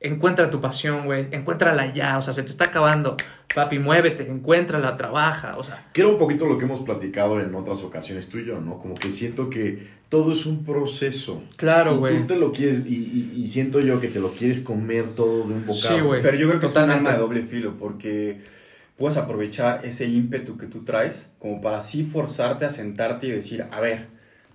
Encuentra 0.01 0.49
tu 0.49 0.61
pasión, 0.61 1.05
güey. 1.05 1.27
Encuéntrala 1.31 1.91
ya, 1.93 2.17
o 2.17 2.21
sea, 2.21 2.31
se 2.33 2.41
te 2.43 2.49
está 2.49 2.65
acabando. 2.65 3.17
Papi, 3.53 3.79
muévete, 3.79 4.29
encuéntrala, 4.29 4.95
trabaja, 4.95 5.57
o 5.57 5.63
sea. 5.63 5.87
Que 5.91 6.01
era 6.01 6.09
un 6.09 6.17
poquito 6.17 6.45
lo 6.45 6.57
que 6.57 6.65
hemos 6.65 6.79
platicado 6.81 7.39
en 7.41 7.53
otras 7.53 7.83
ocasiones 7.83 8.29
tú 8.29 8.37
y 8.37 8.45
yo, 8.45 8.61
¿no? 8.61 8.77
Como 8.79 8.93
que 8.93 9.11
siento 9.11 9.49
que 9.49 9.87
todo 10.07 10.31
es 10.31 10.45
un 10.45 10.63
proceso. 10.63 11.43
Claro, 11.57 11.97
güey. 11.97 12.19
Tú 12.19 12.27
te 12.27 12.35
lo 12.37 12.53
quieres, 12.53 12.85
y, 12.85 12.93
y- 12.95 13.33
y 13.43 13.47
siento 13.49 13.81
yo 13.81 13.99
que 13.99 14.07
te 14.07 14.19
lo 14.21 14.29
quieres 14.31 14.61
comer 14.61 15.07
todo 15.15 15.47
de 15.47 15.53
un 15.55 15.65
bocado. 15.65 15.95
Sí, 15.95 15.99
güey. 16.01 16.21
Pero 16.21 16.37
yo 16.37 16.47
creo 16.47 16.59
que 16.61 16.67
Totalmente. 16.67 16.95
es 16.95 17.01
un 17.01 17.07
arma 17.07 17.17
de 17.17 17.23
doble 17.23 17.41
filo 17.45 17.73
porque 17.77 18.39
puedes 18.97 19.17
aprovechar 19.17 19.81
ese 19.83 20.05
ímpetu 20.05 20.57
que 20.57 20.67
tú 20.67 20.83
traes 20.85 21.29
como 21.39 21.59
para 21.61 21.79
así 21.79 22.03
forzarte 22.05 22.65
a 22.65 22.69
sentarte 22.69 23.27
y 23.27 23.31
decir, 23.31 23.65
a 23.71 23.79
ver, 23.81 24.07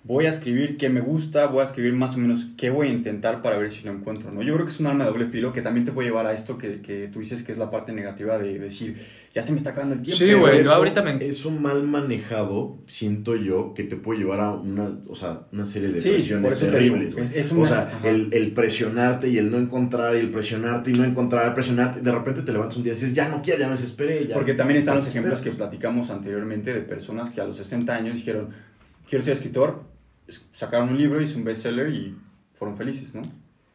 voy 0.06 0.26
a 0.26 0.28
escribir 0.28 0.76
qué 0.76 0.90
me 0.90 1.00
gusta, 1.00 1.46
voy 1.46 1.62
a 1.62 1.64
escribir 1.64 1.94
más 1.94 2.14
o 2.16 2.18
menos 2.18 2.48
qué 2.58 2.68
voy 2.68 2.88
a 2.88 2.90
intentar 2.90 3.40
para 3.40 3.56
ver 3.56 3.70
si 3.70 3.84
lo 3.86 3.90
encuentro, 3.92 4.30
¿no? 4.30 4.42
Yo 4.42 4.52
creo 4.52 4.66
que 4.66 4.72
es 4.72 4.78
un 4.78 4.86
arma 4.86 5.04
de 5.04 5.10
doble 5.10 5.26
filo 5.28 5.50
que 5.54 5.62
también 5.62 5.86
te 5.86 5.92
puede 5.92 6.08
llevar 6.08 6.26
a 6.26 6.34
esto 6.34 6.58
que, 6.58 6.82
que 6.82 7.08
tú 7.08 7.20
dices 7.20 7.42
que 7.42 7.52
es 7.52 7.58
la 7.58 7.70
parte 7.70 7.92
negativa 7.92 8.36
de 8.36 8.58
decir, 8.58 8.96
ya 9.34 9.40
se 9.40 9.52
me 9.52 9.56
está 9.58 9.70
acabando 9.70 9.94
el 9.94 10.02
tiempo. 10.02 10.18
Sí, 10.22 10.32
güey, 10.34 10.62
yo 10.62 10.72
ahorita 10.74 11.02
me- 11.02 11.24
Eso 11.26 11.50
mal 11.50 11.84
manejado, 11.84 12.76
siento 12.86 13.34
yo, 13.34 13.72
que 13.74 13.84
te 13.84 13.96
puede 13.96 14.18
llevar 14.20 14.40
a 14.40 14.52
una, 14.52 14.90
o 15.08 15.14
sea, 15.14 15.46
una 15.52 15.64
serie 15.64 15.88
de 15.88 15.98
Sí, 15.98 16.10
presiones 16.10 16.58
terribles. 16.58 17.14
güey. 17.14 17.24
es- 17.24 17.32
es 17.46 17.52
o 17.52 17.64
sea, 17.64 17.98
el, 18.04 18.28
el 18.32 18.52
presionarte 18.52 19.28
y 19.30 19.38
el 19.38 19.50
no 19.50 19.56
encontrar 19.58 20.16
y 20.16 20.18
el 20.20 20.28
presionarte 20.30 20.90
y 20.90 20.98
no 20.98 21.04
encontrar, 21.04 21.54
presionarte, 21.54 22.02
de 22.02 22.12
repente 22.12 22.42
te 22.42 22.52
levantas 22.52 22.76
un 22.76 22.82
día 22.84 22.92
y 22.92 22.96
dices, 22.96 23.14
ya 23.14 23.30
no 23.30 23.40
quiero, 23.40 23.60
ya 23.60 23.66
me 23.68 23.72
desesperé. 23.72 24.26
Ya. 24.26 24.34
Porque 24.34 24.52
también 24.52 24.78
están 24.80 24.96
los 24.96 25.08
ejemplos 25.08 25.40
que 25.40 25.50
platicamos 25.50 26.10
anteriormente 26.10 26.74
de 26.74 26.80
personas 26.80 27.30
que 27.30 27.40
a 27.40 27.46
los 27.46 27.56
60 27.56 27.94
años 27.94 28.16
dijeron, 28.16 28.50
quiero 29.08 29.24
ser 29.24 29.32
escritor, 29.32 29.93
sacaron 30.54 30.88
un 30.90 30.98
libro, 30.98 31.20
hizo 31.20 31.36
un 31.38 31.44
bestseller 31.44 31.90
y 31.90 32.16
fueron 32.54 32.76
felices, 32.76 33.14
¿no? 33.14 33.22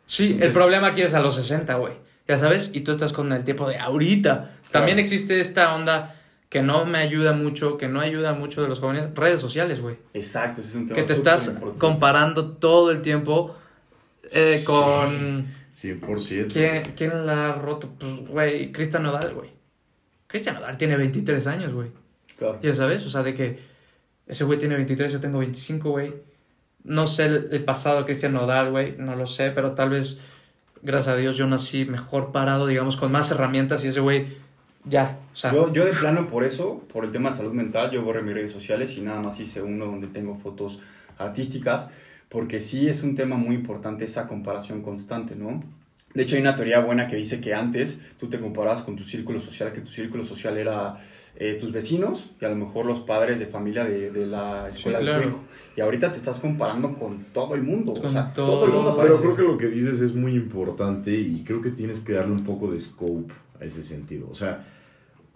Sí, 0.06 0.38
el 0.42 0.52
problema 0.52 0.88
aquí 0.88 1.02
es 1.02 1.14
a 1.14 1.20
los 1.20 1.36
60, 1.36 1.76
güey. 1.76 1.94
Ya 2.28 2.38
sabes, 2.38 2.72
y 2.74 2.82
tú 2.82 2.92
estás 2.92 3.14
con 3.14 3.32
el 3.34 3.44
tiempo 3.44 3.68
de 3.68 3.78
ahorita. 3.78 4.52
También 4.72 5.00
existe 5.00 5.40
esta 5.40 5.76
onda 5.76 6.16
que 6.50 6.62
no 6.64 6.86
me 6.86 6.98
ayuda 6.98 7.34
mucho, 7.34 7.78
que 7.78 7.88
no 7.88 8.00
ayuda 8.02 8.34
mucho 8.34 8.62
de 8.64 8.68
los 8.68 8.80
jóvenes, 8.80 9.10
redes 9.16 9.40
sociales, 9.40 9.82
güey. 9.82 9.98
Exacto, 10.14 10.62
ese 10.62 10.72
es 10.72 10.76
un 10.76 10.88
tema 10.88 10.96
Que 10.96 11.04
te 11.04 11.14
estás 11.14 11.48
importante. 11.48 11.80
comparando 11.80 12.52
todo 12.54 12.90
el 12.92 13.02
tiempo 13.02 13.56
eh, 14.32 14.58
Sí. 14.58 14.66
con... 14.66 15.60
100%. 15.72 16.48
¿Quién, 16.52 16.84
¿Quién 16.96 17.26
la 17.26 17.50
ha 17.50 17.54
roto? 17.54 17.90
Pues, 17.98 18.28
güey, 18.28 18.72
Cristian 18.72 19.04
Nodal, 19.04 19.34
güey. 19.34 19.52
Cristian 20.28 20.56
Nodal 20.56 20.78
tiene 20.78 20.98
23 20.98 21.46
años, 21.48 21.72
güey. 21.74 21.92
Claro. 22.38 22.60
Ya 22.62 22.74
sabes, 22.74 23.06
o 23.06 23.10
sea, 23.10 23.22
de 23.24 23.34
que 23.34 23.60
ese 24.28 24.44
güey 24.44 24.58
tiene 24.60 24.76
23, 24.76 25.14
yo 25.14 25.20
tengo 25.20 25.40
25, 25.40 25.90
güey. 25.92 26.14
No 26.84 27.08
sé 27.08 27.26
el, 27.26 27.50
el 27.52 27.64
pasado 27.64 28.00
de 28.00 28.06
Cristian 28.06 28.34
Nodal, 28.34 28.72
güey, 28.72 28.96
no 28.98 29.16
lo 29.16 29.26
sé, 29.26 29.52
pero 29.52 29.72
tal 29.72 29.90
vez, 29.90 30.20
gracias 30.82 31.16
a 31.16 31.18
Dios, 31.18 31.36
yo 31.38 31.48
nací 31.48 31.86
mejor 31.86 32.32
parado, 32.32 32.68
digamos, 32.68 32.98
con 32.98 33.12
más 33.12 33.32
herramientas 33.32 33.84
y 33.84 33.90
ese 33.90 34.00
güey, 34.00 34.28
ya, 34.86 35.18
o 35.34 35.36
sea, 35.36 35.54
Yo, 35.54 35.72
yo 35.74 35.86
de 35.86 35.92
plano 35.92 36.28
por 36.28 36.44
eso, 36.44 36.84
por 36.92 37.04
el 37.04 37.12
tema 37.12 37.30
de 37.30 37.38
salud 37.38 37.52
mental, 37.52 37.92
yo 37.92 38.02
borré 38.02 38.22
mis 38.22 38.34
redes 38.34 38.52
sociales 38.52 38.98
y 38.98 39.02
nada 39.02 39.22
más 39.22 39.40
hice 39.40 39.62
uno 39.62 39.86
donde 39.86 40.08
tengo 40.08 40.36
fotos 40.36 40.80
artísticas, 41.18 41.90
porque 42.30 42.62
sí 42.62 42.88
es 42.88 43.04
un 43.04 43.16
tema 43.16 43.36
muy 43.36 43.56
importante 43.56 44.06
esa 44.06 44.28
comparación 44.28 44.82
constante, 44.82 45.36
¿no? 45.36 45.62
De 46.14 46.24
hecho 46.24 46.36
hay 46.36 46.42
una 46.42 46.56
teoría 46.56 46.80
buena 46.80 47.08
que 47.08 47.16
dice 47.16 47.40
que 47.40 47.54
antes 47.54 48.02
tú 48.18 48.30
te 48.30 48.40
comparabas 48.40 48.82
con 48.82 48.96
tu 48.96 49.04
círculo 49.04 49.40
social, 49.40 49.72
que 49.74 49.82
tu 49.82 49.92
círculo 49.92 50.24
social 50.24 50.58
era 50.58 50.98
eh, 51.36 51.58
tus 51.60 51.72
vecinos 51.72 52.32
y 52.42 52.46
a 52.46 52.50
lo 52.50 52.56
mejor 52.56 52.86
los 52.86 53.02
padres 53.02 53.38
de 53.40 53.46
familia 53.46 53.84
de, 53.84 54.10
de 54.10 54.26
la 54.26 54.70
escuela 54.70 55.00
de 55.00 55.06
claro. 55.06 55.22
tu 55.22 55.28
hijo. 55.28 55.40
Y 55.76 55.82
ahorita 55.82 56.12
te 56.12 56.18
estás 56.18 56.40
comparando 56.40 56.94
con 56.98 57.26
todo 57.34 57.56
el 57.56 57.64
mundo, 57.64 57.94
o 57.94 58.10
sea, 58.10 58.34
todo. 58.34 58.48
todo 58.48 58.66
el 58.66 58.72
mundo 58.72 58.96
Pero 59.00 59.16
aparece. 59.16 59.22
creo 59.22 59.36
que 59.36 59.42
lo 59.44 59.58
que 59.58 59.68
dices 59.68 60.02
es 60.02 60.14
muy 60.14 60.36
importante 60.36 61.12
y 61.14 61.44
creo 61.46 61.62
que 61.62 61.70
tienes 61.72 62.00
que 62.02 62.14
darle 62.14 62.34
un 62.34 62.44
poco 62.44 62.72
de 62.72 62.80
scope 62.80 63.34
a 63.62 63.66
ese 63.66 63.82
sentido. 63.84 64.28
O 64.30 64.36
sea, 64.36 64.66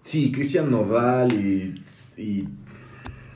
sí, 0.04 0.32
Cristian 0.32 0.70
Nodal 0.72 1.32
y... 1.34 1.82
y- 2.22 2.48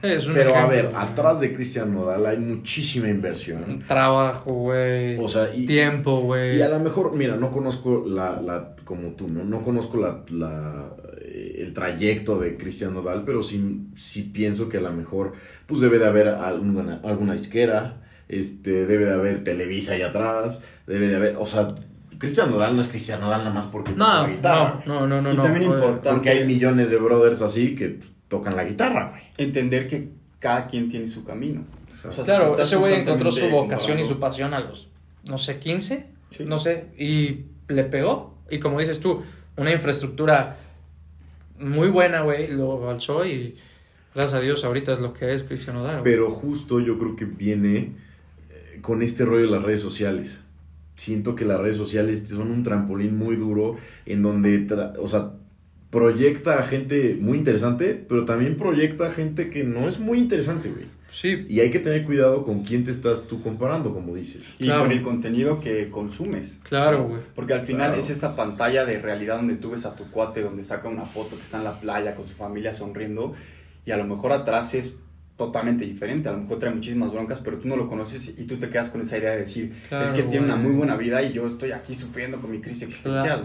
es 0.02 0.28
un 0.28 0.36
pero 0.36 0.56
a 0.56 0.68
ver, 0.68 0.90
atrás 0.96 1.42
de 1.42 1.56
Cristian 1.56 1.92
Nodal 1.94 2.24
hay 2.28 2.38
muchísima 2.38 3.10
inversión. 3.10 3.84
Trabajo, 3.88 4.54
güey. 4.54 5.18
O 5.18 5.28
sea, 5.28 5.54
y, 5.56 5.66
Tiempo, 5.66 6.22
güey. 6.22 6.58
y 6.58 6.62
a 6.62 6.68
lo 6.70 6.80
mejor, 6.80 7.16
mira, 7.16 7.36
no 7.36 7.52
conozco 7.52 8.06
la, 8.08 8.40
la 8.42 8.76
como 8.84 9.10
tú, 9.14 9.28
¿no? 9.28 9.44
No 9.44 9.64
conozco 9.64 9.98
la, 9.98 10.24
la, 10.30 10.86
el 11.58 11.74
trayecto 11.74 12.40
de 12.40 12.56
Cristian 12.58 12.94
Nodal, 12.94 13.24
pero 13.26 13.42
sí, 13.44 13.88
sí 13.96 14.24
pienso 14.34 14.70
que 14.70 14.78
a 14.78 14.82
lo 14.82 14.92
mejor, 14.94 15.34
pues 15.66 15.82
debe 15.82 15.98
de 16.00 16.06
haber 16.06 16.28
alguna, 16.30 17.00
alguna 17.04 17.34
disquera, 17.34 18.02
este, 18.30 18.86
debe 18.86 19.06
de 19.06 19.14
haber 19.14 19.44
Televisa 19.44 19.94
ahí 19.94 20.02
atrás, 20.04 20.62
debe 20.86 21.08
de 21.08 21.16
haber, 21.16 21.36
o 21.38 21.48
sea, 21.48 21.74
Cristian 22.20 22.50
Nodal 22.52 22.76
no 22.76 22.82
es 22.82 22.88
Cristian 22.88 23.22
Nodal 23.22 23.40
nada 23.40 23.54
más 23.54 23.66
porque 23.68 23.92
toca 23.92 24.04
No, 24.04 24.22
la 24.24 24.30
guitarra. 24.30 24.84
no, 24.86 25.08
no, 25.08 25.22
no, 25.22 25.22
no. 25.22 25.34
Y 25.34 25.38
no, 25.38 25.44
también 25.44 25.66
güey. 25.68 25.80
importante- 25.80 26.10
Porque 26.10 26.30
hay 26.30 26.46
millones 26.46 26.90
de 26.90 26.98
brothers 26.98 27.42
así 27.42 27.76
que 27.76 28.00
tocan 28.28 28.56
la 28.56 28.64
guitarra, 28.64 29.10
güey. 29.12 29.22
Entender 29.38 29.88
que 29.88 30.10
cada 30.40 30.68
quien 30.68 30.90
tiene 30.90 31.08
su 31.08 31.24
camino. 31.24 31.64
O 32.08 32.12
sea, 32.12 32.24
Claro, 32.24 32.58
ese 32.60 32.76
güey 32.76 33.02
encontró 33.02 33.32
su 33.32 33.50
vocación 33.50 34.00
y 34.00 34.04
su 34.04 34.20
pasión 34.20 34.54
a 34.54 34.60
los, 34.60 34.90
no 35.26 35.38
sé, 35.38 35.58
15, 35.60 36.06
Sí. 36.30 36.44
no 36.46 36.58
sé, 36.60 36.86
y 36.98 37.46
le 37.68 37.84
pegó. 37.86 38.38
Y 38.50 38.60
como 38.60 38.80
dices 38.80 39.00
tú, 39.00 39.22
una 39.56 39.72
infraestructura 39.72 40.58
muy 41.60 41.90
buena, 41.90 42.22
güey, 42.22 42.48
lo 42.52 42.90
alzó 42.90 43.26
y 43.26 43.56
gracias 44.14 44.40
a 44.40 44.42
Dios 44.42 44.64
ahorita 44.64 44.94
es 44.94 45.00
lo 45.00 45.14
que 45.14 45.34
es 45.34 45.44
Cristiano 45.44 45.84
güey. 45.84 46.04
Pero 46.04 46.30
justo 46.30 46.80
yo 46.80 46.98
creo 46.98 47.16
que 47.16 47.26
viene 47.26 47.94
eh, 48.50 48.80
con 48.82 49.02
este 49.02 49.26
rollo 49.26 49.46
de 49.46 49.52
las 49.52 49.64
redes 49.64 49.82
sociales. 49.82 50.42
Siento 50.96 51.36
que 51.36 51.46
las 51.46 51.60
redes 51.60 51.78
sociales 51.78 52.26
son 52.28 52.52
un 52.52 52.64
trampolín 52.64 53.18
muy 53.18 53.36
duro 53.36 53.78
en 54.06 54.24
donde, 54.24 54.68
o 55.00 55.08
sea, 55.08 55.34
proyecta 55.92 56.60
a 56.60 56.64
gente 56.64 57.18
muy 57.20 57.38
interesante, 57.38 57.94
pero 58.08 58.26
también 58.26 58.58
proyecta 58.58 59.08
a 59.08 59.12
gente 59.12 59.50
que 59.50 59.64
no 59.64 59.88
es 59.88 60.00
muy 60.00 60.18
interesante, 60.18 60.70
güey. 60.70 60.97
Sí, 61.20 61.48
Y 61.50 61.62
hay 61.62 61.72
que 61.72 61.80
tener 61.80 62.04
cuidado 62.06 62.44
con 62.44 62.64
quién 62.64 62.84
te 62.84 62.92
estás 62.92 63.28
tú 63.28 63.42
comparando, 63.42 63.92
como 63.92 64.14
dices. 64.14 64.44
Y 64.60 64.66
Claro. 64.66 64.84
con 64.84 64.92
el 64.92 65.02
contenido 65.02 65.60
que 65.60 65.90
consumes. 65.90 66.60
claro, 66.62 67.06
güey. 67.08 67.22
Porque 67.34 67.54
al 67.54 67.62
final 67.66 67.88
Claro. 67.88 68.00
es 68.00 68.12
esta 68.12 68.36
pantalla 68.36 68.86
de 68.86 69.00
realidad 69.02 69.38
donde 69.38 69.56
tú 69.56 69.72
ves 69.72 69.86
a 69.88 69.96
tu 69.96 70.12
cuate, 70.12 70.42
donde 70.44 70.64
saca 70.64 70.88
una 70.90 71.06
foto 71.06 71.36
que 71.36 71.42
está 71.42 71.58
en 71.58 71.64
la 71.64 71.80
playa 71.80 72.14
con 72.14 72.28
su 72.28 72.36
familia 72.36 72.72
sonriendo 72.72 73.34
y 73.84 73.90
a 73.92 73.98
lo 73.98 74.04
mejor 74.06 74.32
atrás 74.32 74.76
es 74.76 74.96
totalmente 75.38 75.86
diferente. 75.86 76.30
A 76.30 76.34
lo 76.34 76.40
mejor 76.40 76.60
trae 76.60 76.74
muchísimas 76.74 77.12
broncas, 77.12 77.40
pero 77.44 77.58
tú 77.58 77.68
no 77.68 77.76
lo 77.78 77.88
conoces 77.90 78.34
y 78.38 78.44
tú 78.46 78.58
te 78.58 78.70
quedas 78.70 78.90
con 78.90 79.02
esa 79.02 79.18
idea 79.18 79.32
de 79.32 79.38
decir, 79.40 79.74
Claro, 79.90 80.06
es 80.06 80.12
que 80.12 80.22
tiene 80.24 80.46
una 80.46 80.56
muy 80.56 80.74
buena 80.74 80.96
vida 80.98 81.22
y 81.24 81.34
yo 81.34 81.48
estoy 81.48 81.72
aquí 81.72 81.96
sufriendo 81.96 82.40
con 82.40 82.52
mi 82.52 82.60
crisis 82.60 82.84
existencial, 82.84 83.44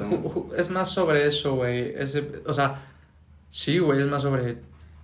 Es 0.58 0.68
más 0.70 0.90
sobre 0.90 1.26
eso, 1.26 1.54
güey. 1.56 1.94
Ese- 1.96 2.42
O 2.44 2.52
sea, 2.52 2.82
sí, 3.48 3.78
güey, 3.78 4.00
es 4.00 4.06
más 4.08 4.20
sobre 4.22 4.56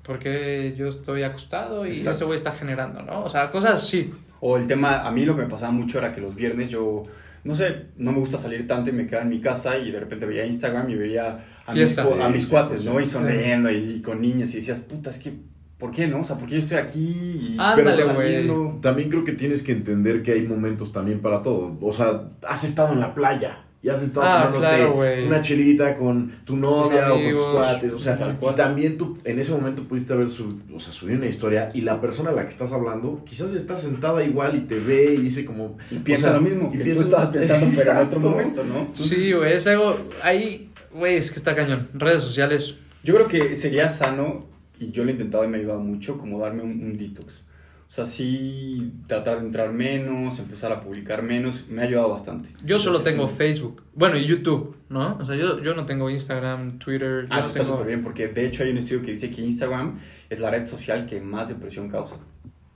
por 0.09 0.19
qué 0.19 0.75
yo 0.75 0.89
estoy 0.89 1.23
acostado 1.23 1.87
y 1.87 1.91
Exacto. 1.91 2.13
ese 2.13 2.25
güey 2.25 2.37
está 2.37 2.51
generando, 2.53 3.03
¿no? 3.03 3.25
O 3.25 3.29
sea, 3.29 3.51
cosas 3.51 3.75
así. 3.75 4.11
O 4.41 4.57
el 4.57 4.67
tema, 4.67 5.07
a 5.07 5.11
mí 5.11 5.27
lo 5.27 5.37
que 5.37 5.43
me 5.43 5.49
pasaba 5.49 5.71
mucho 5.71 5.99
era 5.99 6.13
que 6.13 6.23
los 6.23 6.35
viernes 6.35 6.71
yo, 6.71 7.05
no 7.45 7.55
sé, 7.55 7.89
no 7.99 8.13
me 8.13 8.19
gusta 8.19 8.39
salir 8.39 8.67
tanto 8.67 8.89
y 8.89 8.95
me 8.95 9.07
quedaba 9.07 9.25
en 9.25 9.29
mi 9.29 9.39
casa 9.39 9.77
y 9.77 9.91
de 9.91 10.01
repente 10.01 10.25
veía 10.25 10.47
Instagram 10.47 10.89
y 10.89 10.95
veía 10.95 11.45
a, 11.67 11.75
mis, 11.75 11.99
a 11.99 12.05
sí, 12.33 12.47
cuates, 12.49 12.81
sí. 12.81 12.89
¿no? 12.89 12.99
Y 12.99 13.05
sonriendo 13.05 13.71
y, 13.71 13.97
y 13.97 14.01
con 14.01 14.23
niñas 14.23 14.55
y 14.55 14.57
decías, 14.57 14.81
puta, 14.81 15.11
es 15.11 15.19
que, 15.19 15.35
¿por 15.77 15.91
qué 15.91 16.07
no? 16.07 16.21
O 16.21 16.25
sea, 16.25 16.37
¿por 16.37 16.49
qué 16.49 16.55
yo 16.55 16.61
estoy 16.61 16.79
aquí? 16.79 17.01
Y, 17.01 17.57
Ándale, 17.59 18.03
pero 18.03 18.15
güey. 18.15 18.81
También 18.81 19.11
creo 19.11 19.25
que 19.25 19.33
tienes 19.33 19.63
que 19.63 19.73
entender 19.73 20.23
que 20.23 20.33
hay 20.33 20.47
momentos 20.47 20.91
también 20.91 21.21
para 21.21 21.43
todo. 21.43 21.77
O 21.83 21.93
sea, 21.93 22.31
has 22.49 22.65
estado 22.65 22.95
en 22.95 23.01
la 23.01 23.15
playa 23.15 23.68
y 23.81 23.89
has 23.89 24.03
estado 24.03 24.27
Ah, 24.27 24.51
tomándote 24.53 24.77
claro, 24.77 25.27
una 25.27 25.41
chelita 25.43 25.95
con 25.97 26.33
tu 26.45 26.57
novia 26.57 27.13
o 27.13 27.17
con 27.17 27.31
tus 27.31 27.45
cuates. 27.47 27.93
O 27.93 27.99
sea, 27.99 28.19
tal 28.19 28.37
y 28.41 28.55
también 28.55 28.99
tú 28.99 29.17
en 29.25 29.39
ese 29.39 29.53
momento 29.53 29.85
pudiste 29.85 30.13
haber 30.13 30.29
su, 30.29 30.59
o 30.75 30.81
sea, 30.81 30.93
subido 30.93 31.17
una 31.19 31.27
historia 31.29 31.71
y 31.75 31.83
la 31.83 32.01
persona 32.01 32.31
a 32.31 32.33
la 32.33 32.43
que 32.43 32.49
estás 32.49 32.73
hablando 32.73 33.23
quizás 33.25 33.53
está 33.53 33.77
sentada 33.77 34.25
igual 34.25 34.57
y 34.57 34.61
te 34.63 34.79
ve 34.81 35.15
y 35.15 35.19
dice 35.19 35.45
como... 35.45 35.77
Y 35.91 35.97
piensa 35.99 36.29
o 36.29 36.31
sea, 36.33 36.41
lo 36.41 36.49
mismo 36.49 36.71
y 36.75 36.79
que 36.79 36.85
piensa- 36.85 37.03
tú 37.03 37.09
estabas 37.09 37.29
pensando, 37.29 37.67
pero 37.77 37.91
en 37.93 37.97
otro 37.99 38.21
momento, 38.21 38.65
¿no? 38.65 38.89
Sí, 38.93 39.33
güey, 39.33 39.53
es 39.53 39.67
algo. 39.69 39.97
Ahí, 40.23 40.71
güey, 40.93 41.17
es 41.17 41.31
que 41.31 41.37
está 41.39 41.55
cañón. 41.55 41.89
Redes 41.95 42.23
sociales. 42.23 42.79
Yo 43.05 43.15
creo 43.15 43.29
que 43.29 43.55
sería 43.55 43.89
sano, 43.89 44.45
y 44.81 44.91
yo 44.91 45.05
lo 45.05 45.11
he 45.11 45.13
intentado 45.13 45.45
y 45.45 45.49
me 45.49 45.57
ha 45.57 45.61
ayudado 45.61 45.81
mucho, 45.81 46.19
como 46.19 46.41
darme 46.41 46.63
un, 46.63 46.71
un 46.83 46.99
detox. 46.99 47.43
O 47.89 47.91
sea, 47.91 48.05
sí 48.05 48.93
tratar 49.07 49.41
de 49.41 49.47
entrar 49.47 49.73
menos, 49.73 50.39
empezar 50.39 50.71
a 50.73 50.83
publicar 50.83 51.23
menos, 51.23 51.65
me 51.71 51.81
ha 51.81 51.85
ayudado 51.87 52.11
bastante. 52.11 52.51
Yo 52.63 52.79
solo 52.79 52.99
Entonces, 52.99 53.15
tengo 53.15 53.29
sí. 53.29 53.35
Facebook. 53.37 53.83
Bueno, 53.95 54.19
y 54.19 54.27
YouTube, 54.27 54.77
¿no? 54.91 55.17
O 55.19 55.25
sea, 55.25 55.35
yo, 55.37 55.63
yo 55.63 55.75
no 55.75 55.87
tengo 55.87 56.11
Instagram, 56.11 56.79
Twitter. 56.79 57.27
Ah, 57.31 57.41
eso 57.41 57.49
está 57.49 57.65
súper 57.65 57.87
bien, 57.87 58.03
porque 58.03 58.29
de 58.29 58.47
hecho 58.47 58.63
hay 58.63 58.71
un 58.73 58.79
estudio 58.79 59.01
que 59.01 59.13
dice 59.13 59.31
que 59.31 59.41
Instagram 59.41 59.99
es 60.29 60.39
la 60.39 60.51
red 60.51 60.67
social 60.67 61.07
que 61.07 61.21
más 61.23 61.49
depresión 61.49 61.89
causa. 61.89 62.17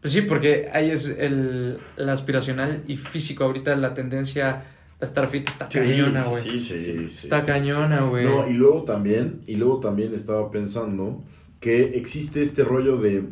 Pues 0.00 0.12
sí, 0.14 0.22
porque 0.22 0.70
ahí 0.72 0.90
es 0.90 1.06
el, 1.06 1.78
el 1.96 2.08
aspiracional 2.08 2.82
y 2.88 2.96
físico. 2.96 3.44
Ahorita 3.44 3.76
la 3.76 3.92
tendencia 3.92 4.64
a 4.98 5.04
estar 5.04 5.28
fit 5.28 5.46
está 5.46 5.70
Sí, 5.70 5.78
cañona, 5.78 6.24
güey. 6.24 6.42
sí, 6.42 6.58
sí, 6.58 7.08
sí. 7.08 7.18
Está 7.18 7.42
cañona, 7.42 8.00
güey. 8.04 8.24
No, 8.24 8.48
y 8.48 8.54
luego 8.54 8.84
también, 8.84 9.42
y 9.46 9.56
luego 9.56 9.78
también 9.78 10.14
estaba 10.14 10.50
pensando 10.50 11.22
que 11.60 11.96
existe 11.98 12.40
este 12.42 12.64
rollo 12.64 12.96
de, 12.96 13.24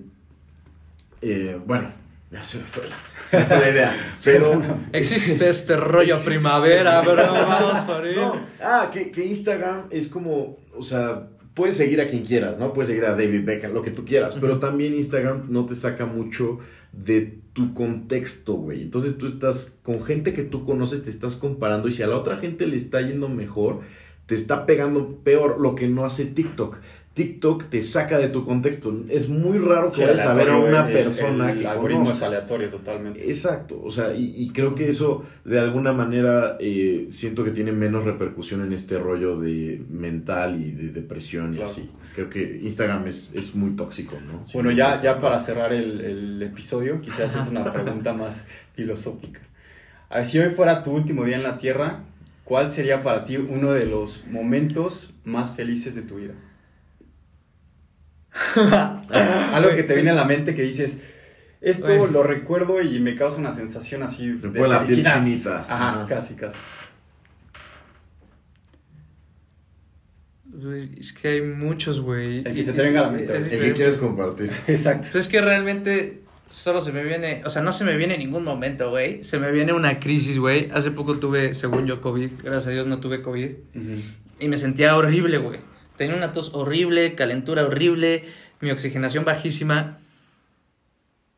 eh, 1.23 1.59
bueno, 1.67 1.93
ya 2.31 2.45
se 2.45 2.59
me 2.59 2.65
fue, 2.65 2.89
la- 2.89 2.97
se 3.27 3.39
me 3.39 3.45
fue 3.47 3.59
la 3.61 3.71
idea, 3.71 4.17
pero... 4.25 4.61
Existe 4.93 5.49
este 5.49 5.77
rollo 5.77 6.15
Existe 6.15 6.31
primavera. 6.39 7.03
Vamos 7.03 7.81
por. 7.87 8.07
No, 8.15 8.47
ah, 8.63 8.91
que, 8.93 9.11
que 9.11 9.25
Instagram 9.27 9.85
es 9.91 10.09
como, 10.09 10.59
o 10.77 10.83
sea, 10.83 11.29
puedes 11.55 11.77
seguir 11.77 12.01
a 12.01 12.07
quien 12.07 12.25
quieras, 12.25 12.59
¿no? 12.59 12.73
Puedes 12.73 12.89
seguir 12.89 13.05
a 13.05 13.11
David 13.11 13.45
Beckham, 13.45 13.73
lo 13.73 13.83
que 13.83 13.91
tú 13.91 14.05
quieras, 14.05 14.37
pero 14.41 14.59
también 14.59 14.95
Instagram 14.95 15.47
no 15.49 15.67
te 15.67 15.75
saca 15.75 16.07
mucho 16.07 16.59
de 16.93 17.39
tu 17.53 17.75
contexto, 17.75 18.55
güey. 18.55 18.83
Entonces 18.83 19.19
tú 19.19 19.27
estás 19.27 19.79
con 19.83 20.03
gente 20.05 20.33
que 20.33 20.43
tú 20.43 20.65
conoces, 20.65 21.03
te 21.03 21.11
estás 21.11 21.37
comparando 21.37 21.89
y 21.89 21.93
si 21.93 22.03
a 22.03 22.07
la 22.07 22.17
otra 22.17 22.37
gente 22.37 22.67
le 22.67 22.77
está 22.77 23.01
yendo 23.01 23.29
mejor, 23.29 23.81
te 24.27 24.35
está 24.35 24.65
pegando 24.67 25.19
peor 25.25 25.61
lo 25.61 25.75
que 25.75 25.89
no 25.89 26.05
hace 26.05 26.25
TikTok. 26.27 26.79
TikTok 27.15 27.65
te 27.69 27.83
saca 27.83 28.19
de 28.19 28.29
tu 28.29 28.45
contexto. 28.45 29.05
Es 29.09 29.29
muy 29.29 29.59
raro 29.59 29.91
que 29.91 29.97
Sí, 29.97 30.03
vayas 30.03 30.27
a 30.27 30.33
ver 30.35 30.49
a 30.49 30.57
una 30.59 30.87
el- 30.89 30.93
persona 30.93 31.51
el, 31.51 31.59
que 31.61 31.67
algoritmo 31.67 32.11
es 32.11 32.23
aleatorio 32.23 32.69
totalmente. 32.71 33.29
Exacto, 33.29 33.81
o 33.83 33.91
sea, 33.91 34.15
y, 34.15 34.33
y 34.37 34.51
creo 34.51 34.75
que 34.77 34.89
eso 34.89 35.25
de 35.45 35.59
alguna 35.59 35.93
manera 35.93 36.57
eh, 36.61 37.09
siento 37.11 37.43
que 37.45 37.51
tiene 37.51 37.73
menos 37.73 38.05
repercusión 38.05 38.63
en 38.63 38.73
este 38.73 38.97
rollo 38.99 39.39
de 39.41 39.83
mental 39.91 40.61
y 40.63 40.71
de 40.71 40.89
depresión 40.93 41.53
Claro. 41.55 41.69
y 41.69 41.71
así. 41.73 41.91
Creo 42.15 42.31
que 42.31 42.61
Instagram 42.63 43.07
es, 43.09 43.31
es 43.35 43.55
muy 43.55 43.71
tóxico, 43.77 44.17
¿no? 44.27 44.45
Bueno, 44.53 44.71
ya, 44.71 45.01
ya 45.03 45.19
para 45.19 45.39
cerrar 45.41 45.73
el, 45.73 46.01
el 46.01 46.43
episodio, 46.43 47.01
quisiera 47.01 47.27
hacerte 47.27 47.51
una 47.51 47.73
pregunta 47.73 48.15
más 48.15 48.47
filosófica. 48.75 49.41
A 50.09 50.17
ver, 50.19 50.27
si 50.27 50.39
hoy 50.39 50.51
fuera 50.51 50.83
tu 50.83 50.93
último 50.93 51.25
día 51.25 51.37
en 51.37 51.43
la 51.45 51.59
Tierra, 51.59 52.01
¿cuál 52.45 52.71
sería 52.71 53.03
para 53.03 53.25
ti 53.25 53.37
uno 53.37 53.73
de 53.73 53.87
los 53.87 54.25
momentos 54.29 55.13
más 55.25 55.55
felices 55.55 55.95
de 55.95 56.03
tu 56.03 56.17
vida? 56.17 56.35
Algo 59.53 59.75
que 59.75 59.83
te 59.83 59.95
viene 59.95 60.11
a 60.11 60.15
la 60.15 60.25
mente 60.25 60.55
que 60.55 60.63
dices, 60.63 60.99
esto 61.61 62.07
lo 62.07 62.23
recuerdo 62.23 62.81
y 62.81 62.99
me 63.01 63.15
causa 63.15 63.39
una 63.39 63.53
sensación 63.53 64.03
así 64.03 64.31
de 64.33 64.69
la 64.69 64.83
piel 64.83 65.05
chinita. 65.05 65.67
Ajá, 65.69 65.91
Ajá. 65.91 66.07
casi, 66.09 66.35
casi. 66.35 66.59
Güey, 70.45 70.91
Es 70.99 71.13
que 71.13 71.29
hay 71.29 71.43
muchos, 71.43 72.01
güey. 72.01 72.39
El 72.39 72.55
que 72.55 72.63
se 72.63 72.73
te 72.73 72.83
venga 72.83 73.01
a 73.01 73.03
la 73.05 73.11
mente, 73.11 73.37
Es 73.37 73.47
el 73.47 73.61
que 73.61 73.73
quieres 73.73 73.97
compartir. 73.97 74.51
Exacto. 74.67 75.09
Pues 75.13 75.27
es 75.27 75.31
que 75.31 75.41
realmente 75.41 76.23
solo 76.49 76.81
se 76.81 76.93
me 76.93 77.05
viene, 77.05 77.43
o 77.45 77.51
sea, 77.51 77.63
no 77.63 77.73
se 77.73 77.85
me 77.85 77.97
viene 77.97 78.19
ningún 78.19 78.45
momento, 78.45 78.91
güey. 78.91 79.23
Se 79.23 79.39
me 79.39 79.53
viene 79.53 79.73
una 79.73 80.01
crisis, 80.01 80.39
güey. 80.39 80.69
Hace 80.73 80.91
poco 80.91 81.19
tuve, 81.19 81.55
según 81.55 81.87
yo, 81.87 82.01
COVID. 82.01 82.31
Gracias 82.43 82.67
a 82.67 82.71
Dios 82.71 82.87
no 82.87 82.99
tuve 82.99 83.23
COVID. 83.23 83.51
Y 84.41 84.49
me 84.49 84.57
sentía 84.59 84.97
horrible, 84.97 85.39
güey. 85.39 85.61
Tenía 86.01 86.17
una 86.17 86.33
tos 86.33 86.53
horrible, 86.55 87.15
calentura 87.15 87.63
horrible, 87.67 88.25
mi 88.61 88.71
oxigenación 88.71 89.27
bajísima. 89.27 89.99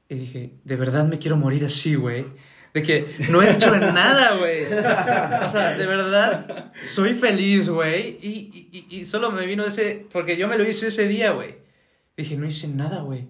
Y 0.08 0.14
dije, 0.14 0.52
de 0.62 0.76
verdad 0.76 1.04
me 1.04 1.18
quiero 1.18 1.36
morir 1.36 1.64
así, 1.64 1.96
güey. 1.96 2.26
De 2.72 2.80
que 2.84 3.12
no 3.28 3.42
he 3.42 3.50
hecho 3.50 3.74
nada, 3.76 4.36
güey. 4.36 4.62
O 4.66 5.48
sea, 5.48 5.76
de 5.76 5.84
verdad, 5.84 6.70
soy 6.80 7.12
feliz, 7.14 7.70
güey. 7.70 8.18
Y, 8.22 8.86
y, 8.88 8.98
y 9.00 9.04
solo 9.04 9.32
me 9.32 9.46
vino 9.46 9.64
ese, 9.64 10.06
porque 10.12 10.36
yo 10.36 10.46
me 10.46 10.56
lo 10.56 10.62
hice 10.62 10.86
ese 10.86 11.08
día, 11.08 11.32
güey. 11.32 11.56
Dije, 12.16 12.36
no 12.36 12.46
hice 12.46 12.68
nada, 12.68 13.00
güey. 13.00 13.26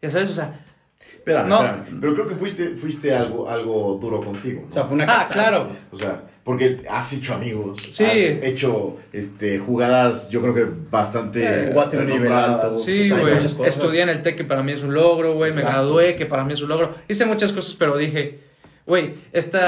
Ya 0.00 0.10
sabes, 0.10 0.30
o 0.30 0.34
sea, 0.34 0.64
Espérame, 1.00 1.48
No. 1.48 1.56
espérame. 1.64 2.00
Pero 2.00 2.14
creo 2.14 2.26
que 2.28 2.34
fuiste, 2.36 2.76
fuiste 2.76 3.12
algo, 3.12 3.50
algo 3.50 3.98
duro 4.00 4.20
contigo. 4.24 4.60
¿no? 4.62 4.68
O 4.68 4.72
sea, 4.72 4.84
fue 4.84 4.94
una 4.94 5.06
Ah, 5.08 5.26
claro. 5.28 5.68
O 5.90 5.98
sea, 5.98 6.22
porque 6.46 6.86
has 6.88 7.12
hecho 7.12 7.34
amigos. 7.34 7.82
Sí. 7.90 8.04
Has 8.04 8.16
hecho 8.44 8.98
este, 9.12 9.58
jugadas, 9.58 10.28
yo 10.30 10.40
creo 10.40 10.54
que 10.54 10.64
bastante. 10.64 11.42
Eh, 11.42 11.70
jugaste 11.72 11.98
un 11.98 12.06
nivel 12.06 12.30
alto. 12.30 12.80
Sí, 12.84 13.10
güey. 13.10 13.36
Estudié 13.66 14.02
en 14.02 14.10
el 14.10 14.22
TEC, 14.22 14.36
que 14.36 14.44
para 14.44 14.62
mí 14.62 14.70
es 14.70 14.84
un 14.84 14.94
logro, 14.94 15.34
güey. 15.34 15.52
Me 15.52 15.62
gradué, 15.62 16.14
que 16.14 16.24
para 16.24 16.44
mí 16.44 16.52
es 16.52 16.62
un 16.62 16.68
logro. 16.68 16.94
Hice 17.08 17.26
muchas 17.26 17.50
cosas, 17.52 17.74
pero 17.74 17.98
dije, 17.98 18.38
güey, 18.86 19.14
este 19.32 19.58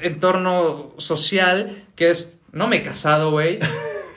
entorno 0.00 0.94
social 0.96 1.84
que 1.96 2.08
es. 2.08 2.32
No 2.50 2.66
me 2.66 2.76
he 2.76 2.82
casado, 2.82 3.30
güey. 3.30 3.58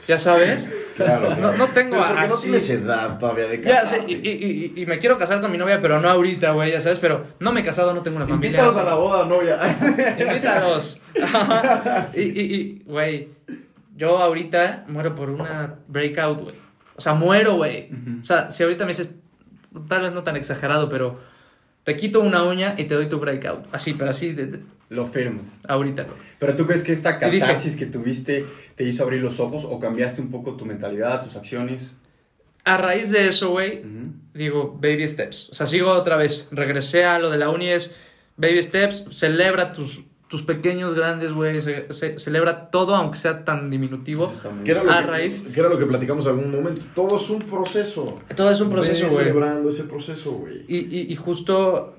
Ya 0.08 0.18
sabes. 0.18 0.70
Claro, 0.96 1.30
No- 1.32 1.36
claro. 1.36 1.58
no 1.58 1.68
tengo 1.68 1.92
Pero 1.98 2.08
porque 2.08 2.28
no 2.28 2.34
así- 2.36 2.44
tienes 2.44 2.70
edad 2.70 3.18
todavía 3.18 3.48
de 3.48 3.60
sé, 3.86 4.04
y, 4.08 4.14
y- 4.14 4.74
y- 4.76 4.82
y 4.82 4.86
me 4.86 4.98
quiero 5.00 5.18
casar 5.18 5.42
con 5.42 5.52
mi 5.52 5.58
novia, 5.58 5.82
pero 5.82 6.00
no 6.00 6.10
ahorita, 6.10 6.52
güey, 6.52 6.72
ya 6.72 6.80
sabes. 6.82 7.00
Pero 7.00 7.26
no 7.40 7.52
me 7.52 7.60
he 7.60 7.64
casado, 7.64 7.94
no 7.94 8.02
tengo 8.02 8.18
una 8.18 8.26
familia. 8.28 8.60
Invítalos 8.62 8.78
a 8.78 8.84
la 8.84 8.96
boda, 8.96 9.26
novia. 9.26 9.58
Invítalos. 10.20 11.02
y, 12.16 12.22
y, 12.22 12.56
y, 12.56 12.84
güey, 12.86 13.30
yo 13.96 14.18
ahorita 14.20 14.86
muero 14.88 15.16
por 15.16 15.30
una 15.30 15.76
breakout, 15.88 16.42
güey. 16.44 16.56
O 16.96 17.02
sea, 17.02 17.14
muero, 17.14 17.56
güey. 17.56 17.90
O 18.22 18.24
sea, 18.24 18.50
si 18.52 18.64
ahorita 18.64 18.86
me 18.86 18.90
dices, 18.92 19.16
tal 19.90 20.02
vez 20.04 20.14
no 20.14 20.24
tan 20.24 20.38
exagerado, 20.38 20.88
pero 20.88 21.20
te 21.86 21.96
quito 21.96 22.20
una 22.20 22.44
uña 22.44 22.76
y 22.78 22.84
te 22.84 22.96
doy 22.96 23.08
tu 23.08 23.20
breakout. 23.20 23.66
Así, 23.72 23.94
pero 23.94 24.10
así, 24.10 24.34
de, 24.34 24.48
de- 24.48 24.60
Lo 24.90 25.08
firmas. 25.08 25.60
ahorita, 25.68 26.04
güey. 26.04 26.18
Pero 26.40 26.56
tú 26.58 26.66
crees 26.68 26.84
que 26.84 26.92
esta 26.92 27.18
dije- 27.18 27.40
catarsis 27.40 27.78
que 27.78 27.86
tuviste 27.86 28.46
te 28.76 28.84
hizo 28.84 29.04
abrir 29.04 29.22
los 29.22 29.40
ojos 29.40 29.64
o 29.64 29.80
cambiaste 29.80 30.20
un 30.22 30.30
poco 30.32 30.56
tu 30.58 30.66
mentalidad, 30.66 31.24
tus 31.24 31.38
acciones? 31.38 31.96
A 32.66 32.78
raíz 32.78 33.12
de 33.12 33.28
eso, 33.28 33.52
güey, 33.52 33.84
digo, 34.34 34.78
baby 34.82 35.08
steps. 35.08 35.50
O 35.52 35.54
sea, 35.54 35.68
sigo 35.68 35.92
otra 35.92 36.18
vez. 36.18 36.48
Regresé 36.52 37.06
a 37.06 37.20
lo 37.20 37.30
de 37.30 37.38
la 37.38 37.50
uni, 37.50 37.70
es 37.70 37.96
baby 38.38 38.62
steps. 38.64 39.06
Celebra 39.12 39.72
tus, 39.72 40.04
tus 40.36 40.44
pequeños, 40.44 40.94
grandes, 40.94 41.32
güey. 41.32 41.62
ce- 41.62 42.18
celebra 42.20 42.70
todo, 42.70 42.94
aunque 42.96 43.18
sea 43.18 43.46
tan 43.46 43.70
diminutivo. 43.70 44.34
¿Qué 44.66 44.72
era, 44.72 44.84
lo 44.84 44.92
A 44.92 45.00
que, 45.00 45.08
raíz. 45.08 45.44
qué 45.54 45.60
era 45.62 45.70
lo 45.70 45.80
que 45.80 45.86
platicamos 45.86 46.26
en 46.26 46.32
algún 46.32 46.52
momento? 46.52 46.82
Todo 46.94 47.16
es 47.16 47.30
un 47.30 47.40
proceso. 47.40 48.16
Todo 48.36 48.50
es 48.52 48.60
un 48.60 48.70
proceso, 48.70 49.06
güey. 49.08 49.18
celebrando 49.20 49.70
ese 49.70 49.86
proceso, 49.86 50.32
güey. 50.34 50.66
Y, 50.68 50.78
y, 50.94 51.12
y 51.14 51.16
justo 51.16 51.96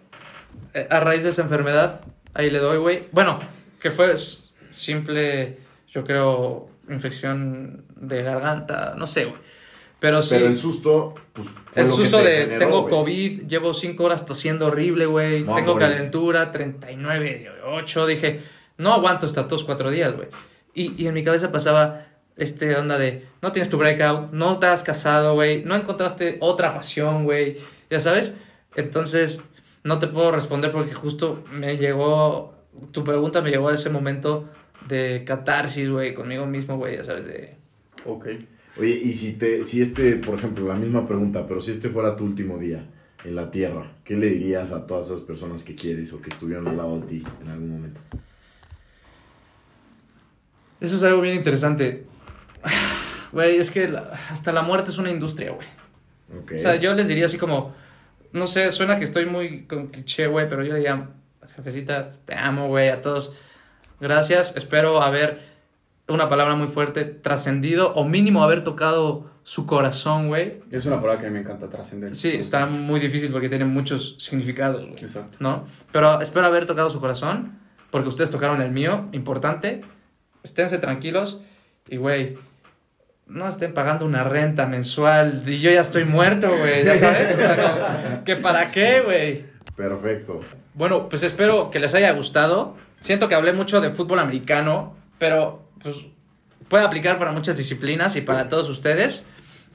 eh, 0.74 0.86
a 0.90 1.00
raíz 1.00 1.22
de 1.24 1.30
esa 1.30 1.40
enfermedad, 1.42 2.02
ahí 2.34 2.50
le 2.50 2.58
doy, 2.58 2.76
güey. 2.76 3.04
Bueno, 3.12 3.38
que 3.80 3.90
fue 3.90 4.14
simple, 4.70 5.58
yo 5.90 6.04
creo, 6.04 6.68
infección 6.90 7.84
de 7.96 8.22
garganta, 8.22 8.94
no 8.98 9.06
sé, 9.06 9.24
güey. 9.24 9.38
Pero 10.06 10.22
sí. 10.22 10.36
Pero 10.36 10.46
el 10.46 10.56
susto, 10.56 11.14
pues. 11.32 11.48
fue 11.48 11.82
El 11.82 11.88
lo 11.88 11.96
que 11.96 12.02
susto 12.04 12.18
te 12.18 12.28
de 12.28 12.36
generó, 12.36 12.58
tengo 12.60 12.82
güey. 12.82 12.94
COVID, 12.94 13.46
llevo 13.48 13.74
cinco 13.74 14.04
horas 14.04 14.24
tosiendo 14.24 14.66
horrible, 14.66 15.06
güey. 15.06 15.42
No, 15.42 15.56
tengo 15.56 15.74
morir. 15.74 15.88
calentura, 15.88 16.52
39, 16.52 17.50
8. 17.64 18.06
Dije, 18.06 18.38
no 18.78 18.94
aguanto 18.94 19.26
esta 19.26 19.48
tos 19.48 19.64
cuatro 19.64 19.90
días, 19.90 20.14
güey. 20.14 20.28
Y, 20.74 20.94
y 21.02 21.08
en 21.08 21.14
mi 21.14 21.24
cabeza 21.24 21.50
pasaba 21.50 22.06
este 22.36 22.76
onda 22.76 22.98
de, 22.98 23.26
no 23.42 23.50
tienes 23.50 23.68
tu 23.68 23.78
breakout, 23.78 24.30
no 24.30 24.60
te 24.60 24.66
has 24.66 24.84
casado, 24.84 25.34
güey, 25.34 25.64
no 25.64 25.74
encontraste 25.74 26.36
otra 26.38 26.72
pasión, 26.72 27.24
güey. 27.24 27.58
Ya 27.90 27.98
sabes. 27.98 28.36
Entonces, 28.76 29.42
no 29.82 29.98
te 29.98 30.06
puedo 30.06 30.30
responder 30.30 30.70
porque 30.70 30.94
justo 30.94 31.42
me 31.50 31.78
llegó, 31.78 32.54
tu 32.92 33.02
pregunta 33.02 33.40
me 33.40 33.50
llegó 33.50 33.70
a 33.70 33.74
ese 33.74 33.90
momento 33.90 34.48
de 34.86 35.24
catarsis, 35.26 35.90
güey, 35.90 36.14
conmigo 36.14 36.46
mismo, 36.46 36.76
güey, 36.76 36.96
ya 36.96 37.02
sabes, 37.02 37.24
de... 37.24 37.56
Ok. 38.04 38.28
Oye, 38.78 38.90
y 39.02 39.12
si 39.14 39.32
te, 39.34 39.64
si 39.64 39.80
este, 39.82 40.16
por 40.16 40.34
ejemplo, 40.38 40.66
la 40.68 40.74
misma 40.74 41.06
pregunta, 41.06 41.46
pero 41.46 41.60
si 41.60 41.70
este 41.72 41.88
fuera 41.88 42.14
tu 42.16 42.24
último 42.24 42.58
día 42.58 42.84
en 43.24 43.34
la 43.34 43.50
Tierra, 43.50 43.92
¿qué 44.04 44.16
le 44.16 44.26
dirías 44.28 44.70
a 44.72 44.86
todas 44.86 45.06
esas 45.06 45.20
personas 45.22 45.62
que 45.64 45.74
quieres 45.74 46.12
o 46.12 46.20
que 46.20 46.28
estuvieron 46.28 46.68
al 46.68 46.76
lado 46.76 47.00
de 47.00 47.06
ti 47.06 47.24
en 47.42 47.48
algún 47.48 47.70
momento? 47.70 48.00
Eso 50.80 50.96
es 50.96 51.04
algo 51.04 51.22
bien 51.22 51.34
interesante. 51.36 52.04
Güey, 53.32 53.56
es 53.56 53.70
que 53.70 53.88
la- 53.88 54.12
hasta 54.30 54.52
la 54.52 54.62
muerte 54.62 54.90
es 54.90 54.98
una 54.98 55.10
industria, 55.10 55.52
güey. 55.52 55.66
O 56.56 56.58
sea, 56.58 56.76
yo 56.76 56.92
les 56.94 57.08
diría 57.08 57.26
así 57.26 57.38
como, 57.38 57.74
no 58.32 58.46
sé, 58.46 58.70
suena 58.72 58.96
que 58.98 59.04
estoy 59.04 59.26
muy 59.26 59.64
con 59.64 59.86
cliché, 59.88 60.26
güey, 60.26 60.48
pero 60.48 60.62
yo 60.62 60.72
le 60.72 60.78
diría, 60.80 61.08
jefecita, 61.54 62.12
te 62.24 62.34
amo, 62.34 62.68
güey, 62.68 62.88
a 62.88 63.00
todos. 63.00 63.32
Gracias, 64.00 64.54
espero 64.56 65.00
haber, 65.02 65.40
una 66.08 66.28
palabra 66.28 66.54
muy 66.54 66.68
fuerte, 66.68 67.04
trascendido 67.04 67.92
o 67.94 68.04
mínimo 68.04 68.44
haber 68.44 68.62
tocado 68.62 69.30
su 69.42 69.66
corazón, 69.66 70.28
güey. 70.28 70.60
Es 70.70 70.86
una 70.86 71.00
palabra 71.00 71.20
que 71.20 71.26
a 71.26 71.30
mí 71.30 71.34
me 71.34 71.40
encanta 71.40 71.68
trascender. 71.68 72.14
Sí, 72.14 72.30
está 72.30 72.66
muy 72.66 73.00
difícil 73.00 73.30
porque 73.30 73.48
tiene 73.48 73.64
muchos 73.64 74.16
significados, 74.18 74.86
güey. 74.86 75.02
Exacto. 75.02 75.38
¿no? 75.40 75.64
Pero 75.92 76.20
espero 76.20 76.46
haber 76.46 76.66
tocado 76.66 76.90
su 76.90 77.00
corazón, 77.00 77.58
porque 77.90 78.08
ustedes 78.08 78.30
tocaron 78.30 78.60
el 78.62 78.70
mío, 78.70 79.08
importante. 79.12 79.82
Esténse 80.42 80.78
tranquilos 80.78 81.40
y, 81.88 81.96
güey, 81.96 82.38
no 83.26 83.48
estén 83.48 83.74
pagando 83.74 84.04
una 84.04 84.22
renta 84.22 84.66
mensual 84.66 85.42
y 85.46 85.60
yo 85.60 85.70
ya 85.70 85.80
estoy 85.80 86.04
muerto, 86.04 86.48
güey, 86.48 86.84
ya 86.84 86.94
sabes. 86.94 87.34
O 87.34 87.38
sea, 87.38 88.16
no, 88.18 88.24
¿que 88.24 88.36
para 88.36 88.70
qué, 88.70 89.00
güey? 89.00 89.44
Perfecto. 89.74 90.40
Bueno, 90.74 91.08
pues 91.08 91.22
espero 91.22 91.70
que 91.70 91.80
les 91.80 91.94
haya 91.94 92.12
gustado. 92.12 92.76
Siento 93.00 93.28
que 93.28 93.34
hablé 93.34 93.52
mucho 93.52 93.80
de 93.80 93.90
fútbol 93.90 94.20
americano, 94.20 94.94
pero 95.18 95.65
pues 95.82 96.06
puede 96.68 96.84
aplicar 96.84 97.18
para 97.18 97.32
muchas 97.32 97.56
disciplinas 97.56 98.16
y 98.16 98.20
para 98.20 98.48
todos 98.48 98.68
ustedes. 98.68 99.26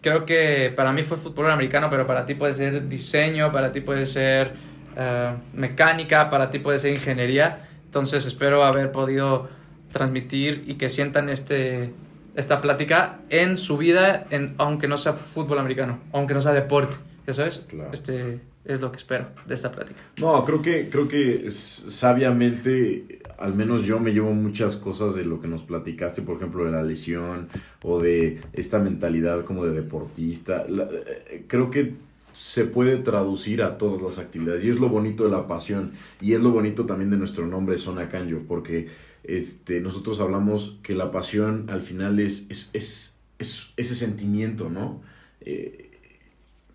Creo 0.02 0.26
que 0.26 0.74
para 0.76 0.92
mí 0.92 1.04
fue 1.04 1.18
fútbol 1.18 1.52
americano, 1.52 1.90
pero 1.90 2.08
para 2.08 2.26
ti 2.26 2.34
puede 2.34 2.54
ser 2.54 2.88
diseño, 2.88 3.52
para 3.52 3.72
ti 3.72 3.82
puede 3.82 4.06
ser 4.06 4.54
eh, 4.98 5.34
mecánica, 5.54 6.30
para 6.30 6.50
ti 6.50 6.60
puede 6.60 6.80
ser 6.80 6.94
ingeniería. 6.94 7.68
Entonces 7.86 8.26
espero 8.26 8.64
haber 8.64 8.92
podido 8.92 9.50
transmitir 9.92 10.64
y 10.68 10.76
que 10.76 10.90
sientan 10.90 11.30
este, 11.30 11.94
esta 12.36 12.62
plática 12.62 13.20
en 13.30 13.58
su 13.58 13.78
vida, 13.78 14.26
en, 14.32 14.56
aunque 14.58 14.88
no 14.88 14.98
sea 14.98 15.14
fútbol 15.14 15.60
americano, 15.60 16.00
aunque 16.14 16.34
no 16.34 16.42
sea 16.42 16.54
deporte. 16.54 16.96
¿Ya 17.28 17.34
sabes? 17.34 17.66
Claro. 17.70 17.92
Este 17.94 18.40
es 18.66 18.82
lo 18.82 18.92
que 18.92 18.98
espero 18.98 19.28
de 19.46 19.54
esta 19.54 19.72
plática. 19.72 20.00
No, 20.20 20.44
creo 20.46 20.62
que, 20.62 20.90
creo 20.90 21.08
que 21.08 21.50
sabiamente, 21.52 23.21
al 23.42 23.54
menos 23.56 23.86
yo 23.86 24.00
me 24.00 24.14
llevo 24.14 24.34
muchas 24.34 24.76
cosas 24.76 25.16
de 25.16 25.26
lo 25.26 25.42
que 25.42 25.48
nos 25.48 25.64
platicaste, 25.64 26.22
por 26.22 26.38
ejemplo, 26.38 26.66
de 26.66 26.72
la 26.72 26.84
lesión 26.84 27.50
o 27.82 28.00
de 28.00 28.42
esta 28.54 28.80
mentalidad 28.80 29.44
como 29.44 29.66
de 29.66 29.72
deportista. 29.72 30.66
Eh, 30.68 31.46
creo 31.48 31.70
que 31.70 31.94
se 32.34 32.66
puede 32.66 32.98
traducir 32.98 33.62
a 33.62 33.78
todas 33.78 34.02
las 34.02 34.18
actividades 34.20 34.64
y 34.64 34.70
es 34.70 34.80
lo 34.80 34.90
bonito 34.90 35.26
de 35.26 35.32
la 35.32 35.48
pasión 35.48 35.92
y 36.22 36.34
es 36.34 36.42
lo 36.42 36.52
bonito 36.52 36.86
también 36.86 37.12
de 37.12 37.18
nuestro 37.18 37.46
nombre 37.46 37.78
Zona 37.78 38.10
Canyo, 38.10 38.44
porque 38.48 38.90
este, 39.24 39.82
nosotros 39.82 40.20
hablamos 40.20 40.80
que 40.82 40.96
la 40.96 41.12
pasión 41.12 41.70
al 41.70 41.82
final 41.82 42.20
es, 42.20 42.48
es, 42.50 42.70
es, 42.74 43.18
es 43.38 43.74
ese 43.78 43.96
sentimiento, 43.96 44.70
¿no? 44.70 45.02
Eh, 45.42 45.91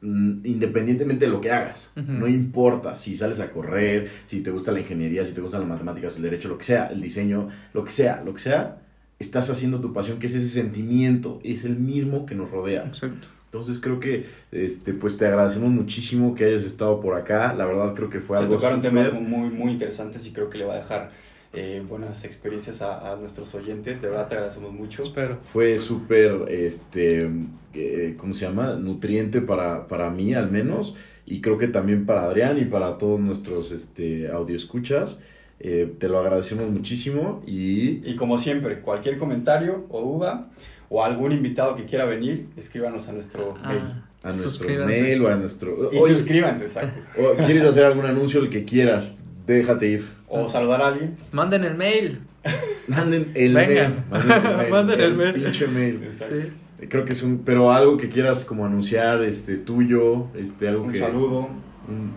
independientemente 0.03 1.27
de 1.27 1.31
lo 1.31 1.41
que 1.41 1.51
hagas, 1.51 1.93
no 1.97 2.27
importa 2.29 2.99
si 2.99 3.17
sales 3.17 3.41
a 3.41 3.51
correr, 3.51 4.11
si 4.27 4.41
te 4.41 4.51
gusta 4.51 4.73
la 4.73 4.81
ingeniería, 4.81 5.25
si 5.25 5.33
te 5.33 5.41
gustan 5.41 5.61
las 5.61 5.69
matemáticas, 5.69 6.17
el 6.17 6.23
derecho, 6.23 6.49
lo 6.49 6.59
que 6.59 6.65
sea, 6.65 6.87
el 6.89 7.01
diseño, 7.01 7.49
lo 7.73 7.85
que 7.85 7.91
sea, 7.91 8.23
lo 8.25 8.35
que 8.35 8.41
sea, 8.41 8.83
estás 9.19 9.49
haciendo 9.51 9.81
tu 9.81 9.93
pasión, 9.93 10.19
que 10.19 10.27
es 10.27 10.35
ese 10.35 10.49
sentimiento, 10.49 11.41
es 11.43 11.65
el 11.65 11.77
mismo 11.77 12.27
que 12.27 12.35
nos 12.35 12.51
rodea. 12.51 12.85
Exacto. 12.85 13.29
Entonces 13.47 13.81
creo 13.81 14.01
que 14.01 14.27
este 14.53 14.93
pues 14.93 15.17
te 15.17 15.27
agradecemos 15.27 15.71
muchísimo 15.71 16.35
que 16.35 16.45
hayas 16.45 16.65
estado 16.65 17.01
por 17.01 17.15
acá. 17.15 17.55
La 17.55 17.65
verdad 17.65 17.95
creo 17.95 18.11
que 18.11 18.21
fue 18.21 18.37
Se 18.37 18.45
algo 18.45 18.57
tocaron 18.57 18.81
temas 18.81 19.13
muy, 19.13 19.49
muy 19.51 19.73
interesantes 19.73 20.27
y 20.27 20.33
creo 20.33 20.51
que 20.51 20.59
le 20.59 20.65
va 20.65 20.75
a 20.75 20.79
dejar 20.79 21.11
eh, 21.57 21.83
buenas 21.89 22.25
experiencias 22.25 22.83
a, 22.83 23.13
a 23.13 23.17
nuestros 23.17 23.55
oyentes. 23.55 24.01
De 24.01 24.09
verdad 24.09 24.29
te 24.29 24.35
agradecemos 24.35 24.73
mucho. 24.73 25.03
Espero. 25.03 25.39
fue 25.43 25.79
súper 25.79 26.45
este 26.49 27.31
eh, 27.75 28.15
¿cómo 28.17 28.33
se 28.35 28.47
llama? 28.47 28.75
nutriente 28.77 29.41
para, 29.41 29.89
para 29.89 30.11
mí 30.11 30.35
al 30.35 30.51
menos 30.51 30.97
y 31.25 31.41
creo 31.41 31.59
que 31.59 31.69
también 31.69 32.07
para 32.07 32.25
Adrián 32.25 32.59
y 32.59 32.67
para 32.67 32.99
todos 32.99 33.19
nuestros 33.19 33.73
este 33.73 34.29
audio 34.29 34.57
escuchas. 34.57 35.21
te 35.59 36.09
lo 36.09 36.19
agradecemos 36.19 36.71
muchísimo 36.71 37.43
y 37.47 38.09
Y 38.09 38.15
como 38.17 38.39
siempre, 38.39 38.81
cualquier 38.81 39.19
comentario 39.19 39.87
o 39.89 40.01
duda 40.03 40.51
o 40.89 41.03
algún 41.03 41.33
invitado 41.33 41.75
que 41.77 41.85
quiera 41.85 42.05
venir, 42.05 42.49
escríbanos 42.57 43.09
a 43.09 43.13
nuestro 43.13 43.55
mail. 43.67 43.83
Ah, 43.83 44.03
a 44.23 44.33
nuestro 44.33 44.69
mail 44.87 45.23
o 45.23 45.29
a 45.29 45.37
nuestro 45.37 45.91
Y 45.93 45.99
Oye, 45.99 46.17
suscríbanse, 46.17 46.65
exacto. 46.65 47.01
o 47.21 47.35
¿Quieres 47.45 47.65
hacer 47.65 47.85
algún 47.85 48.07
anuncio 48.07 48.41
el 48.41 48.51
que 48.51 48.65
quieras? 48.65 49.19
Déjate 49.47 49.87
ir. 49.89 50.09
O 50.29 50.49
saludar 50.49 50.83
a 50.83 50.89
alguien. 50.89 51.17
Manden 51.33 51.65
el 51.65 51.77
mail. 51.77 52.21
Manden 52.89 53.31
el 53.35 53.55
Venga. 53.55 53.89
mail. 53.89 53.95
Manden 54.11 54.31
el 54.47 54.57
mail. 54.57 54.71
Manden 54.71 55.01
el 55.01 55.15
mail. 55.15 55.35
pinche 55.35 55.67
mail. 55.69 56.03
Exacto. 56.05 56.35
Sí. 56.81 56.87
Creo 56.89 57.05
que 57.05 57.13
es 57.13 57.23
un, 57.23 57.39
pero 57.45 57.73
algo 57.73 57.97
que 57.97 58.09
quieras 58.09 58.45
como 58.45 58.67
anunciar, 58.67 59.25
este, 59.25 59.57
tuyo, 59.57 60.27
este, 60.37 60.69
algo 60.69 60.85
Un 60.85 60.93
que. 60.93 60.99
saludo. 60.99 61.49
un- 61.89 62.13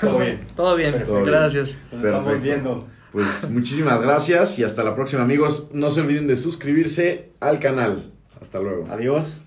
Todo 0.00 0.18
bien. 0.18 0.40
Todo 0.56 0.76
bien. 0.76 0.92
Perfecto. 0.92 1.24
Gracias. 1.24 1.78
Nos 1.90 2.04
estamos 2.04 2.40
viendo. 2.42 2.86
Pues 3.12 3.50
muchísimas 3.50 4.00
gracias 4.00 4.58
y 4.58 4.64
hasta 4.64 4.82
la 4.84 4.94
próxima 4.94 5.22
amigos. 5.22 5.70
No 5.74 5.90
se 5.90 6.00
olviden 6.00 6.26
de 6.26 6.36
suscribirse 6.36 7.30
al 7.40 7.58
canal. 7.58 8.10
Hasta 8.40 8.58
luego. 8.58 8.86
Adiós. 8.90 9.41